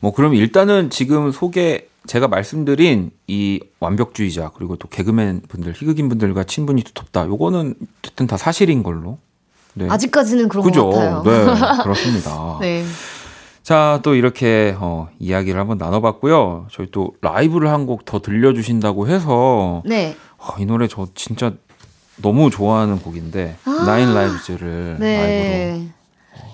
뭐 0.00 0.12
그럼 0.12 0.34
일단은 0.34 0.90
지금 0.90 1.30
소개 1.32 1.86
제가 2.06 2.26
말씀드린 2.28 3.10
이 3.28 3.60
완벽주의자 3.78 4.50
그리고 4.56 4.76
또 4.76 4.88
개그맨 4.88 5.42
분들 5.48 5.72
희극인 5.74 6.08
분들과 6.08 6.44
친분이 6.44 6.82
두텁다. 6.82 7.26
요거는 7.26 7.74
어쨌든 8.00 8.26
다 8.26 8.36
사실인 8.36 8.82
걸로. 8.82 9.18
네. 9.74 9.86
아직까지는 9.88 10.48
그런 10.48 10.64
그죠. 10.64 10.90
것 10.90 10.98
같아요. 10.98 11.22
네, 11.22 11.44
그렇습니다. 11.84 12.58
네. 12.60 12.84
자, 13.62 14.00
또 14.02 14.16
이렇게 14.16 14.74
어, 14.80 15.08
이야기를 15.20 15.58
한번 15.60 15.78
나눠봤고요. 15.78 16.66
저희 16.72 16.88
또 16.90 17.14
라이브를 17.20 17.68
한 17.70 17.86
곡 17.86 18.04
더 18.04 18.18
들려주신다고 18.20 19.06
해서 19.08 19.82
네. 19.86 20.16
어, 20.38 20.54
이 20.58 20.66
노래 20.66 20.88
저 20.88 21.06
진짜 21.14 21.52
너무 22.16 22.50
좋아하는 22.50 22.98
곡인데 22.98 23.56
아. 23.64 23.84
나인 23.86 24.12
라이브즈를 24.12 24.96
라이브로 24.98 25.04
네. 25.04 25.88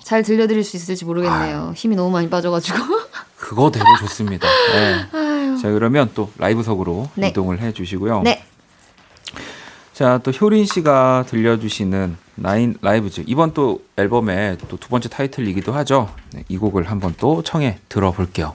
잘 0.09 0.23
들려드릴 0.23 0.65
수 0.65 0.79
있을지 0.79 1.05
모르겠네요. 1.05 1.75
힘이 1.77 1.95
너무 1.95 2.11
많이 2.11 2.31
빠져가지고. 2.31 2.79
그거대로 3.37 3.85
좋습니다. 4.01 4.49
네. 4.73 5.61
자 5.61 5.71
그러면 5.71 6.11
또 6.15 6.33
라이브석으로 6.39 7.11
네. 7.15 7.29
이동을 7.29 7.61
해 7.61 7.73
주시고요. 7.73 8.23
네. 8.23 8.43
자, 9.93 10.19
또 10.23 10.31
효린 10.31 10.65
씨가 10.65 11.27
들려주시는 11.29 12.17
나인 12.37 12.75
라이브즈 12.81 13.25
이번 13.27 13.53
또 13.53 13.83
앨범의 13.99 14.57
또 14.71 14.79
두 14.79 14.89
번째 14.89 15.11
타이틀이기도 15.11 15.73
하죠. 15.75 16.09
네, 16.33 16.43
이 16.49 16.57
곡을 16.57 16.91
한번 16.91 17.15
또 17.19 17.43
청해 17.43 17.79
들어볼게요. 17.91 18.55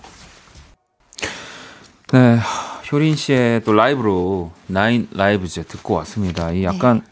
네, 2.13 2.39
효린 2.91 3.15
씨의 3.15 3.63
또 3.63 3.73
라이브로 3.73 4.51
Nine 4.65 5.07
Lives 5.11 5.65
듣고 5.67 5.93
왔습니다. 5.95 6.51
이 6.51 6.63
약간 6.63 7.03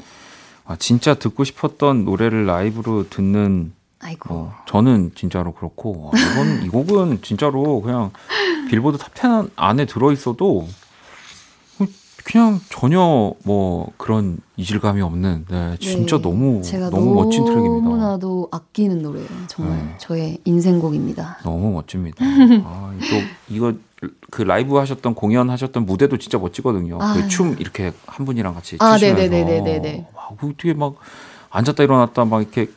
아, 0.66 0.78
진짜 0.78 1.14
듣고 1.14 1.44
싶었던 1.44 2.06
노래를 2.06 2.48
라이브로 2.48 3.08
듣는 3.08 3.74
아이고. 4.02 4.34
어, 4.34 4.54
저는 4.68 5.12
진짜로 5.16 5.54
그렇고 5.54 6.06
와, 6.06 6.12
이건 6.20 6.64
이 6.64 6.70
곡은 6.70 7.22
진짜로 7.22 7.82
그냥 7.82 8.12
빌보드 8.70 8.98
Top 8.98 9.30
10 9.30 9.52
안에 9.56 9.86
들어 9.86 10.12
있어도 10.12 10.68
그냥 12.24 12.60
전혀 12.70 13.34
뭐 13.44 13.92
그런 13.98 14.38
이질감이 14.56 15.02
없는 15.02 15.46
네, 15.50 15.78
진짜 15.80 16.18
네. 16.18 16.22
너무 16.22 16.62
제가 16.62 16.90
너무 16.90 17.16
멋진 17.16 17.44
트랙입니다. 17.46 17.84
너무나도 17.90 18.48
아끼는 18.52 19.02
노래예요. 19.02 19.28
정말 19.48 19.78
네. 19.78 19.96
저의 19.98 20.38
인생곡입니다. 20.46 21.40
너무 21.44 21.72
멋집니다. 21.72 22.24
아, 22.64 22.94
또 23.00 23.54
이거 23.54 23.74
그 24.30 24.44
라이브 24.44 24.78
하셨던 24.78 25.16
공연 25.16 25.50
하셨던 25.50 25.86
무대도 25.86 26.18
진짜 26.18 26.38
멋지거든요. 26.38 27.00
그 27.00 27.04
아유. 27.04 27.28
춤 27.28 27.56
이렇게 27.60 27.92
한 28.06 28.26
분이랑 28.26 28.54
같이 28.54 28.78
아, 28.80 28.98
추시면서 28.98 29.30
네네네네네네. 29.30 30.08
와, 30.14 30.30
그 30.40 30.48
어떻게 30.48 30.74
막 30.74 30.96
앉았다 31.50 31.84
일어났다 31.84 32.26
막 32.26 32.42
이렇게 32.42 32.70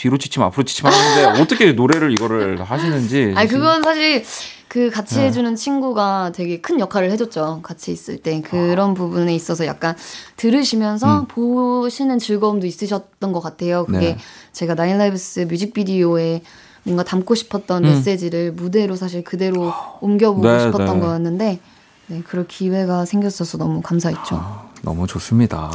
뒤로 0.00 0.16
치침 0.16 0.42
앞으로 0.42 0.64
치침 0.64 0.86
하는데 0.86 1.24
어떻게 1.42 1.72
노래를 1.72 2.12
이거를 2.12 2.62
하시는지 2.62 3.34
아니 3.36 3.48
그건 3.48 3.82
사실 3.82 4.24
그 4.66 4.88
같이 4.88 5.16
네. 5.16 5.26
해주는 5.26 5.56
친구가 5.56 6.32
되게 6.34 6.60
큰 6.60 6.80
역할을 6.80 7.10
해줬죠. 7.10 7.60
같이 7.62 7.92
있을 7.92 8.18
때 8.18 8.40
그런 8.40 8.94
부분에 8.94 9.34
있어서 9.34 9.66
약간 9.66 9.96
들으시면서 10.36 11.06
아. 11.06 11.18
음. 11.20 11.26
보시는 11.26 12.18
즐거움도 12.18 12.66
있으셨던 12.66 13.32
것 13.32 13.40
같아요. 13.40 13.84
그게 13.84 13.98
네. 13.98 14.18
제가 14.52 14.74
Nine 14.74 15.03
Lives 15.03 15.40
뮤직비디오에 15.50 16.42
뭔가 16.84 17.02
담고 17.02 17.34
싶었던 17.34 17.84
음. 17.84 17.90
메시지를 17.90 18.52
무대로 18.52 18.96
사실 18.96 19.22
그대로 19.22 19.72
옮겨보고 20.00 20.48
네, 20.48 20.60
싶었던 20.60 21.00
네. 21.00 21.00
거였는데 21.04 21.60
네, 22.06 22.22
그럴 22.26 22.46
기회가 22.46 23.04
생겼어서 23.04 23.58
너무 23.58 23.82
감사했죠. 23.82 24.36
아, 24.36 24.70
너무 24.82 25.06
좋습니다. 25.06 25.70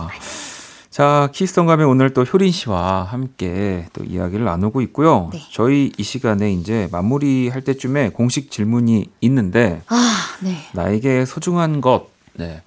자, 0.96 1.28
키스톤 1.34 1.66
가면 1.66 1.88
오늘 1.88 2.14
또 2.14 2.24
효린 2.24 2.54
씨와 2.54 3.04
함께 3.04 3.86
또 3.92 4.06
이야기를 4.06 4.46
나누고 4.46 4.80
있고요. 4.80 5.30
네. 5.34 5.42
저희 5.52 5.92
이 5.98 6.04
시간에 6.04 6.54
이제 6.54 6.88
마무리할 6.90 7.64
때쯤에 7.66 8.12
공식 8.12 8.50
질문이 8.50 9.10
있는데 9.20 9.82
아, 9.88 9.98
네. 10.42 10.56
나에게 10.72 11.26
소중한 11.26 11.82
것, 11.82 12.08
네. 12.36 12.62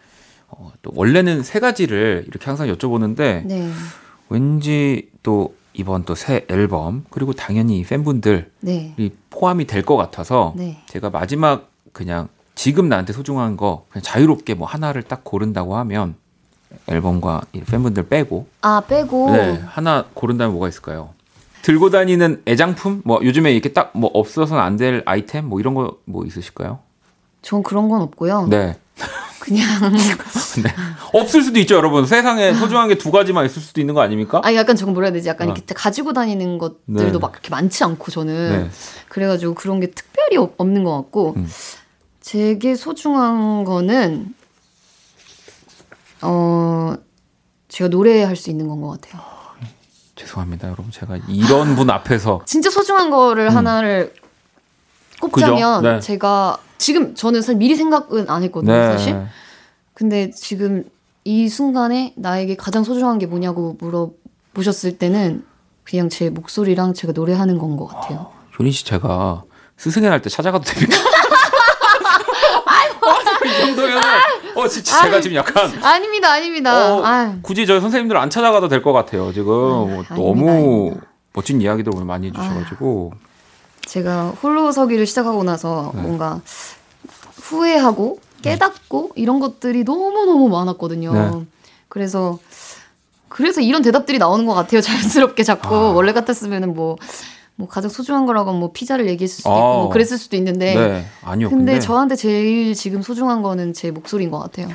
어, 0.48 0.70
또 0.82 0.92
원래는 0.94 1.42
세 1.42 1.58
가지를 1.58 2.26
이렇게 2.28 2.44
항상 2.44 2.68
여쭤보는데 2.68 3.46
네. 3.46 3.72
왠지 4.28 5.08
또 5.22 5.54
이번 5.72 6.04
또 6.04 6.14
새 6.14 6.44
앨범 6.50 7.06
그리고 7.08 7.32
당연히 7.32 7.82
팬분들이 7.82 8.44
네. 8.60 8.94
포함이 9.30 9.64
될 9.66 9.82
것 9.82 9.96
같아서 9.96 10.52
네. 10.54 10.82
제가 10.84 11.08
마지막 11.08 11.70
그냥 11.94 12.28
지금 12.54 12.90
나한테 12.90 13.14
소중한 13.14 13.56
거 13.56 13.86
그냥 13.88 14.02
자유롭게 14.02 14.52
뭐 14.52 14.68
하나를 14.68 15.02
딱 15.02 15.24
고른다고 15.24 15.78
하면 15.78 16.14
앨범과 16.86 17.42
이 17.52 17.60
팬분들 17.60 18.08
빼고 18.08 18.46
아, 18.62 18.82
빼고 18.86 19.30
네 19.32 19.62
하나 19.66 20.04
고른다면 20.14 20.52
뭐가 20.52 20.68
있을까요? 20.68 21.10
들고 21.62 21.90
다니는 21.90 22.42
애장품? 22.46 23.02
뭐 23.04 23.20
요즘에 23.22 23.52
이렇게 23.52 23.72
딱 23.72 23.90
뭐 23.94 24.10
없어서는 24.14 24.62
안 24.62 24.76
될 24.76 25.02
아이템? 25.06 25.46
뭐 25.46 25.60
이런 25.60 25.74
거 25.74 25.96
뭐 26.04 26.24
있으실까요? 26.24 26.78
전 27.42 27.62
그런 27.62 27.88
건 27.88 28.02
없고요. 28.02 28.46
네. 28.48 28.76
그냥 29.40 29.66
네. 30.62 30.74
없을 31.14 31.42
수도 31.42 31.58
있죠, 31.60 31.76
여러분. 31.76 32.04
세상에 32.06 32.52
소중한 32.52 32.88
게 32.88 32.96
두 32.96 33.10
가지만 33.10 33.46
있을 33.46 33.62
수도 33.62 33.80
있는 33.80 33.94
거 33.94 34.00
아닙니까? 34.02 34.40
아 34.44 34.54
약간 34.54 34.76
저건 34.76 34.92
뭐라 34.94 35.06
해야 35.06 35.12
되지? 35.12 35.28
약간 35.28 35.48
어. 35.48 35.52
이렇게 35.52 35.74
가지고 35.74 36.12
다니는 36.12 36.58
것들도 36.58 37.12
네. 37.12 37.18
막 37.18 37.32
그렇게 37.32 37.48
많지 37.50 37.82
않고 37.84 38.10
저는 38.10 38.64
네. 38.64 38.70
그래가지고 39.08 39.54
그런 39.54 39.80
게 39.80 39.90
특별히 39.90 40.36
없- 40.36 40.54
없는 40.58 40.84
것 40.84 40.94
같고 40.96 41.34
음. 41.36 41.48
제게 42.20 42.74
소중한 42.74 43.64
거는 43.64 44.34
어 46.22 46.94
제가 47.68 47.88
노래할 47.88 48.36
수 48.36 48.50
있는 48.50 48.68
건 48.68 48.80
것 48.80 49.00
같아요. 49.00 49.22
죄송합니다, 50.16 50.66
여러분. 50.68 50.90
제가 50.90 51.16
이런 51.28 51.76
분 51.76 51.90
앞에서 51.90 52.42
진짜 52.46 52.70
소중한 52.70 53.10
거를 53.10 53.54
하나를 53.54 54.14
꼽자면 55.20 55.84
음. 55.84 55.94
네. 55.96 56.00
제가 56.00 56.58
지금 56.76 57.14
저는 57.14 57.40
사실 57.42 57.56
미리 57.56 57.76
생각은 57.76 58.28
안 58.28 58.42
했거든요, 58.44 58.72
네. 58.72 58.92
사실. 58.92 59.26
근데 59.94 60.30
지금 60.30 60.84
이 61.24 61.48
순간에 61.48 62.14
나에게 62.16 62.56
가장 62.56 62.84
소중한 62.84 63.18
게 63.18 63.26
뭐냐고 63.26 63.76
물어보셨을 63.80 64.98
때는 64.98 65.44
그냥 65.84 66.08
제 66.08 66.30
목소리랑 66.30 66.94
제가 66.94 67.12
노래하는 67.12 67.58
건 67.58 67.76
것 67.76 67.86
같아요. 67.86 68.30
효린 68.58 68.72
씨 68.72 68.84
제가 68.84 69.44
스승의 69.76 70.10
날 70.10 70.20
때 70.22 70.28
찾아가도 70.30 70.64
됩니까? 70.64 70.96
이 73.48 73.60
정도면 73.66 74.02
어 74.56 74.68
진짜 74.68 75.02
제가 75.02 75.20
지금 75.20 75.36
약간 75.36 75.70
아닙니다, 75.82 76.30
아닙니다. 76.32 76.94
어. 76.96 77.38
굳이 77.42 77.66
저희 77.66 77.80
선생님들 77.80 78.16
안 78.16 78.30
찾아가도 78.30 78.68
될 78.68 78.82
것 78.82 78.92
같아요. 78.92 79.32
지금 79.32 79.44
뭐 79.52 80.04
너무 80.10 80.50
아닙니다. 80.50 81.06
멋진 81.32 81.60
이야기들 81.60 81.92
오늘 81.94 82.06
많이 82.06 82.28
해주셔가지고 82.28 83.12
제가 83.86 84.34
홀로 84.42 84.70
서기를 84.72 85.06
시작하고 85.06 85.44
나서 85.44 85.92
네. 85.94 86.02
뭔가 86.02 86.40
후회하고 87.42 88.20
깨닫고 88.42 89.12
이런 89.16 89.40
것들이 89.40 89.84
너무너무 89.84 90.48
많았거든요. 90.48 91.12
네. 91.12 91.46
그래서 91.88 92.38
그래서 93.28 93.60
이런 93.60 93.82
대답들이 93.82 94.18
나오는 94.18 94.46
것 94.46 94.54
같아요. 94.54 94.80
자연스럽게 94.80 95.42
자꾸 95.42 95.74
아. 95.74 95.92
원래 95.92 96.12
같았으면은 96.12 96.74
뭐, 96.74 96.96
뭐 97.58 97.66
가장 97.66 97.90
소중한 97.90 98.24
거라고 98.24 98.52
뭐 98.52 98.70
피자를 98.72 99.08
얘기했을 99.08 99.38
수도 99.38 99.50
있고 99.50 99.58
아. 99.58 99.74
뭐 99.78 99.88
그랬을 99.88 100.16
수도 100.16 100.36
있는데 100.36 100.74
네 100.76 101.04
아니요 101.22 101.50
근데, 101.50 101.72
근데, 101.72 101.80
저한테 101.80 102.14
제일 102.14 102.72
지금 102.74 103.02
소중한 103.02 103.42
거는 103.42 103.72
제 103.72 103.90
목소리인 103.90 104.30
것 104.30 104.38
같아요. 104.38 104.68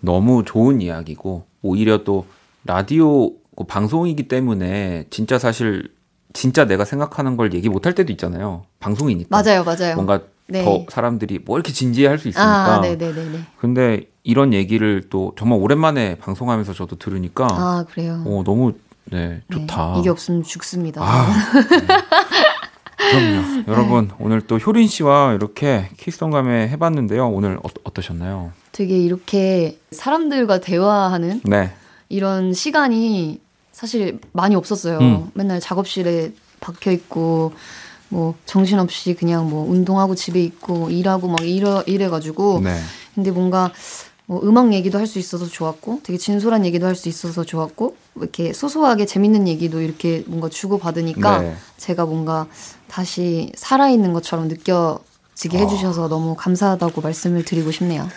너무 0.00 0.44
좋은 0.44 0.82
이야기고 0.82 1.44
오히려 1.62 2.04
또 2.04 2.26
라디오 2.64 3.30
그 3.56 3.64
방송이기 3.66 4.28
때문에 4.28 5.06
진짜 5.08 5.38
사실 5.38 5.90
진짜 6.34 6.66
내가 6.66 6.84
생각하는 6.84 7.38
걸 7.38 7.54
얘기 7.54 7.70
못할 7.70 7.94
때도 7.94 8.12
있잖아요. 8.12 8.64
방송이니까 8.80 9.28
맞아요, 9.30 9.64
맞아요. 9.64 9.94
뭔가 9.94 10.20
네. 10.48 10.62
더 10.62 10.84
사람들이 10.90 11.40
뭐 11.44 11.56
이렇게 11.56 11.72
진지해 11.72 12.06
할 12.06 12.18
수 12.18 12.28
있으니까 12.28 12.74
아, 12.76 12.80
네네네네. 12.80 13.38
근데 13.58 14.08
이런 14.24 14.52
얘기를 14.52 15.04
또 15.08 15.32
정말 15.38 15.58
오랜만에 15.58 16.16
방송하면서 16.18 16.74
저도 16.74 16.96
들으니까 16.96 17.46
아 17.50 17.84
그래요. 17.88 18.22
어 18.26 18.42
너무 18.44 18.74
네 19.10 19.40
네, 19.46 19.58
좋다. 19.58 19.96
이게 19.98 20.08
없으면 20.10 20.42
죽습니다. 20.42 21.00
아, 21.02 21.28
네. 21.54 21.86
그럼요. 22.96 23.64
여러분 23.68 24.10
오늘 24.18 24.40
또 24.40 24.58
효린 24.58 24.88
씨와 24.88 25.34
이렇게 25.34 25.88
키스성감에 25.96 26.68
해봤는데요. 26.68 27.28
오늘 27.28 27.58
어, 27.58 27.68
어떠셨나요? 27.84 28.52
되게 28.72 28.98
이렇게 28.98 29.78
사람들과 29.90 30.60
대화하는 30.60 31.40
네. 31.44 31.72
이런 32.08 32.52
시간이 32.52 33.40
사실 33.72 34.18
많이 34.32 34.54
없었어요. 34.54 34.98
음. 34.98 35.30
맨날 35.34 35.60
작업실에 35.60 36.32
박혀 36.60 36.90
있고 36.92 37.52
뭐 38.08 38.34
정신없이 38.46 39.14
그냥 39.14 39.50
뭐 39.50 39.68
운동하고 39.68 40.14
집에 40.14 40.42
있고 40.42 40.90
일하고 40.90 41.28
막 41.28 41.40
이러 41.42 41.82
이래가지고 41.86 42.60
네. 42.62 42.78
근데 43.14 43.30
뭔가 43.30 43.72
뭐 44.26 44.40
음악 44.42 44.72
얘기도 44.72 44.98
할 44.98 45.06
수 45.06 45.18
있어서 45.20 45.46
좋았고 45.46 46.00
되게 46.02 46.18
진솔한 46.18 46.64
얘기도 46.66 46.86
할 46.86 46.96
수 46.96 47.08
있어서 47.08 47.44
좋았고 47.44 47.96
뭐 48.14 48.24
이렇게 48.24 48.52
소소하게 48.52 49.06
재밌는 49.06 49.46
얘기도 49.46 49.80
이렇게 49.80 50.24
뭔가 50.26 50.48
주고 50.48 50.78
받으니까 50.78 51.38
네. 51.38 51.56
제가 51.76 52.06
뭔가 52.06 52.46
다시 52.88 53.52
살아 53.56 53.88
있는 53.88 54.12
것처럼 54.12 54.48
느껴 54.48 54.98
지게 55.34 55.58
해주셔서 55.58 56.08
너무 56.08 56.34
감사하다고 56.34 57.02
말씀을 57.02 57.44
드리고 57.44 57.70
싶네요. 57.70 58.08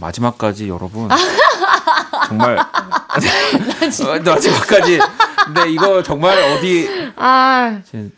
마지막까지 0.00 0.68
여러분 0.68 1.08
정말 2.28 2.58
어, 2.58 4.18
마지막까지 4.24 5.00
근데 5.46 5.70
이거 5.70 6.02
정말 6.02 6.38
어디 6.52 6.88
아다제 7.16 8.10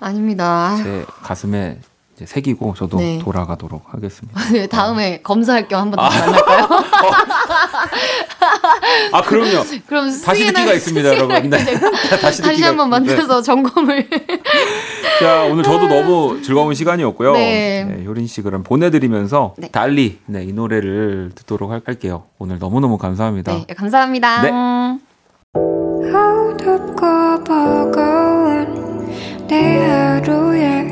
아닙니다. 0.00 0.76
가슴에 1.22 1.78
이제 2.14 2.26
새기고 2.26 2.74
저도 2.76 2.98
네. 2.98 3.18
돌아가도록 3.22 3.94
하겠습니다. 3.94 4.38
네, 4.52 4.66
다음에 4.66 5.22
검사할 5.22 5.66
겸 5.68 5.80
한번 5.80 5.98
다시 6.04 6.18
만날까요? 6.20 6.68
아 9.12 9.22
그럼요. 9.22 9.62
그럼 9.86 10.06
다시 10.22 10.44
듣기가 10.46 10.72
있습니다, 10.74 11.08
여러분. 11.16 11.48
네. 11.50 11.58
자, 12.10 12.18
다시 12.18 12.42
다시 12.42 12.62
한번 12.62 12.88
있- 13.02 13.06
네. 13.06 13.14
만나서 13.14 13.40
점검을. 13.42 14.08
자, 15.20 15.42
오늘 15.44 15.62
저도 15.64 15.86
너무 15.88 16.42
즐거운 16.42 16.74
시간이었고요. 16.74 17.32
네. 17.32 17.84
네, 17.84 18.04
효린 18.04 18.26
씨 18.26 18.42
그럼 18.42 18.62
보내드리면서 18.62 19.54
네. 19.56 19.68
달리 19.70 20.18
네, 20.26 20.44
이 20.44 20.52
노래를 20.52 21.32
듣도록 21.34 21.70
할- 21.70 21.80
할게요. 21.86 22.24
오늘 22.38 22.58
너무 22.58 22.80
너무 22.80 22.98
감사합니다. 22.98 23.52
네, 23.52 23.64
감사합니다. 23.74 24.42
네. 24.42 24.50
어둡고 26.14 27.44
버거운 27.44 29.06
내 29.48 29.86
하루에 29.86 30.91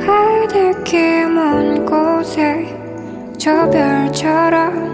하늘길 0.00 1.30
먼 1.30 1.86
곳에 1.86 2.78
저 3.38 3.68
별처럼 3.70 4.92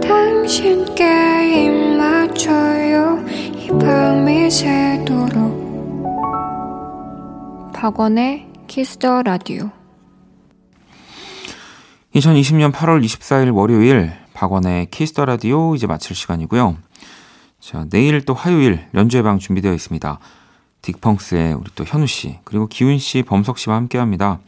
당신께 0.00 1.64
입 1.66 1.96
맞춰요. 1.96 3.24
이 3.54 3.68
밤이 3.68 4.50
새도록. 4.50 5.60
박원의 7.72 8.46
Kiss 8.66 8.98
the 8.98 9.22
Radio 9.22 9.70
2020년 12.14 12.72
8월 12.72 13.02
24일 13.02 13.54
월요일 13.54 14.12
박원의 14.34 14.86
Kiss 14.90 15.09
the 15.09 15.24
Radio 15.24 15.74
이제 15.74 15.86
마칠 15.86 16.14
시간이고요. 16.16 16.76
자, 17.60 17.86
내일 17.90 18.22
또 18.22 18.34
화요일 18.34 18.86
연주회 18.94 19.22
방 19.22 19.38
준비되어 19.38 19.72
있습니다. 19.72 20.18
딕펑스의 20.82 21.60
우리 21.60 21.70
또 21.74 21.84
현우 21.84 22.06
씨, 22.06 22.38
그리고 22.44 22.66
기훈 22.66 22.98
씨, 22.98 23.22
범석 23.22 23.58
씨와 23.58 23.76
함께 23.76 23.98
합니다. 23.98 24.40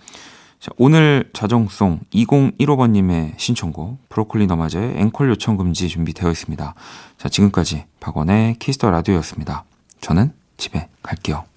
자, 0.58 0.70
오늘 0.78 1.28
자정송 1.32 2.00
2015번님의 2.12 3.34
신청곡 3.36 4.08
브로콜리 4.08 4.46
너마저의 4.46 4.94
앵콜 4.96 5.28
요청 5.28 5.56
금지 5.56 5.88
준비되어 5.88 6.30
있습니다. 6.30 6.74
자, 7.18 7.28
지금까지 7.28 7.84
박원의 8.00 8.56
Kiss 8.60 8.77
the 8.77 8.90
Radio였습니다. 8.90 9.64
저는 10.00 10.32
집에 10.56 10.88
갈게요. 11.02 11.51